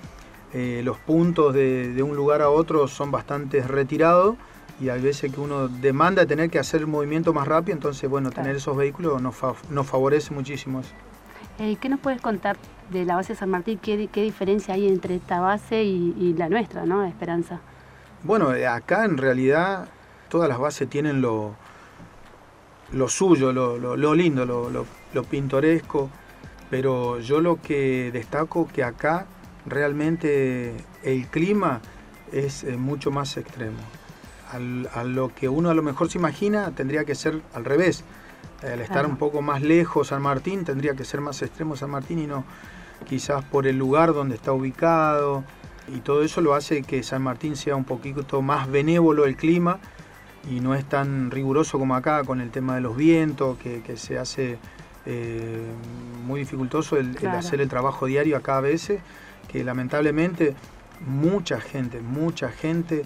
eh, 0.54 0.80
los 0.82 0.96
puntos 0.96 1.52
de, 1.52 2.02
un 2.02 2.16
lugar 2.16 2.40
a 2.40 2.48
otro 2.48 2.88
son 2.88 3.10
bastante 3.10 3.60
retirados 3.60 4.36
y 4.80 4.88
hay 4.88 5.02
veces 5.02 5.30
que 5.30 5.38
uno 5.38 5.68
demanda 5.68 6.24
tener 6.24 6.48
que 6.48 6.58
hacer 6.58 6.80
el 6.80 6.86
movimiento 6.86 7.34
más 7.34 7.46
rápido, 7.46 7.74
entonces 7.74 8.08
bueno, 8.08 8.30
tener 8.30 8.56
esos 8.56 8.74
vehículos 8.74 9.20
nos, 9.20 9.36
nos 9.68 9.86
favorece 9.86 10.32
muchísimo 10.32 10.80
eso. 10.80 10.92
Eh, 11.58 11.76
¿Qué 11.78 11.90
nos 11.90 12.00
puedes 12.00 12.22
contar 12.22 12.56
de 12.90 13.04
la 13.04 13.16
base 13.16 13.34
San 13.34 13.50
Martín? 13.50 13.78
¿Qué, 13.82 14.08
qué 14.10 14.22
diferencia 14.22 14.72
hay 14.72 14.88
entre 14.88 15.16
esta 15.16 15.40
base 15.40 15.82
y, 15.82 16.32
la 16.38 16.48
nuestra, 16.48 16.86
¿no? 16.86 17.04
Esperanza. 17.04 17.60
Bueno, 18.22 18.54
eh, 18.54 18.66
acá 18.66 19.04
en 19.04 19.18
realidad 19.18 19.88
todas 20.30 20.48
las 20.48 20.58
bases 20.58 20.88
tienen 20.88 21.20
lo, 21.20 21.54
lo 22.92 23.08
suyo, 23.08 23.52
lo, 23.52 24.14
lindo, 24.14 24.44
lo, 24.44 25.24
pintoresco, 25.24 26.10
pero 26.70 27.20
yo 27.20 27.40
lo 27.40 27.60
que 27.60 28.10
destaco 28.12 28.68
que 28.68 28.84
acá 28.84 29.26
realmente 29.66 30.74
el 31.02 31.26
clima 31.26 31.80
es 32.32 32.64
eh, 32.64 32.76
mucho 32.76 33.10
más 33.10 33.36
extremo. 33.36 33.78
a 34.50 35.04
lo 35.04 35.34
que 35.34 35.48
uno 35.48 35.70
a 35.70 35.74
lo 35.74 35.82
mejor 35.82 36.10
se 36.10 36.18
imagina 36.18 36.70
tendría 36.74 37.04
que 37.04 37.14
ser 37.14 37.42
al 37.54 37.64
revés. 37.64 38.04
Al 38.62 38.80
estar 38.80 39.06
un 39.06 39.16
poco 39.16 39.40
más 39.40 39.62
lejos 39.62 40.08
San 40.08 40.22
Martín 40.22 40.64
tendría 40.64 40.94
que 40.94 41.04
ser 41.04 41.20
más 41.20 41.42
extremo 41.42 41.76
San 41.76 41.90
Martín 41.90 42.18
y 42.18 42.26
no 42.26 42.44
quizás 43.08 43.44
por 43.44 43.68
el 43.68 43.78
lugar 43.78 44.12
donde 44.12 44.34
está 44.34 44.52
ubicado 44.52 45.44
y 45.86 46.00
todo 46.00 46.22
eso 46.22 46.40
lo 46.40 46.54
hace 46.54 46.82
que 46.82 47.02
San 47.02 47.22
Martín 47.22 47.56
sea 47.56 47.76
un 47.76 47.84
poquito 47.84 48.42
más 48.42 48.68
benévolo 48.68 49.26
el 49.26 49.36
clima 49.36 49.78
y 50.50 50.60
no 50.60 50.74
es 50.74 50.84
tan 50.84 51.30
riguroso 51.30 51.78
como 51.78 51.94
acá 51.94 52.24
con 52.24 52.40
el 52.40 52.50
tema 52.50 52.74
de 52.74 52.80
los 52.80 52.96
vientos, 52.96 53.58
que, 53.58 53.82
se 53.96 54.18
hace 54.18 54.58
eh, 55.06 55.62
muy 56.26 56.40
dificultoso 56.40 56.96
el, 56.96 57.16
hacer 57.28 57.60
el 57.60 57.68
trabajo 57.68 58.06
diario 58.06 58.36
acá 58.36 58.58
a 58.58 58.60
veces, 58.60 59.00
que 59.48 59.64
lamentablemente 59.64 60.54
mucha 61.06 61.60
gente, 61.60 62.00
mucha 62.00 62.50
gente 62.50 63.04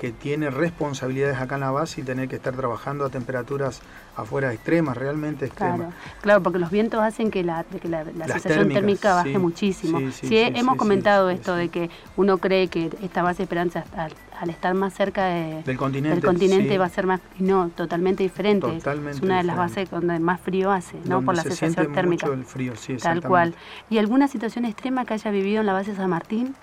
que 0.00 0.12
tiene 0.12 0.48
responsabilidades 0.48 1.36
acá 1.36 1.56
en 1.56 1.60
la 1.60 1.70
base 1.70 2.00
y 2.00 2.04
tener 2.04 2.26
que 2.26 2.36
estar 2.36 2.56
trabajando 2.56 3.04
a 3.04 3.10
temperaturas 3.10 3.82
afuera 4.16 4.50
extremas, 4.50 4.96
realmente 4.96 5.44
extremas. 5.44 5.76
Claro, 5.76 5.92
claro 6.22 6.42
porque 6.42 6.58
los 6.58 6.70
vientos 6.70 7.02
hacen 7.02 7.30
que 7.30 7.44
la, 7.44 7.64
que 7.64 7.86
la, 7.86 8.06
sensación 8.26 8.70
térmica 8.70 9.12
baje 9.14 9.38
muchísimo. 9.38 10.00
Sí, 10.10 10.38
hemos 10.38 10.76
comentado 10.76 11.28
esto 11.28 11.54
de 11.54 11.68
que 11.68 11.90
uno 12.16 12.38
cree 12.38 12.68
que 12.68 12.90
esta 13.02 13.22
base 13.22 13.38
de 13.38 13.42
Esperanza 13.42 13.84
al, 13.94 14.48
estar 14.48 14.72
más 14.72 14.94
cerca 14.94 15.26
del 15.26 15.76
continente, 15.76 16.14
del 16.14 16.24
continente 16.24 16.78
va 16.78 16.86
a 16.86 16.88
ser 16.88 17.06
más, 17.06 17.20
no, 17.38 17.68
totalmente 17.68 18.22
diferente. 18.22 18.78
es 18.78 19.20
una 19.20 19.36
de 19.36 19.44
las 19.44 19.58
bases 19.58 19.90
donde 19.90 20.18
más 20.18 20.40
frío 20.40 20.72
hace, 20.72 20.96
¿no? 21.04 21.20
Por 21.22 21.36
la 21.36 21.42
sensación 21.42 21.92
térmica. 21.92 22.26
Mucho 22.26 22.38
el 22.38 22.46
frío, 22.46 22.74
sí, 22.74 22.96
Tal 22.96 23.20
cual. 23.20 23.54
¿Y 23.90 23.98
alguna 23.98 24.28
situación 24.28 24.64
extrema 24.64 25.04
que 25.04 25.12
haya 25.12 25.30
vivido 25.30 25.60
en 25.60 25.66
la 25.66 25.74
base 25.74 25.94
San 25.94 26.08
Martín? 26.08 26.56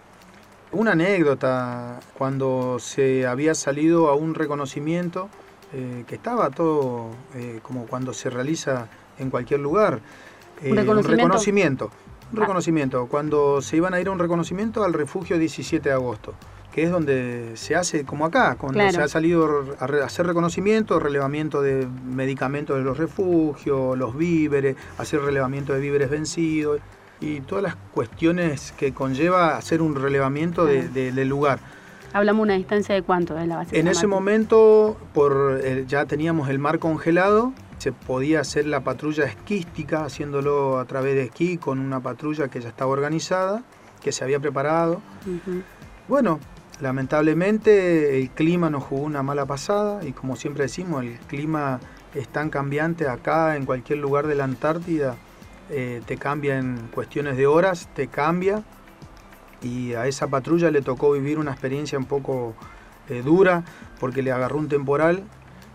Una 0.72 0.92
anécdota, 0.92 2.00
cuando 2.18 2.78
se 2.80 3.26
había 3.26 3.56
salido 3.56 4.10
a 4.10 4.16
un 4.16 4.36
reconocimiento, 4.36 5.30
eh, 5.74 6.04
que 6.08 6.16
estaba 6.16 6.50
todo 6.50 7.12
eh, 7.36 7.60
como 7.62 7.86
cuando 7.86 8.14
se 8.14 8.30
realiza 8.30 8.88
en 9.18 9.30
cualquier 9.30 9.62
lugar. 9.62 10.02
¿Un, 10.64 10.78
eh, 10.78 10.84
reconocimiento? 10.84 11.92
un 12.32 12.40
reconocimiento? 12.40 13.08
cuando 13.08 13.62
se 13.62 13.78
iban 13.78 13.94
a 13.94 14.02
ir 14.02 14.08
a 14.08 14.12
un 14.12 14.20
reconocimiento 14.20 14.84
al 14.84 14.94
refugio 14.94 15.38
17 15.38 15.88
de 15.88 15.96
agosto, 15.96 16.34
que 16.74 16.84
es 16.84 16.92
donde 16.92 17.52
se 17.56 17.76
hace 17.76 18.04
como 18.04 18.26
acá, 18.26 18.56
cuando 18.56 18.80
se 18.92 19.02
ha 19.02 19.08
salido 19.08 19.66
a 19.80 19.86
hacer 20.06 20.28
reconocimiento, 20.28 21.00
relevamiento 21.00 21.62
de 21.62 21.88
medicamentos 22.06 22.78
de 22.78 22.84
los 22.84 22.98
refugios, 22.98 23.98
los 23.98 24.18
víveres, 24.18 24.76
hacer 24.98 25.22
relevamiento 25.22 25.74
de 25.74 25.80
víveres 25.80 26.10
vencidos 26.10 26.82
y 27.20 27.42
todas 27.42 27.64
las 27.64 27.76
cuestiones 27.94 28.74
que 28.78 28.94
conlleva 28.94 29.58
hacer 29.58 29.82
un 29.82 29.96
relevamiento 29.96 30.66
del 30.66 31.28
lugar. 31.28 31.60
Hablamos 32.14 32.44
una 32.44 32.54
distancia 32.54 32.96
de 32.96 33.04
cuánto 33.04 33.36
de 33.36 33.48
la 33.48 33.58
base. 33.58 33.78
En 33.78 33.88
ese 33.88 34.08
momento 34.08 34.98
por, 35.14 35.62
ya 35.88 36.06
teníamos 36.06 36.50
el 36.50 36.58
mar 36.58 36.80
congelado, 36.80 37.54
se 37.78 37.92
podía 37.92 38.40
hacer 38.40 38.66
la 38.66 38.82
patrulla 38.82 39.26
esquística, 39.26 40.04
haciéndolo 40.06 40.80
a 40.80 40.86
través 40.86 41.16
de 41.16 41.24
esquí 41.24 41.58
con 41.58 41.80
una 41.80 42.00
patrulla 42.00 42.48
que 42.48 42.62
ya 42.62 42.70
estaba 42.70 42.92
organizada, 42.92 43.64
que 44.02 44.12
se 44.12 44.24
había 44.24 44.40
preparado. 44.40 45.02
Bueno, 46.08 46.40
lamentablemente 46.80 48.20
el 48.20 48.30
clima 48.30 48.70
nos 48.70 48.84
jugó 48.84 49.04
una 49.04 49.22
mala 49.22 49.46
pasada 49.46 50.04
y 50.06 50.14
como 50.14 50.36
siempre 50.36 50.64
decimos, 50.64 51.04
el 51.04 51.18
clima 51.20 51.80
es 52.16 52.28
tan 52.30 52.50
cambiante 52.50 53.08
acá, 53.08 53.56
en 53.58 53.66
cualquier 53.66 54.00
lugar 54.00 54.28
de 54.28 54.36
la 54.36 54.46
Antártida, 54.46 55.16
eh, 55.70 56.02
te 56.06 56.18
cambia 56.18 56.58
en 56.58 56.90
cuestiones 56.94 57.38
de 57.38 57.48
horas, 57.48 57.90
te 57.94 58.08
cambia 58.08 58.64
y 59.62 59.94
a 59.94 60.08
esa 60.08 60.28
patrulla 60.28 60.72
le 60.72 60.82
tocó 60.82 61.12
vivir 61.12 61.40
una 61.40 61.52
experiencia 61.52 61.98
un 61.98 62.06
poco 62.06 62.56
eh, 63.10 63.22
dura 63.22 63.64
porque 64.00 64.22
le 64.22 64.32
agarró 64.32 64.58
un 64.58 64.68
temporal. 64.68 65.24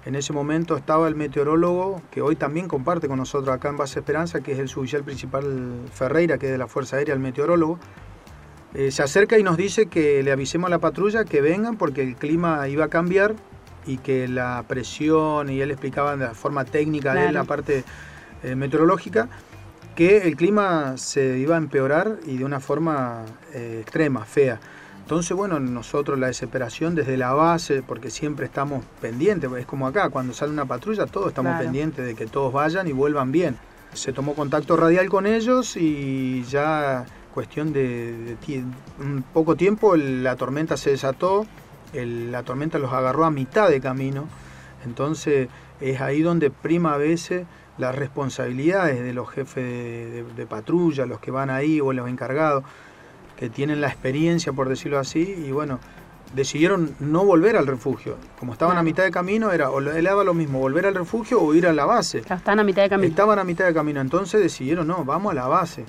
En 0.04 0.14
ese 0.14 0.32
momento 0.32 0.76
estaba 0.76 1.06
el 1.06 1.14
meteorólogo, 1.14 2.02
que 2.10 2.22
hoy 2.22 2.34
también 2.34 2.66
comparte 2.66 3.06
con 3.06 3.18
nosotros 3.18 3.54
acá 3.54 3.68
en 3.68 3.76
Base 3.76 4.00
Esperanza, 4.00 4.40
que 4.40 4.52
es 4.52 4.58
el 4.58 4.68
suboficial 4.68 5.04
principal 5.04 5.82
Ferreira, 5.92 6.38
que 6.38 6.46
es 6.46 6.52
de 6.52 6.58
la 6.58 6.66
Fuerza 6.66 6.96
Aérea, 6.96 7.14
el 7.14 7.20
meteorólogo. 7.20 7.78
Eh, 8.74 8.90
se 8.90 9.02
acerca 9.02 9.38
y 9.38 9.42
nos 9.42 9.56
dice 9.56 9.86
que 9.86 10.22
le 10.22 10.32
avisemos 10.32 10.68
a 10.68 10.70
la 10.70 10.78
patrulla 10.78 11.24
que 11.24 11.40
vengan 11.40 11.76
porque 11.76 12.02
el 12.02 12.16
clima 12.16 12.66
iba 12.68 12.86
a 12.86 12.88
cambiar 12.88 13.34
y 13.86 13.98
que 13.98 14.26
la 14.28 14.64
presión, 14.66 15.50
y 15.50 15.60
él 15.60 15.70
explicaba 15.70 16.16
de 16.16 16.24
la 16.24 16.34
forma 16.34 16.64
técnica 16.64 17.14
de 17.14 17.32
la 17.32 17.44
parte 17.44 17.84
eh, 18.42 18.54
meteorológica, 18.56 19.28
que 19.94 20.18
el 20.18 20.36
clima 20.36 20.96
se 20.96 21.38
iba 21.38 21.56
a 21.56 21.58
empeorar 21.58 22.18
y 22.26 22.38
de 22.38 22.44
una 22.44 22.60
forma 22.60 23.24
extrema, 23.54 24.24
fea. 24.24 24.58
Entonces, 25.02 25.36
bueno, 25.36 25.60
nosotros 25.60 26.18
la 26.18 26.28
desesperación 26.28 26.94
desde 26.94 27.16
la 27.16 27.32
base, 27.34 27.82
porque 27.82 28.08
siempre 28.08 28.46
estamos 28.46 28.84
pendientes, 29.00 29.50
es 29.58 29.66
como 29.66 29.86
acá, 29.86 30.08
cuando 30.10 30.32
sale 30.32 30.52
una 30.52 30.64
patrulla, 30.64 31.06
todos 31.06 31.28
estamos 31.28 31.58
pendientes 31.58 32.06
de 32.06 32.14
que 32.14 32.26
todos 32.26 32.52
vayan 32.52 32.86
y 32.86 32.92
vuelvan 32.92 33.32
bien. 33.32 33.56
Se 33.92 34.12
tomó 34.12 34.34
contacto 34.34 34.76
radial 34.76 35.10
con 35.10 35.26
ellos 35.26 35.76
y 35.76 36.44
ya 36.44 37.04
cuestión 37.34 37.72
de, 37.72 38.36
un 39.00 39.22
poco 39.34 39.56
tiempo 39.56 39.96
la 39.96 40.36
tormenta 40.36 40.76
se 40.76 40.90
desató, 40.90 41.46
la 41.92 42.42
tormenta 42.42 42.78
los 42.78 42.92
agarró 42.92 43.24
a 43.24 43.30
mitad 43.30 43.68
de 43.68 43.80
camino, 43.80 44.28
entonces 44.86 45.48
es 45.80 46.00
ahí 46.00 46.22
donde 46.22 46.50
prima 46.50 46.94
a 46.94 46.96
veces 46.98 47.44
las 47.78 47.94
responsabilidades 47.94 49.02
de 49.02 49.12
los 49.12 49.28
jefes 49.30 49.64
de, 49.64 50.24
de 50.36 50.46
patrulla, 50.46 51.06
los 51.06 51.20
que 51.20 51.30
van 51.30 51.50
ahí 51.50 51.80
o 51.80 51.92
los 51.92 52.08
encargados 52.08 52.64
que 53.36 53.50
tienen 53.50 53.80
la 53.80 53.88
experiencia, 53.88 54.52
por 54.52 54.68
decirlo 54.68 54.98
así, 54.98 55.44
y 55.46 55.50
bueno, 55.50 55.80
decidieron 56.34 56.94
no 57.00 57.24
volver 57.24 57.56
al 57.56 57.66
refugio. 57.66 58.16
Como 58.38 58.52
estaban 58.52 58.78
a 58.78 58.82
mitad 58.82 59.04
de 59.04 59.10
camino, 59.10 59.50
era 59.52 59.70
o 59.70 59.80
daba 59.80 60.24
lo 60.24 60.34
mismo, 60.34 60.58
volver 60.58 60.86
al 60.86 60.94
refugio 60.94 61.40
o 61.40 61.54
ir 61.54 61.66
a 61.66 61.72
la 61.72 61.84
base. 61.84 62.18
Estaban 62.18 62.60
a 62.60 62.64
mitad 62.64 62.82
de 62.82 62.88
camino. 62.88 63.08
Estaban 63.08 63.38
a 63.38 63.44
mitad 63.44 63.66
de 63.66 63.74
camino, 63.74 64.00
entonces 64.00 64.40
decidieron, 64.40 64.86
no, 64.86 65.04
vamos 65.04 65.32
a 65.32 65.34
la 65.34 65.48
base. 65.48 65.84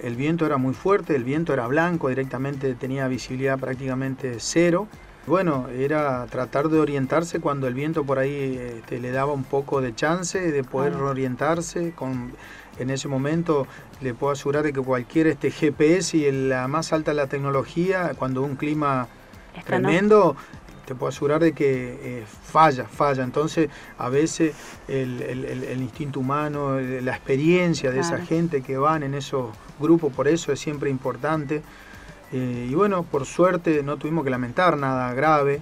El 0.00 0.14
viento 0.14 0.46
era 0.46 0.58
muy 0.58 0.74
fuerte, 0.74 1.16
el 1.16 1.24
viento 1.24 1.52
era 1.52 1.66
blanco, 1.66 2.08
directamente 2.08 2.74
tenía 2.74 3.08
visibilidad 3.08 3.58
prácticamente 3.58 4.36
cero. 4.38 4.86
Bueno, 5.28 5.68
era 5.68 6.26
tratar 6.26 6.68
de 6.68 6.80
orientarse 6.80 7.38
cuando 7.38 7.68
el 7.68 7.74
viento 7.74 8.04
por 8.04 8.18
ahí 8.18 8.58
este, 8.78 8.98
le 8.98 9.12
daba 9.12 9.32
un 9.32 9.44
poco 9.44 9.80
de 9.80 9.94
chance 9.94 10.38
de 10.38 10.64
poder 10.64 10.94
orientarse 10.94 11.92
con 11.92 12.32
en 12.78 12.90
ese 12.90 13.08
momento 13.08 13.66
le 14.00 14.14
puedo 14.14 14.32
asegurar 14.32 14.62
de 14.62 14.72
que 14.72 14.80
cualquier 14.80 15.26
este 15.26 15.50
GPS 15.50 16.16
y 16.16 16.30
la 16.30 16.68
más 16.68 16.92
alta 16.92 17.12
la 17.12 17.26
tecnología, 17.26 18.12
cuando 18.16 18.42
un 18.42 18.56
clima 18.56 19.08
tremendo, 19.66 20.36
te 20.86 20.94
puedo 20.94 21.10
asegurar 21.10 21.40
de 21.40 21.52
que 21.52 21.98
eh, 22.00 22.24
falla, 22.26 22.84
falla. 22.84 23.22
Entonces, 23.22 23.68
a 23.98 24.08
veces 24.08 24.54
el, 24.86 25.80
instinto 25.80 26.20
humano, 26.20 26.80
la 26.80 27.12
experiencia 27.12 27.90
de 27.90 28.00
esa 28.00 28.18
gente 28.18 28.62
que 28.62 28.78
van 28.78 29.02
en 29.02 29.14
esos 29.14 29.50
grupos, 29.78 30.12
por 30.12 30.28
eso 30.28 30.52
es 30.52 30.60
siempre 30.60 30.88
importante. 30.88 31.62
Eh, 32.32 32.68
y 32.70 32.74
bueno, 32.74 33.02
por 33.04 33.24
suerte 33.24 33.82
no 33.82 33.96
tuvimos 33.96 34.24
que 34.24 34.30
lamentar 34.30 34.76
nada 34.76 35.12
grave. 35.14 35.60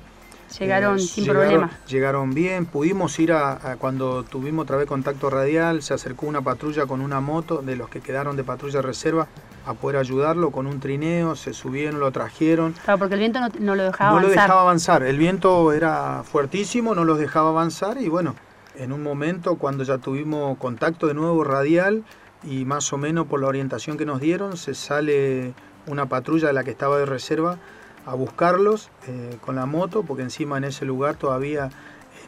Llegaron 0.58 0.96
eh, 0.96 1.00
sin 1.00 1.26
problema. 1.26 1.70
Llegaron 1.88 2.32
bien, 2.32 2.66
pudimos 2.66 3.18
ir 3.18 3.32
a, 3.32 3.76
cuando 3.78 4.22
tuvimos 4.24 4.64
otra 4.64 4.76
vez 4.76 4.86
contacto 4.86 5.28
radial, 5.28 5.82
se 5.82 5.94
acercó 5.94 6.26
una 6.26 6.40
patrulla 6.40 6.86
con 6.86 7.00
una 7.00 7.20
moto 7.20 7.62
de 7.62 7.76
los 7.76 7.88
que 7.88 8.00
quedaron 8.00 8.36
de 8.36 8.44
patrulla 8.44 8.80
reserva 8.80 9.26
a 9.66 9.74
poder 9.74 9.96
ayudarlo 9.96 10.52
con 10.52 10.66
un 10.68 10.78
trineo, 10.78 11.34
se 11.34 11.52
subieron, 11.52 11.98
lo 11.98 12.12
trajeron. 12.12 12.74
Claro, 12.84 12.98
porque 12.98 13.14
el 13.14 13.20
viento 13.20 13.40
no, 13.58 13.74
lo 13.74 13.82
dejaba 13.82 14.10
no 14.12 14.18
avanzar. 14.18 14.22
lo 14.22 14.28
dejaba 14.28 14.60
avanzar, 14.60 15.02
el 15.02 15.18
viento 15.18 15.72
era 15.72 16.22
fuertísimo, 16.24 16.94
no 16.94 17.04
los 17.04 17.18
dejaba 17.18 17.48
avanzar 17.48 17.98
y 17.98 18.08
bueno, 18.08 18.36
en 18.76 18.92
un 18.92 19.02
momento 19.02 19.56
cuando 19.56 19.82
ya 19.82 19.98
tuvimos 19.98 20.56
contacto 20.58 21.08
de 21.08 21.14
nuevo 21.14 21.42
radial 21.42 22.04
y 22.44 22.64
más 22.64 22.92
o 22.92 22.98
menos 22.98 23.26
por 23.26 23.40
la 23.40 23.48
orientación 23.48 23.96
que 23.96 24.06
nos 24.06 24.20
dieron, 24.20 24.56
se 24.56 24.74
sale 24.74 25.54
una 25.86 26.06
patrulla 26.06 26.48
de 26.48 26.52
la 26.52 26.64
que 26.64 26.70
estaba 26.70 26.98
de 26.98 27.06
reserva 27.06 27.58
a 28.06 28.14
buscarlos 28.14 28.90
eh, 29.08 29.36
con 29.44 29.56
la 29.56 29.66
moto, 29.66 30.02
porque 30.04 30.22
encima 30.22 30.56
en 30.58 30.64
ese 30.64 30.84
lugar 30.84 31.16
todavía 31.16 31.66
eh, 31.66 31.70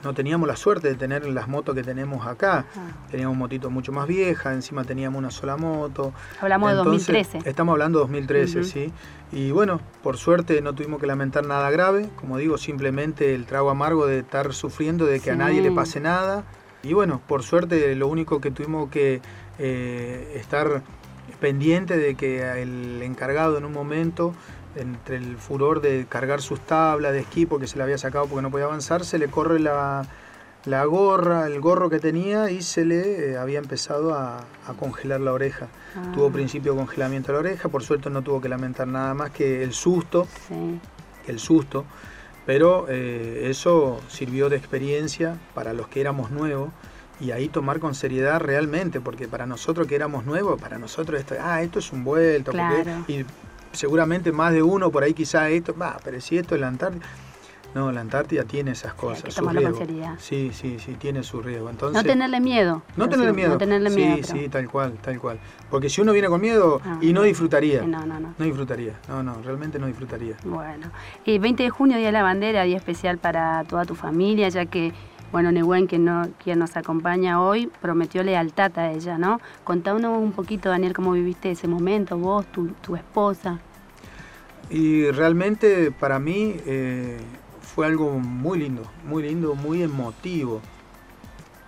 no 0.03 0.13
teníamos 0.13 0.49
la 0.49 0.57
suerte 0.57 0.89
de 0.89 0.97
tener 0.97 1.25
las 1.29 1.47
motos 1.47 1.75
que 1.75 1.85
tenemos 1.85 2.27
acá. 2.27 2.67
Ah. 2.77 3.07
Teníamos 3.11 3.37
motito 3.37 3.71
mucho 3.71 3.93
más 3.93 4.09
vieja, 4.09 4.53
encima 4.53 4.85
teníamos 4.85 5.19
una 5.19 5.31
sola 5.31 5.57
moto. 5.57 6.13
Hablamos 6.41 6.71
de 6.71 6.77
2013. 6.77 7.39
Estamos 7.45 7.73
hablando 7.73 8.01
de 8.01 8.03
2013, 8.03 8.65
sí. 8.65 8.93
Y 9.31 9.53
bueno, 9.53 9.81
por 10.03 10.17
suerte 10.17 10.61
no 10.63 10.75
tuvimos 10.75 11.01
que 11.01 11.07
lamentar 11.07 11.47
nada 11.47 11.71
grave, 11.71 12.09
como 12.17 12.39
digo, 12.39 12.59
simplemente 12.59 13.35
el 13.35 13.47
trago 13.47 13.71
amargo 13.71 14.07
de 14.07 14.21
estar 14.21 14.53
sufriendo, 14.53 15.07
de 15.07 15.21
que 15.21 15.31
a 15.31 15.37
nadie 15.37 15.63
le 15.63 15.71
pase 15.71 16.01
nada. 16.01 16.45
Y 16.83 16.93
bueno, 16.93 17.21
por 17.27 17.43
suerte 17.43 17.95
lo 17.95 18.09
único 18.09 18.41
que 18.41 18.51
tuvimos 18.51 18.91
que 18.91 19.21
eh, 19.59 20.33
estar 20.37 20.83
pendiente 21.41 21.97
de 21.97 22.15
que 22.15 22.61
el 22.61 23.03
encargado 23.03 23.59
en 23.59 23.65
un 23.65 23.73
momento 23.73 24.35
entre 24.77 25.17
el 25.17 25.37
furor 25.37 25.81
de 25.81 26.07
cargar 26.09 26.41
sus 26.41 26.61
tablas 26.61 27.13
de 27.13 27.21
esquí 27.21 27.47
porque 27.47 27.67
se 27.67 27.77
le 27.77 27.83
había 27.83 27.99
sacado 27.99 28.27
porque 28.27 28.43
no 28.43 28.51
podía 28.51 28.67
avanzar, 28.67 29.05
se 29.05 29.19
le 29.19 29.29
corre 29.29 29.59
la, 29.59 30.07
gorra, 30.87 31.47
el 31.47 31.61
gorro 31.61 31.91
que 31.91 31.99
tenía 31.99 32.51
y 32.51 32.63
se 32.63 32.85
le 32.85 33.31
eh, 33.31 33.39
había 33.39 33.59
empezado 33.59 34.15
a, 34.15 34.45
congelar 34.79 35.21
la 35.21 35.33
oreja. 35.33 35.69
Ah. 35.97 36.13
Tuvo 36.15 36.31
principio 36.31 36.77
congelamiento 36.77 37.29
de 37.29 37.35
la 37.35 37.41
oreja, 37.41 37.69
por 37.69 37.83
suerte 37.83 38.11
no 38.11 38.23
tuvo 38.23 38.41
que 38.41 38.49
lamentar 38.49 38.87
nada 38.87 39.15
más 39.15 39.31
que 39.31 39.63
el 39.63 39.73
susto, 39.73 40.29
el 41.27 41.39
susto, 41.39 41.85
pero 42.47 42.87
eh, 42.89 43.49
eso 43.51 44.01
sirvió 44.09 44.49
de 44.49 44.57
experiencia 44.57 45.39
para 45.55 45.73
los 45.73 45.89
que 45.89 46.01
éramos 46.01 46.31
nuevos 46.31 46.71
y 47.21 47.31
ahí 47.33 47.49
tomar 47.49 47.81
con 47.81 47.95
seriedad 47.95 48.41
realmente, 48.41 49.01
porque 49.01 49.29
para 49.29 49.47
nosotros 49.47 49.87
que 49.87 49.95
éramos 49.95 50.25
nuevos, 50.25 50.61
para 50.61 50.79
nosotros 50.79 51.21
esto, 51.21 51.35
ah, 51.41 51.63
esto 51.63 51.79
es 51.79 51.93
un 51.93 52.05
vuelto, 52.05 52.53
y 53.09 53.25
seguramente 53.73 54.33
más 54.33 54.53
de 54.53 54.63
uno 54.63 54.91
por 54.91 55.03
ahí 55.03 55.15
quizá 55.15 55.49
esto, 55.49 55.77
va, 55.77 55.99
pero 56.05 56.21
si 56.21 56.39
esto 56.39 56.55
es 56.55 56.61
la 56.61 56.69
Antártida. 56.69 57.07
No, 57.75 57.93
la 57.93 58.01
Antártida 58.01 58.45
tiene 58.45 58.71
esas 58.71 58.95
cosas. 58.95 59.35
su 59.35 59.47
riesgo. 59.47 59.79
Sí, 60.19 60.51
sí, 60.55 60.79
sí, 60.79 60.95
tiene 60.95 61.23
su 61.23 61.43
riesgo. 61.43 61.69
Entonces, 61.69 62.03
no 62.03 62.09
tenerle 62.09 62.41
miedo. 62.41 62.83
No 62.97 63.09
tenerle 63.09 63.33
miedo. 63.35 63.51
No 63.51 63.59
tenerle 63.59 63.91
miedo. 63.91 64.17
Sí, 64.17 64.39
sí, 64.39 64.49
tal 64.49 64.69
cual, 64.71 64.95
tal 65.03 65.21
cual. 65.21 65.39
Porque 65.71 65.91
si 65.91 66.01
uno 66.01 66.13
viene 66.13 66.29
con 66.29 66.41
miedo 66.41 66.81
ah, 66.83 66.99
y 67.03 67.13
no 67.13 67.23
disfrutaría. 67.23 67.83
No, 67.83 68.07
no, 68.07 68.19
no. 68.19 68.35
No 68.39 68.45
disfrutaría. 68.45 68.95
No, 69.07 69.23
no, 69.23 69.43
realmente 69.45 69.79
no 69.79 69.87
disfrutaría. 69.87 70.37
Bueno. 70.45 70.91
Y 71.27 71.39
20 71.39 71.63
de 71.63 71.71
junio, 71.71 71.99
Día 71.99 72.07
de 72.07 72.13
la 72.13 72.23
Bandera, 72.23 72.63
día 72.63 72.79
especial 72.79 73.19
para 73.19 73.65
toda 73.65 73.85
tu 73.85 73.95
familia, 73.95 74.49
ya 74.49 74.65
que 74.65 74.95
bueno, 75.31 75.53
Nehuen, 75.53 75.87
que 75.87 75.99
no, 75.99 76.29
quien 76.43 76.59
nos 76.59 76.77
acompaña 76.77 77.43
hoy, 77.43 77.71
prometió 77.83 78.23
lealtad 78.23 78.79
a 78.79 78.93
ella, 78.93 79.19
¿no? 79.19 79.41
Contanos 79.65 80.19
un 80.19 80.33
poquito, 80.33 80.71
Daniel, 80.71 80.95
cómo 80.95 81.13
viviste 81.13 81.51
ese 81.51 81.69
momento, 81.69 82.17
vos, 82.17 82.47
tu, 82.47 82.69
tu 82.81 82.97
esposa. 82.97 83.61
Y 84.71 85.11
realmente 85.11 85.91
para 85.91 86.19
mí 86.19 86.57
eh, 86.67 87.19
fue 87.61 87.87
algo 87.87 88.19
muy 88.19 88.59
lindo, 88.59 88.83
muy 89.05 89.23
lindo, 89.23 89.55
muy 89.55 89.83
emotivo. 89.83 90.61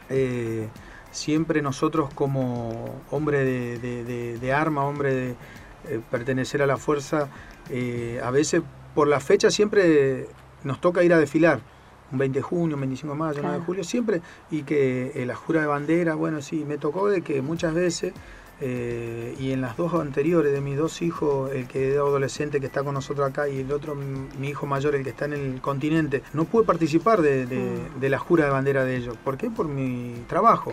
Eh, 0.09 0.69
siempre 1.11 1.61
nosotros 1.61 2.13
como 2.15 3.03
hombre 3.11 3.45
de, 3.45 4.53
arma, 4.53 4.85
hombre 4.85 5.15
de 5.15 5.31
eh, 5.89 6.01
pertenecer 6.11 6.63
a 6.63 6.67
la 6.67 6.77
fuerza, 6.77 7.29
a 8.23 8.31
veces 8.31 8.63
por 8.95 9.07
la 9.07 9.21
fecha 9.21 9.51
siempre 9.51 10.29
nos 10.65 10.81
toca 10.81 11.05
ir 11.05 11.13
a 11.13 11.19
desfilar 11.19 11.61
un 12.13 12.19
20 12.19 12.39
de 12.39 12.43
junio, 12.43 12.77
un 12.77 12.81
25 12.81 13.15
de 13.15 13.19
mayo, 13.19 13.37
un 13.41 13.47
9 13.47 13.59
de 13.59 13.65
julio, 13.65 13.85
siempre, 13.85 14.23
y 14.51 14.63
que 14.63 15.13
eh, 15.15 15.27
la 15.27 15.35
jura 15.35 15.61
de 15.61 15.67
bandera, 15.67 16.15
bueno, 16.15 16.43
sí, 16.43 16.65
me 16.67 16.79
tocó 16.79 17.09
de 17.09 17.23
que 17.23 17.43
muchas 17.43 17.75
veces, 17.75 18.13
eh, 18.61 19.35
y 19.39 19.53
en 19.53 19.61
las 19.61 19.77
dos 19.77 19.95
anteriores 19.95 20.53
de 20.53 20.61
mis 20.61 20.77
dos 20.77 21.03
hijos, 21.03 21.51
el 21.53 21.67
que 21.67 21.93
es 21.93 21.97
adolescente 21.97 22.61
que 22.61 22.67
está 22.67 22.83
con 22.83 22.95
nosotros 22.95 23.29
acá 23.29 23.49
y 23.49 23.61
el 23.61 23.73
otro, 23.73 23.95
mi 23.95 24.49
hijo 24.49 24.67
mayor, 24.67 24.95
el 24.95 25.03
que 25.05 25.11
está 25.11 25.25
en 25.25 25.33
el 25.33 25.61
continente, 25.61 26.23
no 26.35 26.45
pude 26.45 26.65
participar 26.65 27.23
de, 27.23 27.47
mm. 27.99 28.05
la 28.05 28.19
jura 28.19 28.45
de 28.45 28.51
bandera 28.51 28.85
de 28.85 28.97
ellos. 28.97 29.17
¿Por 29.25 29.37
qué? 29.37 29.51
Por 29.51 29.69
mi 29.69 30.25
trabajo. 30.29 30.73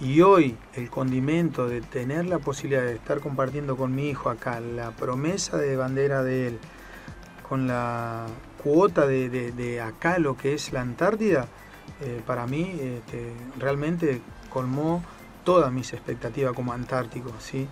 Y 0.00 0.20
hoy 0.20 0.56
el 0.74 0.90
condimento 0.90 1.68
de 1.68 1.80
tener 1.80 2.26
la 2.26 2.38
posibilidad 2.38 2.82
de 2.82 2.94
estar 2.94 3.20
compartiendo 3.20 3.76
con 3.76 3.94
mi 3.94 4.08
hijo 4.08 4.30
acá 4.30 4.58
la 4.58 4.90
promesa 4.90 5.56
de 5.58 5.76
bandera 5.76 6.24
de 6.24 6.48
él, 6.48 6.58
con 7.48 7.68
la 7.68 8.26
cuota 8.62 9.06
de, 9.06 9.80
acá 9.80 10.18
lo 10.18 10.36
que 10.36 10.54
es 10.54 10.72
la 10.72 10.80
Antártida, 10.80 11.46
eh, 12.00 12.20
para 12.26 12.46
mí 12.46 12.62
este, 12.80 13.32
realmente 13.58 14.20
colmó 14.50 15.02
todas 15.44 15.72
mis 15.72 15.92
expectativas 15.92 16.52
como 16.52 16.72
antártico, 16.72 17.32
¿sí? 17.40 17.66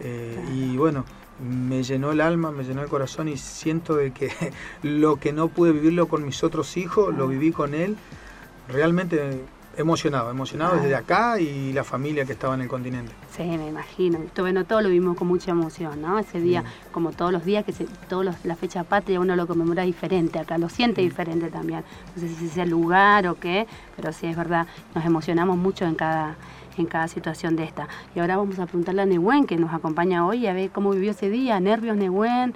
Eh, 0.00 0.38
y 0.52 0.76
bueno, 0.76 1.04
me 1.40 1.82
llenó 1.82 2.12
el 2.12 2.20
alma, 2.20 2.50
me 2.50 2.64
llenó 2.64 2.82
el 2.82 2.88
corazón 2.88 3.28
y 3.28 3.36
siento 3.36 3.96
de 3.96 4.12
que 4.12 4.30
lo 4.82 5.16
que 5.16 5.32
no 5.32 5.48
pude 5.48 5.72
vivirlo 5.72 6.08
con 6.08 6.24
mis 6.24 6.42
otros 6.44 6.76
hijos, 6.76 7.14
lo 7.14 7.28
viví 7.28 7.52
con 7.52 7.74
él. 7.74 7.96
Realmente 8.68 9.40
emocionado, 9.76 10.30
emocionado 10.30 10.76
desde 10.76 10.94
acá 10.94 11.38
y 11.38 11.72
la 11.72 11.84
familia 11.84 12.24
que 12.24 12.32
estaba 12.32 12.54
en 12.54 12.62
el 12.62 12.68
continente. 12.68 13.12
Sí, 13.36 13.42
me 13.44 13.68
imagino. 13.68 14.18
Bueno, 14.36 14.64
todo 14.64 14.80
lo 14.80 14.88
vimos 14.88 15.16
con 15.16 15.28
mucha 15.28 15.50
emoción, 15.50 16.00
¿no? 16.00 16.18
Ese 16.18 16.40
día, 16.40 16.64
como 16.92 17.12
todos 17.12 17.32
los 17.32 17.44
días, 17.44 17.64
que 17.64 17.72
se, 17.72 17.84
todos 18.08 18.34
la 18.44 18.56
fecha 18.56 18.84
patria 18.84 19.20
uno 19.20 19.36
lo 19.36 19.46
conmemora 19.46 19.82
diferente 19.82 20.38
acá, 20.38 20.58
lo 20.58 20.68
siente 20.68 21.02
diferente 21.02 21.48
también. 21.48 21.84
No 22.14 22.22
sé 22.22 22.28
si 22.28 22.48
sea 22.48 22.64
el 22.64 22.70
lugar 22.70 23.26
o 23.26 23.34
qué, 23.34 23.66
pero 23.96 24.12
sí 24.12 24.26
es 24.26 24.36
verdad, 24.36 24.66
nos 24.94 25.04
emocionamos 25.04 25.56
mucho 25.56 25.84
en 25.84 25.94
cada, 25.94 26.36
en 26.78 26.86
cada 26.86 27.08
situación 27.08 27.56
de 27.56 27.64
esta. 27.64 27.88
Y 28.14 28.20
ahora 28.20 28.36
vamos 28.36 28.58
a 28.58 28.66
preguntarle 28.66 29.02
a 29.02 29.06
Nehuen, 29.06 29.46
que 29.46 29.56
nos 29.56 29.72
acompaña 29.72 30.26
hoy, 30.26 30.46
a 30.46 30.52
ver 30.52 30.70
cómo 30.70 30.90
vivió 30.90 31.10
ese 31.10 31.28
día, 31.28 31.60
nervios 31.60 31.96
Nehuen, 31.96 32.54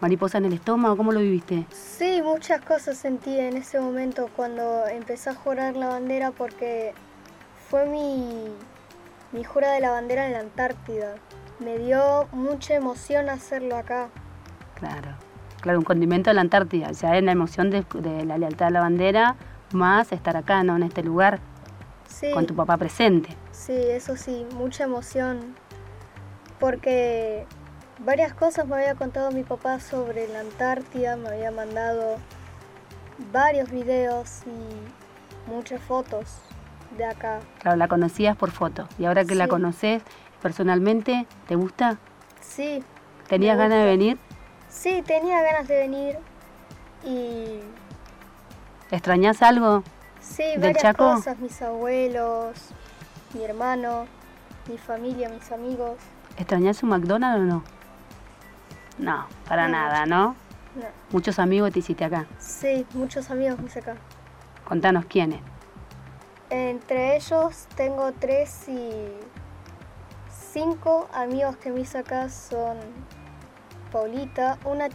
mariposa 0.00 0.38
en 0.38 0.46
el 0.46 0.52
estómago, 0.54 0.96
¿cómo 0.96 1.12
lo 1.12 1.20
viviste? 1.20 1.66
Sí, 1.70 2.20
muchas 2.22 2.60
cosas 2.60 2.96
sentí 2.96 3.38
en 3.38 3.56
ese 3.56 3.80
momento 3.80 4.28
cuando 4.36 4.86
empecé 4.86 5.30
a 5.30 5.34
jurar 5.34 5.76
la 5.76 5.88
bandera 5.88 6.30
porque 6.30 6.92
fue 7.68 7.86
mi, 7.86 8.48
mi 9.32 9.44
jura 9.44 9.72
de 9.72 9.80
la 9.80 9.90
bandera 9.90 10.26
en 10.26 10.32
la 10.32 10.40
Antártida. 10.40 11.14
Me 11.58 11.78
dio 11.78 12.28
mucha 12.32 12.74
emoción 12.74 13.30
hacerlo 13.30 13.76
acá. 13.76 14.08
Claro, 14.74 15.12
claro, 15.60 15.78
un 15.78 15.84
condimento 15.84 16.30
de 16.30 16.34
la 16.34 16.42
Antártida, 16.42 16.92
ya 16.92 17.16
es 17.16 17.22
la 17.24 17.32
emoción 17.32 17.70
de, 17.70 17.84
de 17.94 18.24
la 18.24 18.36
lealtad 18.38 18.68
a 18.68 18.70
la 18.70 18.80
bandera, 18.80 19.36
más 19.72 20.12
estar 20.12 20.36
acá, 20.36 20.62
¿no? 20.62 20.76
En 20.76 20.82
este 20.82 21.02
lugar 21.02 21.40
con 22.32 22.46
tu 22.46 22.54
papá 22.54 22.76
presente. 22.76 23.30
Sí, 23.52 23.72
eso 23.72 24.16
sí, 24.16 24.46
mucha 24.54 24.84
emoción. 24.84 25.54
Porque 26.58 27.46
varias 27.98 28.34
cosas 28.34 28.66
me 28.66 28.76
había 28.76 28.94
contado 28.94 29.30
mi 29.30 29.42
papá 29.42 29.80
sobre 29.80 30.28
la 30.28 30.40
Antártida, 30.40 31.16
me 31.16 31.28
había 31.28 31.50
mandado 31.50 32.16
varios 33.32 33.70
videos 33.70 34.42
y 34.46 35.50
muchas 35.50 35.80
fotos 35.80 36.38
de 36.96 37.04
acá. 37.04 37.40
Claro, 37.60 37.76
la 37.76 37.88
conocías 37.88 38.36
por 38.36 38.50
foto. 38.50 38.88
Y 38.98 39.04
ahora 39.04 39.24
que 39.24 39.34
la 39.34 39.48
conoces 39.48 40.02
personalmente, 40.42 41.26
¿te 41.46 41.56
gusta? 41.56 41.98
Sí. 42.40 42.82
¿Tenías 43.28 43.56
ganas 43.56 43.78
de 43.78 43.84
venir? 43.84 44.18
Sí, 44.68 45.02
tenía 45.04 45.42
ganas 45.42 45.68
de 45.68 45.78
venir 45.78 46.18
y... 47.04 47.60
¿Extrañas 48.90 49.42
algo? 49.42 49.82
Sí, 50.20 50.44
varias 50.58 50.94
cosas, 50.96 51.38
mis 51.38 51.60
abuelos, 51.62 52.56
mi 53.34 53.44
hermano, 53.44 54.06
mi 54.68 54.78
familia, 54.78 55.28
mis 55.28 55.50
amigos. 55.50 55.96
¿Extrañas 56.36 56.82
un 56.82 56.90
McDonald's 56.90 57.40
o 57.40 57.44
no? 57.44 57.75
No, 58.98 59.26
para 59.48 59.68
nada, 59.68 60.06
¿no? 60.06 60.36
No. 60.74 60.86
¿Muchos 61.10 61.38
amigos 61.38 61.72
te 61.72 61.80
hiciste 61.80 62.04
acá? 62.04 62.26
Sí, 62.38 62.86
muchos 62.94 63.30
amigos 63.30 63.58
me 63.58 63.66
hice 63.66 63.80
acá. 63.80 63.96
Contanos 64.66 65.04
quiénes. 65.06 65.40
Entre 66.50 67.16
ellos 67.16 67.66
tengo 67.76 68.12
tres 68.12 68.68
y 68.68 68.90
cinco 70.52 71.08
amigos 71.12 71.56
que 71.56 71.70
me 71.70 71.80
hice 71.80 71.98
acá 71.98 72.28
son 72.28 72.78
Paulita, 73.92 74.58
una 74.64 74.88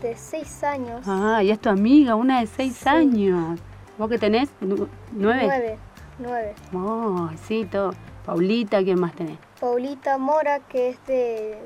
de 0.00 0.16
seis 0.16 0.64
años. 0.64 1.06
Ah, 1.06 1.42
y 1.42 1.50
es 1.50 1.60
tu 1.60 1.68
amiga, 1.68 2.14
una 2.14 2.40
de 2.40 2.46
seis 2.46 2.86
años. 2.86 3.60
¿Vos 3.98 4.08
qué 4.08 4.18
tenés? 4.18 4.48
¿Nueve? 4.60 4.98
Nueve, 5.12 5.78
nueve. 6.18 6.54
Oh, 6.74 7.30
sí, 7.46 7.64
todo. 7.70 7.92
Paulita, 8.24 8.82
¿quién 8.82 9.00
más 9.00 9.12
tenés? 9.14 9.38
Paulita 9.60 10.18
Mora, 10.18 10.60
que 10.60 10.90
es 10.90 11.06
de 11.06 11.64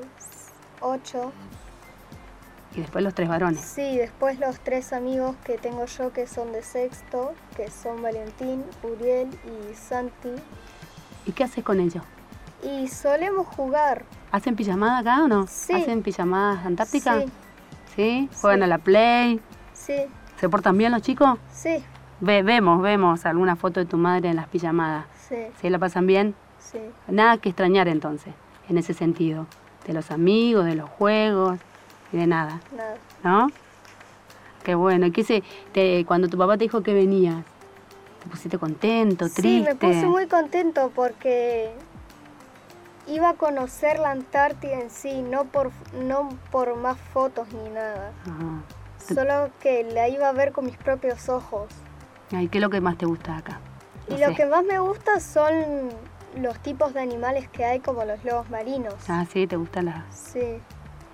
ocho. 0.81 1.31
Y 2.75 2.81
después 2.81 3.03
los 3.03 3.13
tres 3.15 3.27
varones. 3.27 3.61
Sí, 3.61 3.97
después 3.97 4.39
los 4.39 4.59
tres 4.59 4.93
amigos 4.93 5.35
que 5.43 5.57
tengo 5.57 5.85
yo 5.85 6.13
que 6.13 6.27
son 6.27 6.51
de 6.51 6.61
sexto, 6.61 7.33
que 7.55 7.71
son 7.71 8.01
Valentín, 8.01 8.63
Uriel 8.83 9.29
y 9.45 9.73
Santi. 9.73 10.35
¿Y 11.25 11.31
qué 11.31 11.43
haces 11.43 11.63
con 11.63 11.79
ellos? 11.79 12.03
Y 12.63 12.87
solemos 12.87 13.47
jugar. 13.47 14.05
¿Hacen 14.31 14.55
pijamada 14.55 14.99
acá 14.99 15.23
o 15.23 15.27
no? 15.27 15.47
Sí. 15.47 15.73
¿Hacen 15.73 16.03
pijamadas 16.03 16.65
antárticas? 16.65 17.23
Sí. 17.23 17.31
¿Sí? 17.95 18.29
¿Juegan 18.41 18.63
a 18.63 18.67
la 18.67 18.77
play? 18.77 19.41
Sí. 19.73 20.05
¿Se 20.39 20.47
portan 20.47 20.77
bien 20.77 20.91
los 20.91 21.01
chicos? 21.01 21.39
Sí. 21.51 21.83
vemos, 22.19 22.81
vemos 22.81 23.25
alguna 23.25 23.55
foto 23.55 23.79
de 23.79 23.87
tu 23.87 23.97
madre 23.97 24.29
en 24.29 24.35
las 24.35 24.47
pijamadas. 24.47 25.05
Sí. 25.27 25.47
¿Sí 25.59 25.69
la 25.69 25.79
pasan 25.79 26.05
bien? 26.05 26.35
Sí. 26.59 26.79
Nada 27.07 27.37
que 27.37 27.49
extrañar 27.49 27.87
entonces, 27.87 28.33
en 28.69 28.77
ese 28.77 28.93
sentido. 28.93 29.47
De 29.87 29.93
los 29.93 30.11
amigos, 30.11 30.65
de 30.65 30.75
los 30.75 30.89
juegos 30.89 31.57
y 32.11 32.17
de 32.17 32.27
nada. 32.27 32.59
Nada. 32.75 32.97
¿No? 33.23 33.47
Qué 34.63 34.75
bueno. 34.75 35.07
¿Qué 35.11 35.23
se, 35.23 35.43
te, 35.71 36.05
cuando 36.05 36.27
tu 36.27 36.37
papá 36.37 36.57
te 36.57 36.65
dijo 36.65 36.83
que 36.83 36.93
venías, 36.93 37.43
¿te 38.21 38.29
pusiste 38.29 38.57
contento, 38.57 39.29
triste? 39.29 39.41
Sí, 39.41 39.61
me 39.61 39.75
puse 39.75 40.05
muy 40.05 40.27
contento 40.27 40.91
porque 40.93 41.71
iba 43.07 43.29
a 43.29 43.33
conocer 43.35 43.99
la 43.99 44.11
Antártida 44.11 44.79
en 44.79 44.89
sí, 44.89 45.21
no 45.21 45.45
por, 45.45 45.71
no 46.03 46.29
por 46.51 46.75
más 46.75 46.97
fotos 47.13 47.47
ni 47.53 47.69
nada. 47.69 48.11
Ajá. 48.23 49.13
Solo 49.13 49.49
que 49.61 49.83
la 49.83 50.09
iba 50.09 50.27
a 50.27 50.33
ver 50.33 50.51
con 50.51 50.65
mis 50.65 50.75
propios 50.75 51.29
ojos. 51.29 51.67
Ay, 52.31 52.49
¿Qué 52.49 52.57
es 52.57 52.61
lo 52.61 52.69
que 52.69 52.81
más 52.81 52.97
te 52.97 53.05
gusta 53.05 53.37
acá? 53.37 53.59
No 54.09 54.15
y 54.15 54.19
lo 54.19 54.35
que 54.35 54.45
más 54.45 54.65
me 54.65 54.79
gusta 54.79 55.19
son 55.19 55.53
los 56.37 56.59
tipos 56.59 56.93
de 56.93 57.01
animales 57.01 57.47
que 57.49 57.65
hay, 57.65 57.79
como 57.79 58.03
los 58.05 58.23
lobos 58.23 58.49
marinos. 58.49 58.93
Ah, 59.07 59.25
sí, 59.31 59.47
¿te 59.47 59.55
gusta 59.55 59.81
la...? 59.81 60.05
Sí. 60.11 60.59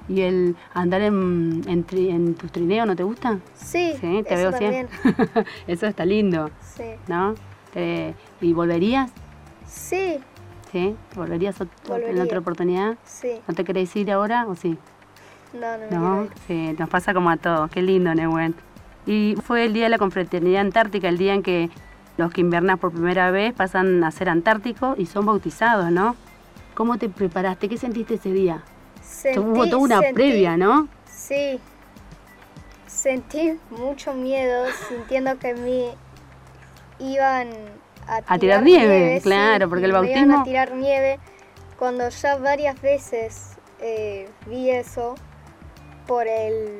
¿Y 0.10 0.22
el 0.22 0.58
andar 0.74 1.02
en, 1.02 1.62
en, 1.66 1.88
tri- 1.88 2.10
en 2.10 2.36
tus 2.36 2.52
trineos 2.52 2.86
no 2.86 2.96
te 2.96 3.04
gusta? 3.04 3.40
Sí, 3.56 3.94
Sí, 4.02 4.22
te 4.28 4.34
eso 4.34 4.36
veo 4.36 4.52
también. 4.52 4.88
Eso 5.68 5.88
está 5.88 6.06
lindo, 6.06 6.50
Sí. 6.62 6.84
¿no? 7.08 7.36
Te- 7.74 8.14
¿Y 8.42 8.52
volverías? 8.54 9.12
Sí, 9.66 10.20
¿Sí? 10.72 10.96
¿Volverías 11.16 11.56
en 11.62 12.20
otra 12.22 12.40
oportunidad? 12.40 12.98
sí. 13.06 13.40
¿No 13.48 13.54
te 13.54 13.64
querés 13.64 13.96
ir 13.96 14.12
ahora 14.12 14.46
o 14.48 14.56
sí? 14.56 14.78
No, 15.54 15.78
no 15.78 16.00
No, 16.24 16.28
sí, 16.48 16.76
nos 16.78 16.90
pasa 16.90 17.14
como 17.14 17.30
a 17.30 17.38
todos. 17.38 17.70
Qué 17.72 17.82
lindo, 17.82 18.14
Nehuen. 18.14 18.56
Y 19.06 19.36
fue 19.44 19.66
el 19.66 19.74
día 19.74 19.84
de 19.86 19.90
la 19.90 19.98
confraternidad 20.00 20.62
antártica, 20.62 21.08
el 21.10 21.18
día 21.18 21.34
en 21.34 21.44
que 21.44 21.70
los 22.18 22.32
que 22.32 22.42
invernan 22.42 22.78
por 22.78 22.92
primera 22.92 23.32
vez 23.32 23.54
pasan 23.54 24.04
a 24.04 24.12
ser 24.12 24.30
antárticos 24.30 24.98
y 25.00 25.06
son 25.06 25.26
bautizados, 25.26 25.92
¿no? 25.92 26.16
¿Cómo 26.76 26.98
te 26.98 27.10
preparaste? 27.10 27.70
¿Qué 27.70 27.78
sentiste 27.78 28.16
ese 28.16 28.32
día? 28.32 28.64
Sentí- 29.02 29.40
Hubo 29.40 29.66
toda 29.66 29.78
una 29.78 30.00
sentí- 30.02 30.14
previa, 30.14 30.58
¿no? 30.58 30.88
Sí. 31.06 31.60
Sentí 32.88 33.58
mucho 33.72 34.14
miedo 34.14 34.66
sintiendo 34.88 35.38
que 35.40 35.54
me 35.56 35.96
iban 37.00 37.50
a 38.08 38.22
tirar, 38.22 38.24
A 38.28 38.40
tirar 38.40 38.64
nieve, 38.64 39.20
claro, 39.24 39.68
porque 39.70 39.86
el 39.86 39.92
me 39.94 39.98
iban 40.12 40.30
bautismo- 40.30 40.42
a 40.42 40.44
tirar 40.44 40.72
nieve 40.76 41.20
cuando 41.78 42.08
ya 42.10 42.38
varias 42.38 42.80
veces 42.82 43.50
eh, 43.80 44.30
vi 44.48 44.70
eso 44.70 45.16
por 46.08 46.28
el 46.28 46.80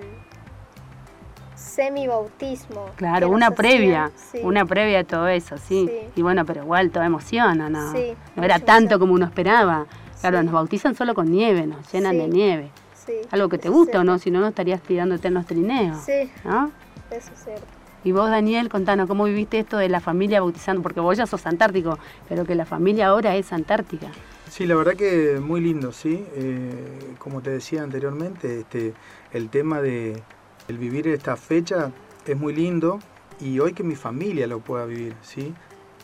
semibautismo. 1.64 2.90
Claro, 2.96 3.30
una 3.30 3.52
previa, 3.52 4.12
sí. 4.32 4.40
una 4.44 4.66
previa 4.66 5.00
a 5.00 5.04
todo 5.04 5.28
eso, 5.28 5.58
sí. 5.58 5.88
Sí. 5.90 6.08
Y 6.16 6.22
bueno, 6.22 6.46
pero 6.46 6.64
igual 6.64 6.92
todo 6.92 7.04
emociona, 7.04 7.70
¿no? 7.70 7.92
Sí, 7.94 8.14
no 8.36 8.44
era 8.44 8.60
tanto 8.60 8.96
emoción. 8.96 9.00
como 9.00 9.14
uno 9.14 9.26
esperaba. 9.26 9.86
Claro, 10.22 10.40
Sí. 10.40 10.46
nos 10.46 10.54
bautizan 10.54 10.96
solo 10.96 11.14
con 11.14 11.30
nieve, 11.32 11.66
nos 11.68 11.92
llenan 11.92 12.14
Sí. 12.14 12.18
de 12.20 12.28
nieve. 12.28 12.72
Sí, 13.06 13.14
Algo 13.32 13.50
que 13.50 13.58
te 13.58 13.68
gusta 13.70 14.00
o 14.00 14.04
no, 14.06 14.18
si 14.18 14.32
no, 14.32 14.40
no 14.40 14.48
estarías 14.48 14.82
tirando 14.82 15.16
eternos 15.16 15.46
trineos. 15.46 15.98
Sí, 16.06 16.32
¿No? 16.46 16.72
eso 17.12 17.32
es 17.34 17.44
cierto. 17.44 17.66
Y 18.06 18.12
vos, 18.14 18.30
Daniel, 18.30 18.70
contanos, 18.70 19.08
¿cómo 19.08 19.26
viviste 19.26 19.60
esto 19.60 19.78
de 19.78 19.90
la 19.90 20.00
familia 20.00 20.40
bautizando? 20.42 20.82
Porque 20.82 21.00
vos 21.02 21.18
ya 21.18 21.26
sos 21.26 21.46
antártico, 21.46 21.98
pero 22.30 22.46
que 22.46 22.56
la 22.56 22.66
familia 22.66 23.08
ahora 23.08 23.36
es 23.36 23.52
antártica. 23.54 24.08
Sí, 24.50 24.66
la 24.66 24.76
verdad 24.76 24.94
que 24.94 25.40
muy 25.42 25.60
lindo, 25.62 25.92
sí. 25.92 26.26
Eh, 26.36 27.16
como 27.18 27.42
te 27.42 27.50
decía 27.50 27.82
anteriormente, 27.84 28.60
este, 28.62 28.94
el 29.32 29.50
tema 29.50 29.82
de 29.82 30.22
el 30.68 30.78
vivir 30.78 31.08
esta 31.08 31.36
fecha 31.36 31.92
es 32.26 32.38
muy 32.38 32.54
lindo 32.54 33.00
y 33.40 33.60
hoy 33.60 33.74
que 33.74 33.84
mi 33.84 33.96
familia 33.96 34.48
lo 34.48 34.60
pueda 34.60 34.86
vivir, 34.86 35.16
sí. 35.22 35.54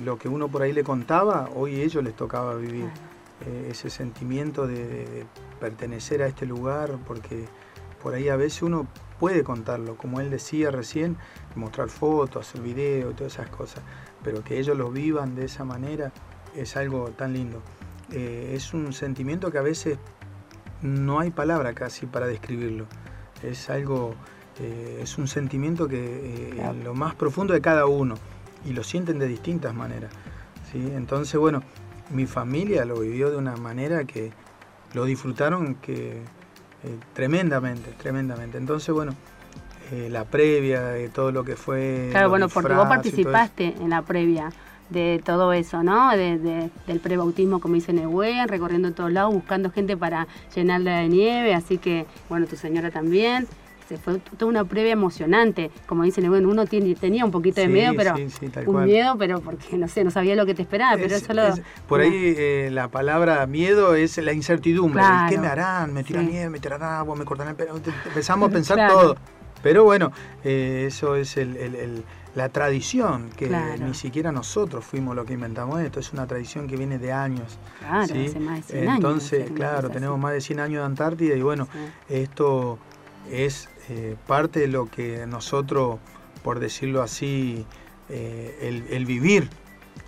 Lo 0.03 0.17
que 0.17 0.29
uno 0.29 0.47
por 0.47 0.61
ahí 0.61 0.71
le 0.73 0.83
contaba, 0.83 1.49
hoy 1.55 1.81
ellos 1.81 2.03
les 2.03 2.15
tocaba 2.15 2.55
vivir. 2.55 2.89
Eh, 3.45 3.69
ese 3.71 3.89
sentimiento 3.89 4.67
de, 4.67 4.85
de- 4.85 5.05
de 5.05 5.25
pertenecer 5.61 6.21
a 6.21 6.27
este 6.27 6.45
lugar, 6.45 6.97
porque 7.07 7.45
por 8.03 8.13
ahí 8.13 8.27
a 8.27 8.35
veces 8.35 8.61
uno 8.63 8.85
puede 9.17 9.43
contarlo, 9.43 9.95
como 9.95 10.19
él 10.19 10.29
decía 10.29 10.71
recién, 10.71 11.15
mostrar 11.55 11.87
fotos, 11.89 12.47
hacer 12.49 12.61
videos, 12.61 13.15
todas 13.15 13.33
esas 13.33 13.49
cosas, 13.49 13.81
pero 14.23 14.43
que 14.43 14.59
ellos 14.59 14.77
lo 14.77 14.89
vivan 14.91 15.35
de 15.35 15.45
esa 15.45 15.63
manera 15.63 16.11
es 16.55 16.75
algo 16.75 17.11
tan 17.11 17.31
lindo. 17.33 17.61
Eh, 18.11 18.51
es 18.55 18.73
un 18.73 18.91
sentimiento 18.91 19.51
que 19.51 19.57
a 19.57 19.61
veces 19.61 19.97
no 20.81 21.19
hay 21.19 21.31
palabra 21.31 21.73
casi 21.73 22.05
para 22.05 22.27
describirlo. 22.27 22.87
Es 23.43 23.69
algo, 23.69 24.15
eh, 24.59 24.99
es 25.01 25.17
un 25.17 25.27
sentimiento 25.27 25.87
que 25.87 25.97
eh, 25.97 26.61
en 26.61 26.83
lo 26.83 26.93
más 26.93 27.15
profundo 27.15 27.53
de 27.53 27.61
cada 27.61 27.85
uno 27.85 28.15
y 28.65 28.73
lo 28.73 28.83
sienten 28.83 29.19
de 29.19 29.27
distintas 29.27 29.73
maneras. 29.73 30.11
¿sí? 30.71 30.79
Entonces, 30.95 31.39
bueno, 31.39 31.63
mi 32.11 32.25
familia 32.25 32.85
lo 32.85 32.99
vivió 32.99 33.29
de 33.29 33.37
una 33.37 33.55
manera 33.55 34.03
que 34.05 34.31
lo 34.93 35.05
disfrutaron 35.05 35.75
que 35.75 36.21
eh, 36.83 36.97
tremendamente, 37.13 37.91
tremendamente. 37.91 38.57
Entonces, 38.57 38.93
bueno, 38.93 39.13
eh, 39.91 40.07
la 40.09 40.25
previa 40.25 40.81
de 40.83 41.09
todo 41.09 41.31
lo 41.31 41.43
que 41.43 41.55
fue... 41.55 42.07
Claro, 42.11 42.29
bueno, 42.29 42.49
porque 42.49 42.73
vos 42.73 42.87
participaste 42.87 43.75
en 43.79 43.89
la 43.89 44.01
previa 44.01 44.51
de 44.89 45.21
todo 45.23 45.53
eso, 45.53 45.83
¿no? 45.83 46.09
De, 46.15 46.69
del 46.87 46.99
prebautismo, 46.99 47.59
como 47.59 47.75
dice 47.75 47.93
Nehuen, 47.93 48.47
recorriendo 48.47 48.91
todos 48.93 49.11
lados, 49.11 49.33
buscando 49.33 49.69
gente 49.71 49.95
para 49.95 50.27
llenarla 50.55 50.99
de 50.99 51.09
nieve, 51.09 51.53
así 51.53 51.77
que, 51.77 52.05
bueno, 52.27 52.47
tu 52.47 52.55
señora 52.55 52.89
también. 52.89 53.47
Se 53.89 53.97
fue 53.97 54.19
toda 54.19 54.49
una 54.49 54.63
previa 54.65 54.93
emocionante, 54.93 55.71
como 55.87 56.03
dice 56.03 56.21
Nehuen, 56.21 56.45
uno 56.45 56.67
tiene, 56.67 56.93
tenía 56.93 57.25
un 57.25 57.31
poquito 57.31 57.59
de 57.59 57.67
miedo, 57.67 57.93
pero 57.97 58.13
un 58.67 58.85
miedo, 58.85 59.15
pero 59.17 59.41
porque 59.41 59.77
no 59.77 59.87
sé, 59.87 60.03
no 60.03 60.11
sabía 60.11 60.35
lo 60.35 60.45
que 60.45 60.53
te 60.53 60.61
esperaba, 60.61 60.95
pero 60.95 61.15
eso 61.15 61.33
lo, 61.33 61.55
por 61.87 62.01
ahí 62.01 62.35
eh, 62.37 62.69
la 62.71 62.89
palabra 62.89 63.45
miedo 63.47 63.95
es 63.95 64.17
la 64.19 64.31
incertidumbre, 64.31 65.01
¿qué 65.27 65.39
me 65.39 65.47
harán? 65.47 65.91
¿Me 65.91 66.03
tiran 66.03 66.29
nieve? 66.29 66.51
¿Me 66.51 66.59
tiran 66.59 66.83
agua? 66.83 67.15
¿Me 67.15 67.25
cortan 67.25 67.47
el 67.47 67.55
pelo? 67.55 67.81
Empezamos 68.05 68.49
a 68.49 68.53
pensar 68.53 68.87
todo. 68.87 69.17
Pero 69.63 69.83
bueno, 69.83 70.13
eh, 70.43 70.85
eso 70.87 71.15
es 71.15 71.35
el 71.35 72.03
la 72.35 72.49
tradición, 72.49 73.29
que 73.35 73.49
ni 73.79 73.93
siquiera 73.93 74.31
nosotros 74.31 74.85
fuimos 74.85 75.15
los 75.15 75.25
que 75.25 75.33
inventamos 75.33 75.81
esto, 75.81 75.99
es 75.99 76.13
una 76.13 76.27
tradición 76.27 76.67
que 76.67 76.77
viene 76.77 76.99
de 76.99 77.11
años. 77.11 77.57
Claro, 77.79 78.03
hace 78.03 78.39
más 78.39 78.67
de 78.67 78.79
100 78.81 78.89
Entonces, 78.89 79.51
claro, 79.51 79.89
tenemos 79.89 80.19
más 80.19 80.33
de 80.33 80.41
100 80.41 80.59
años 80.59 80.79
de 80.79 80.85
Antártida 80.85 81.35
y 81.35 81.41
bueno, 81.41 81.67
esto 82.07 82.77
es 83.31 83.67
eh, 83.89 84.15
parte 84.27 84.59
de 84.59 84.67
lo 84.67 84.85
que 84.85 85.25
nosotros, 85.25 85.99
por 86.43 86.59
decirlo 86.59 87.01
así, 87.01 87.65
eh, 88.09 88.85
el, 88.89 89.05
vivir, 89.05 89.49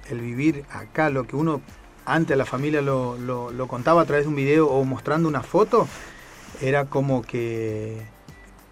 el 0.10 0.20
vivir 0.20 0.66
acá, 0.72 1.10
lo 1.10 1.26
que 1.26 1.36
uno 1.36 1.62
antes 2.06 2.36
a 2.36 2.38
la 2.38 2.46
familia 2.46 2.82
lo, 2.82 3.18
lo, 3.18 3.68
contaba 3.68 4.02
a 4.02 4.06
través 4.06 4.26
de 4.26 4.30
un 4.30 4.36
video 4.36 4.68
o 4.68 4.84
mostrando 4.84 5.28
una 5.28 5.42
foto, 5.42 5.88
era 6.62 6.86
como 6.86 7.22
que 7.24 8.02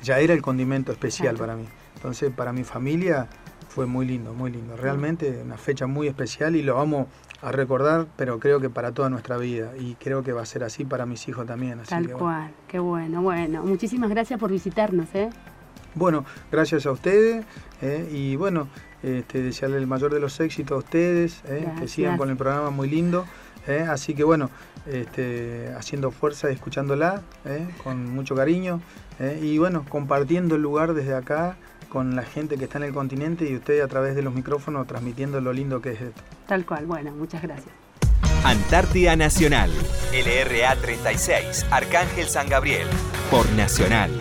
ya 0.01 0.19
era 0.19 0.33
el 0.33 0.41
condimento 0.41 0.91
especial 0.91 1.35
para 1.37 1.55
mí. 1.55 1.65
Entonces, 1.95 2.31
para 2.31 2.53
mi 2.53 2.63
familia 2.63 3.27
fue 3.67 3.85
muy 3.85 4.05
lindo, 4.05 4.33
muy 4.33 4.51
lindo. 4.51 4.77
Realmente 4.77 5.41
una 5.43 5.57
fecha 5.57 5.87
muy 5.87 6.07
especial 6.07 6.55
y 6.55 6.61
lo 6.61 6.75
vamos 6.75 7.07
a 7.41 7.51
recordar, 7.51 8.07
pero 8.17 8.39
creo 8.39 8.59
que 8.59 8.69
para 8.69 8.91
toda 8.91 9.09
nuestra 9.09 9.37
vida. 9.37 9.71
Y 9.77 9.95
creo 9.95 10.23
que 10.23 10.33
va 10.33 10.41
a 10.41 10.45
ser 10.45 10.63
así 10.63 10.85
para 10.85 11.05
mis 11.05 11.27
hijos 11.27 11.45
también. 11.45 11.79
Tal 11.87 12.11
cual, 12.11 12.51
qué 12.67 12.79
bueno. 12.79 13.21
Bueno, 13.21 13.63
muchísimas 13.63 14.09
gracias 14.09 14.39
por 14.39 14.51
visitarnos. 14.51 15.07
¿eh? 15.13 15.29
Bueno, 15.95 16.23
gracias 16.51 16.85
a 16.85 16.91
ustedes 16.91 17.45
¿eh? 17.81 18.07
y 18.11 18.35
bueno, 18.35 18.67
este, 19.01 19.41
desearle 19.41 19.77
el 19.77 19.87
mayor 19.87 20.13
de 20.13 20.19
los 20.19 20.39
éxitos 20.39 20.75
a 20.75 20.77
ustedes, 20.79 21.41
¿eh? 21.47 21.67
que 21.79 21.87
sigan 21.87 22.17
con 22.17 22.29
el 22.29 22.37
programa 22.37 22.69
muy 22.69 22.89
lindo. 22.89 23.25
¿eh? 23.67 23.85
Así 23.89 24.13
que 24.13 24.23
bueno, 24.23 24.49
este, 24.85 25.73
haciendo 25.77 26.11
fuerza, 26.11 26.49
escuchándola 26.49 27.21
con 27.83 28.09
mucho 28.13 28.35
cariño 28.35 28.81
y 29.41 29.57
bueno, 29.57 29.85
compartiendo 29.89 30.55
el 30.55 30.61
lugar 30.61 30.93
desde 30.93 31.15
acá 31.15 31.57
con 31.89 32.15
la 32.15 32.23
gente 32.23 32.57
que 32.57 32.65
está 32.65 32.77
en 32.77 32.85
el 32.85 32.93
continente 32.93 33.49
y 33.49 33.55
usted 33.55 33.81
a 33.81 33.87
través 33.87 34.15
de 34.15 34.21
los 34.21 34.33
micrófonos 34.33 34.87
transmitiendo 34.87 35.41
lo 35.41 35.51
lindo 35.51 35.81
que 35.81 35.91
es 35.91 36.01
esto. 36.01 36.21
Tal 36.47 36.65
cual, 36.65 36.85
bueno, 36.85 37.11
muchas 37.11 37.41
gracias. 37.41 37.73
Antártida 38.45 39.15
Nacional, 39.15 39.71
LRA 40.13 40.75
36, 40.75 41.65
Arcángel 41.71 42.27
San 42.27 42.47
Gabriel, 42.47 42.87
por 43.29 43.49
Nacional. 43.51 44.11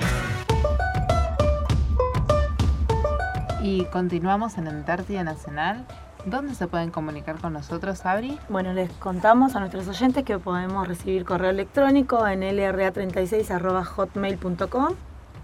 Y 3.63 3.85
continuamos 3.87 4.59
en 4.59 4.69
Antártida 4.69 5.23
Nacional. 5.23 5.87
¿Dónde 6.27 6.55
se 6.55 6.67
pueden 6.67 6.91
comunicar 6.91 7.39
con 7.39 7.53
nosotros, 7.53 8.05
Abri? 8.05 8.39
Bueno, 8.49 8.73
les 8.73 8.91
contamos 8.95 9.55
a 9.55 9.61
nuestros 9.61 9.87
oyentes 9.87 10.25
que 10.25 10.39
podemos 10.39 10.89
recibir 10.89 11.25
correo 11.25 11.51
electrónico 11.51 12.27
en 12.27 12.41
lra36.hotmail.com 12.41 14.95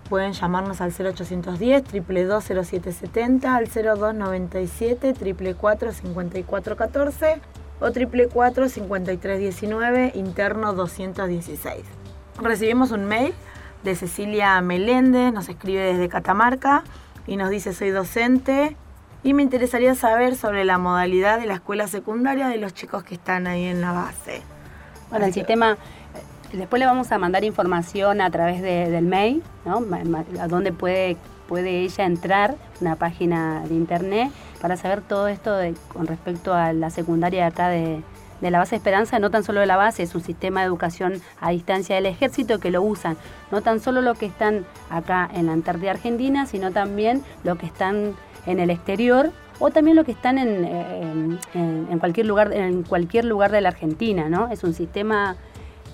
Pueden 0.08 0.32
llamarnos 0.32 0.80
al 0.80 0.92
0810 0.92 1.84
770 1.88 3.56
al 3.56 3.68
0297 3.68 5.14
444 5.14 5.92
5414 5.92 7.40
o 7.80 7.92
444 7.92 8.68
5319 8.68 10.12
interno 10.14 10.72
216. 10.74 11.84
Recibimos 12.40 12.90
un 12.90 13.06
mail 13.06 13.34
de 13.82 13.94
Cecilia 13.94 14.60
Meléndez, 14.60 15.32
nos 15.32 15.48
escribe 15.48 15.80
desde 15.82 16.08
Catamarca 16.08 16.84
y 17.26 17.36
nos 17.36 17.50
dice 17.50 17.72
soy 17.72 17.90
docente 17.90 18.76
y 19.22 19.32
me 19.32 19.42
interesaría 19.42 19.94
saber 19.94 20.36
sobre 20.36 20.64
la 20.64 20.78
modalidad 20.78 21.40
de 21.40 21.46
la 21.46 21.54
escuela 21.54 21.88
secundaria 21.88 22.48
de 22.48 22.58
los 22.58 22.74
chicos 22.74 23.04
que 23.04 23.14
están 23.14 23.46
ahí 23.46 23.64
en 23.64 23.80
la 23.80 23.92
base. 23.92 24.42
Bueno, 25.10 25.26
el 25.26 25.32
sistema 25.32 25.78
Después 26.54 26.78
le 26.78 26.86
vamos 26.86 27.10
a 27.10 27.18
mandar 27.18 27.42
información 27.42 28.20
a 28.20 28.30
través 28.30 28.62
del 28.62 29.04
mail, 29.04 29.42
¿no? 29.64 29.84
a 30.40 30.46
dónde 30.46 30.72
puede, 30.72 31.16
puede 31.48 31.80
ella 31.80 32.04
entrar, 32.04 32.54
una 32.80 32.94
página 32.94 33.64
de 33.66 33.74
internet, 33.74 34.30
para 34.60 34.76
saber 34.76 35.00
todo 35.00 35.26
esto 35.26 35.50
con 35.92 36.06
respecto 36.06 36.54
a 36.54 36.72
la 36.72 36.90
secundaria 36.90 37.40
de 37.40 37.46
acá 37.46 37.68
de, 37.68 38.02
la 38.40 38.58
base 38.58 38.76
Esperanza, 38.76 39.18
no 39.18 39.30
tan 39.30 39.42
solo 39.42 39.60
de 39.60 39.66
la 39.66 39.76
base, 39.76 40.02
es 40.02 40.14
un 40.14 40.20
sistema 40.20 40.60
de 40.60 40.66
educación 40.66 41.22
a 41.40 41.50
distancia 41.50 41.96
del 41.96 42.06
ejército 42.06 42.60
que 42.60 42.70
lo 42.70 42.82
usan, 42.82 43.16
no 43.50 43.62
tan 43.62 43.80
solo 43.80 44.02
los 44.02 44.18
que 44.18 44.26
están 44.26 44.66
acá 44.90 45.28
en 45.34 45.46
la 45.46 45.54
Antártida 45.54 45.92
Argentina, 45.92 46.44
sino 46.44 46.70
también 46.70 47.22
los 47.42 47.58
que 47.58 47.66
están 47.66 48.14
en 48.46 48.60
el 48.60 48.68
exterior 48.70 49.32
o 49.60 49.70
también 49.70 49.96
los 49.96 50.04
que 50.04 50.12
están 50.12 50.36
en, 50.38 51.38
en, 51.54 51.98
cualquier 51.98 52.26
lugar 52.26 52.52
en 52.52 52.82
cualquier 52.82 53.24
lugar 53.24 53.50
de 53.50 53.62
la 53.62 53.70
Argentina, 53.70 54.28
¿no? 54.28 54.48
Es 54.50 54.62
un 54.62 54.74
sistema 54.74 55.36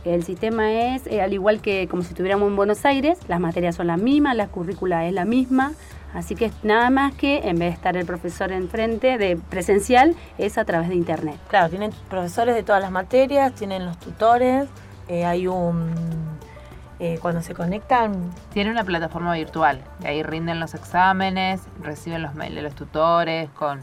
el 0.05 0.24
sistema 0.24 0.72
es, 0.72 1.07
eh, 1.07 1.20
al 1.20 1.32
igual 1.32 1.61
que 1.61 1.86
como 1.88 2.03
si 2.03 2.11
estuviéramos 2.11 2.48
en 2.48 2.57
Buenos 2.57 2.84
Aires, 2.84 3.18
las 3.28 3.40
materias 3.40 3.76
son 3.76 3.86
las 3.86 4.01
mismas, 4.01 4.34
la 4.36 4.48
currícula 4.48 5.07
es 5.07 5.12
la 5.12 5.24
misma, 5.24 5.72
así 6.14 6.34
que 6.34 6.51
nada 6.62 6.88
más 6.90 7.14
que 7.14 7.48
en 7.48 7.59
vez 7.59 7.70
de 7.70 7.74
estar 7.74 7.96
el 7.96 8.07
profesor 8.07 8.51
enfrente 8.51 9.18
de 9.18 9.36
presencial, 9.36 10.14
es 10.38 10.57
a 10.57 10.64
través 10.64 10.88
de 10.88 10.94
internet. 10.94 11.36
Claro, 11.48 11.68
tienen 11.68 11.90
profesores 12.09 12.55
de 12.55 12.62
todas 12.62 12.80
las 12.80 12.90
materias, 12.90 13.55
tienen 13.55 13.84
los 13.84 13.98
tutores, 13.98 14.68
eh, 15.09 15.24
hay 15.24 15.46
un... 15.46 15.90
Eh, 16.98 17.18
cuando 17.22 17.40
se 17.40 17.55
conectan... 17.55 18.30
Tiene 18.53 18.70
una 18.70 18.84
plataforma 18.84 19.32
virtual, 19.34 19.82
y 20.03 20.07
ahí 20.07 20.22
rinden 20.22 20.61
los 20.61 20.74
exámenes, 20.74 21.62
reciben 21.82 22.22
los 22.22 22.34
mails 22.34 22.55
de 22.55 22.62
los 22.62 22.74
tutores 22.74 23.48
con 23.51 23.80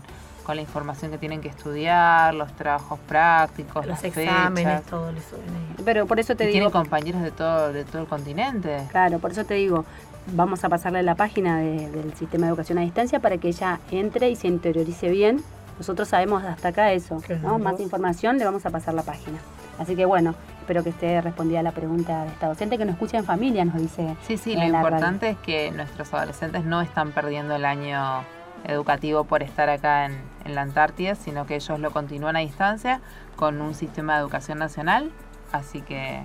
con 0.48 0.56
la 0.56 0.62
información 0.62 1.12
que 1.12 1.18
tienen 1.18 1.41
que 1.41 1.50
estudiar, 1.50 2.34
los 2.34 2.54
trabajos 2.54 2.98
prácticos, 3.00 3.86
los 3.86 4.02
exámenes, 4.02 4.82
todo 4.84 5.12
les 5.12 5.26
suben 5.26 5.43
ahí. 5.43 5.84
Pero 5.84 6.08
por 6.08 6.22
eso 6.22 6.38
te 6.38 6.45
digo. 6.45 6.54
Tienen 6.54 6.72
compañeros 6.72 7.22
de 7.22 7.32
todo, 7.32 7.74
de 7.74 7.84
todo 7.84 8.04
el 8.04 8.08
continente. 8.08 8.82
Claro, 8.89 9.20
por 9.20 9.32
eso 9.32 9.43
te 9.43 9.56
digo, 9.56 9.84
vamos 10.28 10.64
a 10.64 10.70
pasarle 10.70 11.04
la 11.04 11.16
página 11.16 11.60
del 11.60 12.14
sistema 12.14 12.45
de 12.45 12.52
educación 12.52 12.78
a 12.78 12.82
distancia 12.82 13.20
para 13.20 13.38
que 13.38 13.50
ella 13.50 13.82
entre 13.91 14.30
y 14.30 14.38
se 14.38 14.48
interiorice 14.48 15.10
bien. 15.10 15.43
Nosotros 15.78 16.08
sabemos 16.08 16.41
hasta 16.45 16.70
acá 16.70 16.93
eso, 16.93 17.22
¿no? 17.43 17.60
Más 17.60 17.78
información 17.82 18.38
le 18.38 18.45
vamos 18.45 18.66
a 18.66 18.70
pasar 18.70 18.93
la 18.93 19.04
página. 19.04 19.39
Así 19.78 19.98
que 19.98 20.06
bueno, 20.06 20.34
espero 20.62 20.82
que 20.82 20.91
esté 20.91 21.20
respondida 21.20 21.62
la 21.62 21.74
pregunta 21.74 22.24
de 22.24 22.30
esta 22.30 22.48
docente 22.48 22.78
que 22.78 22.86
nos 22.86 22.93
escucha 22.93 23.18
en 23.18 23.26
familia, 23.26 23.66
nos 23.66 23.76
dice. 23.76 24.16
Sí, 24.26 24.38
sí, 24.38 24.56
lo 24.56 24.64
importante 24.64 25.32
es 25.32 25.38
que 25.39 25.72
nuestros 25.72 26.14
adolescentes 26.14 26.64
no 26.64 26.80
están 26.82 27.12
perdiendo 27.12 27.54
el 27.54 27.66
año 27.66 28.24
educativo 28.64 29.24
por 29.24 29.43
estar 29.43 29.70
acá 29.70 30.05
en, 30.05 30.38
la 30.47 30.62
Antártida, 30.62 31.16
sino 31.16 31.45
que 31.45 31.55
ellos 31.55 31.78
lo 31.78 31.91
continúan 31.91 32.38
a 32.38 32.39
distancia 32.39 33.01
con 33.36 33.60
un 33.62 33.76
sistema 33.76 34.14
de 34.14 34.22
educación 34.22 34.60
nacional, 34.60 35.12
así 35.51 35.82
que 35.82 36.22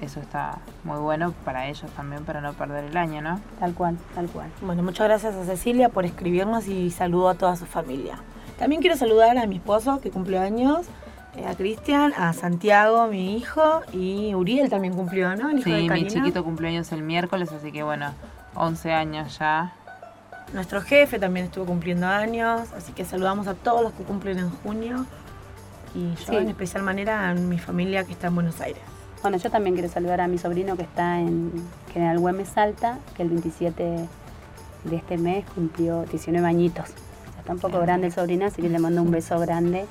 eso 0.00 0.20
está 0.20 0.58
muy 0.84 0.98
bueno 0.98 1.32
para 1.44 1.66
ellos 1.66 1.90
también 1.96 2.24
para 2.24 2.40
no 2.40 2.52
perder 2.52 2.84
el 2.84 2.96
año, 2.96 3.22
¿no? 3.22 3.40
Tal 3.58 3.74
cual, 3.74 3.98
tal 4.14 4.28
cual. 4.28 4.48
Bueno, 4.60 4.84
muchas 4.84 5.08
gracias 5.08 5.34
a 5.34 5.44
Cecilia 5.44 5.88
por 5.88 6.04
escribirnos 6.04 6.68
y 6.68 6.90
saludo 6.90 7.30
a 7.30 7.34
toda 7.34 7.56
su 7.56 7.66
familia. 7.66 8.18
También 8.58 8.80
quiero 8.80 8.96
saludar 8.96 9.36
a 9.36 9.46
mi 9.46 9.56
esposo 9.56 10.00
que 10.00 10.10
cumplió 10.10 10.40
años, 10.40 10.86
eh, 11.36 11.46
a 11.46 11.54
Cristian, 11.54 12.12
a 12.16 12.32
Santiago, 12.32 13.06
mi 13.08 13.36
hijo, 13.36 13.82
y 13.92 14.34
Uriel 14.34 14.70
también 14.70 14.94
cumplió, 14.94 15.34
¿no? 15.34 15.50
sí, 15.62 15.88
mi 15.90 16.06
chiquito 16.06 16.44
cumplió 16.44 16.68
años 16.68 16.92
el 16.92 17.02
miércoles, 17.02 17.50
así 17.52 17.72
que 17.72 17.82
bueno, 17.82 18.12
11 18.54 18.92
años 18.92 19.38
ya 19.38 19.72
nuestro 20.52 20.80
jefe 20.80 21.18
también 21.18 21.46
estuvo 21.46 21.66
cumpliendo 21.66 22.06
años, 22.06 22.68
así 22.76 22.92
que 22.92 23.04
saludamos 23.04 23.46
a 23.46 23.54
todos 23.54 23.82
los 23.82 23.92
que 23.92 24.04
cumplen 24.04 24.38
en 24.38 24.50
junio 24.50 25.06
y 25.94 26.14
yo 26.26 26.38
en 26.38 26.48
especial 26.48 26.82
manera 26.82 27.30
a 27.30 27.34
mi 27.34 27.58
familia 27.58 28.04
que 28.04 28.12
está 28.12 28.28
en 28.28 28.34
Buenos 28.34 28.60
Aires. 28.60 28.82
Bueno, 29.22 29.38
yo 29.38 29.50
también 29.50 29.74
quiero 29.74 29.88
saludar 29.88 30.20
a 30.20 30.28
mi 30.28 30.38
sobrino 30.38 30.76
que 30.76 30.82
está 30.82 31.20
en 31.20 31.52
General 31.92 32.18
Güemes 32.18 32.48
Salta, 32.50 32.98
que 33.16 33.22
el 33.22 33.30
27 33.30 34.08
de 34.84 34.96
este 34.96 35.18
mes 35.18 35.44
cumplió 35.54 36.04
19 36.04 36.46
añitos. 36.46 36.90
Está 37.38 37.52
un 37.52 37.58
poco 37.58 37.80
grande 37.80 38.08
el 38.08 38.12
sobrino, 38.12 38.46
así 38.46 38.62
que 38.62 38.68
le 38.68 38.78
mando 38.78 39.02
un 39.02 39.10
beso 39.10 39.38
grande. 39.40 39.86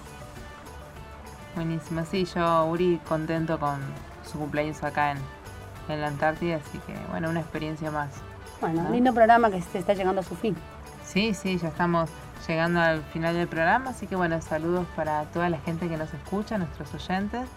Buenísimo, 1.55 2.05
sí, 2.05 2.25
yo, 2.25 2.65
Uri, 2.65 2.99
contento 3.07 3.59
con 3.59 3.79
su 4.29 4.37
cumpleaños 4.37 4.83
acá 4.83 5.11
en, 5.11 5.17
en 5.89 6.01
la 6.01 6.07
Antártida, 6.07 6.57
así 6.57 6.77
que 6.79 6.93
bueno, 7.09 7.29
una 7.29 7.39
experiencia 7.39 7.91
más. 7.91 8.09
Bueno, 8.61 8.89
lindo 8.91 9.13
programa 9.13 9.51
que 9.51 9.61
se 9.61 9.79
está 9.79 9.93
llegando 9.93 10.21
a 10.21 10.23
su 10.23 10.35
fin. 10.35 10.55
Sí, 11.05 11.33
sí, 11.33 11.57
ya 11.57 11.67
estamos 11.67 12.09
llegando 12.47 12.79
al 12.79 13.03
final 13.03 13.35
del 13.35 13.47
programa, 13.47 13.91
así 13.91 14.07
que 14.07 14.15
bueno, 14.15 14.41
saludos 14.41 14.87
para 14.95 15.23
toda 15.25 15.49
la 15.49 15.59
gente 15.59 15.87
que 15.87 15.97
nos 15.97 16.13
escucha, 16.13 16.57
nuestros 16.57 16.93
oyentes, 16.93 17.47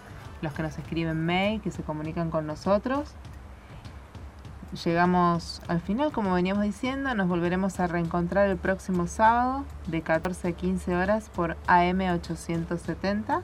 los 0.41 0.53
que 0.53 0.63
nos 0.63 0.77
escriben 0.77 1.25
mail, 1.25 1.61
que 1.61 1.71
se 1.71 1.83
comunican 1.83 2.29
con 2.29 2.45
nosotros. 2.45 3.13
Llegamos 4.83 5.61
al 5.67 5.81
final, 5.81 6.11
como 6.11 6.33
veníamos 6.33 6.63
diciendo, 6.63 7.15
nos 7.15 7.27
volveremos 7.27 7.79
a 7.79 7.87
reencontrar 7.87 8.49
el 8.49 8.57
próximo 8.57 9.07
sábado 9.07 9.65
de 9.87 10.01
14 10.01 10.49
a 10.49 10.51
15 10.51 10.95
horas 10.95 11.29
por 11.33 11.57
AM 11.65 12.01
870. 12.01 13.41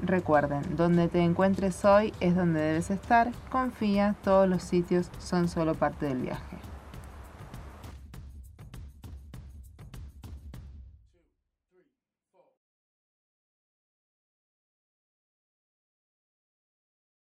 Recuerden, 0.00 0.62
donde 0.76 1.08
te 1.08 1.20
encuentres 1.22 1.84
hoy 1.84 2.12
es 2.20 2.36
donde 2.36 2.60
debes 2.60 2.90
estar. 2.90 3.32
Confía, 3.50 4.14
todos 4.22 4.48
los 4.48 4.62
sitios 4.62 5.10
son 5.18 5.48
solo 5.48 5.74
parte 5.74 6.06
del 6.06 6.18
viaje. 6.18 6.57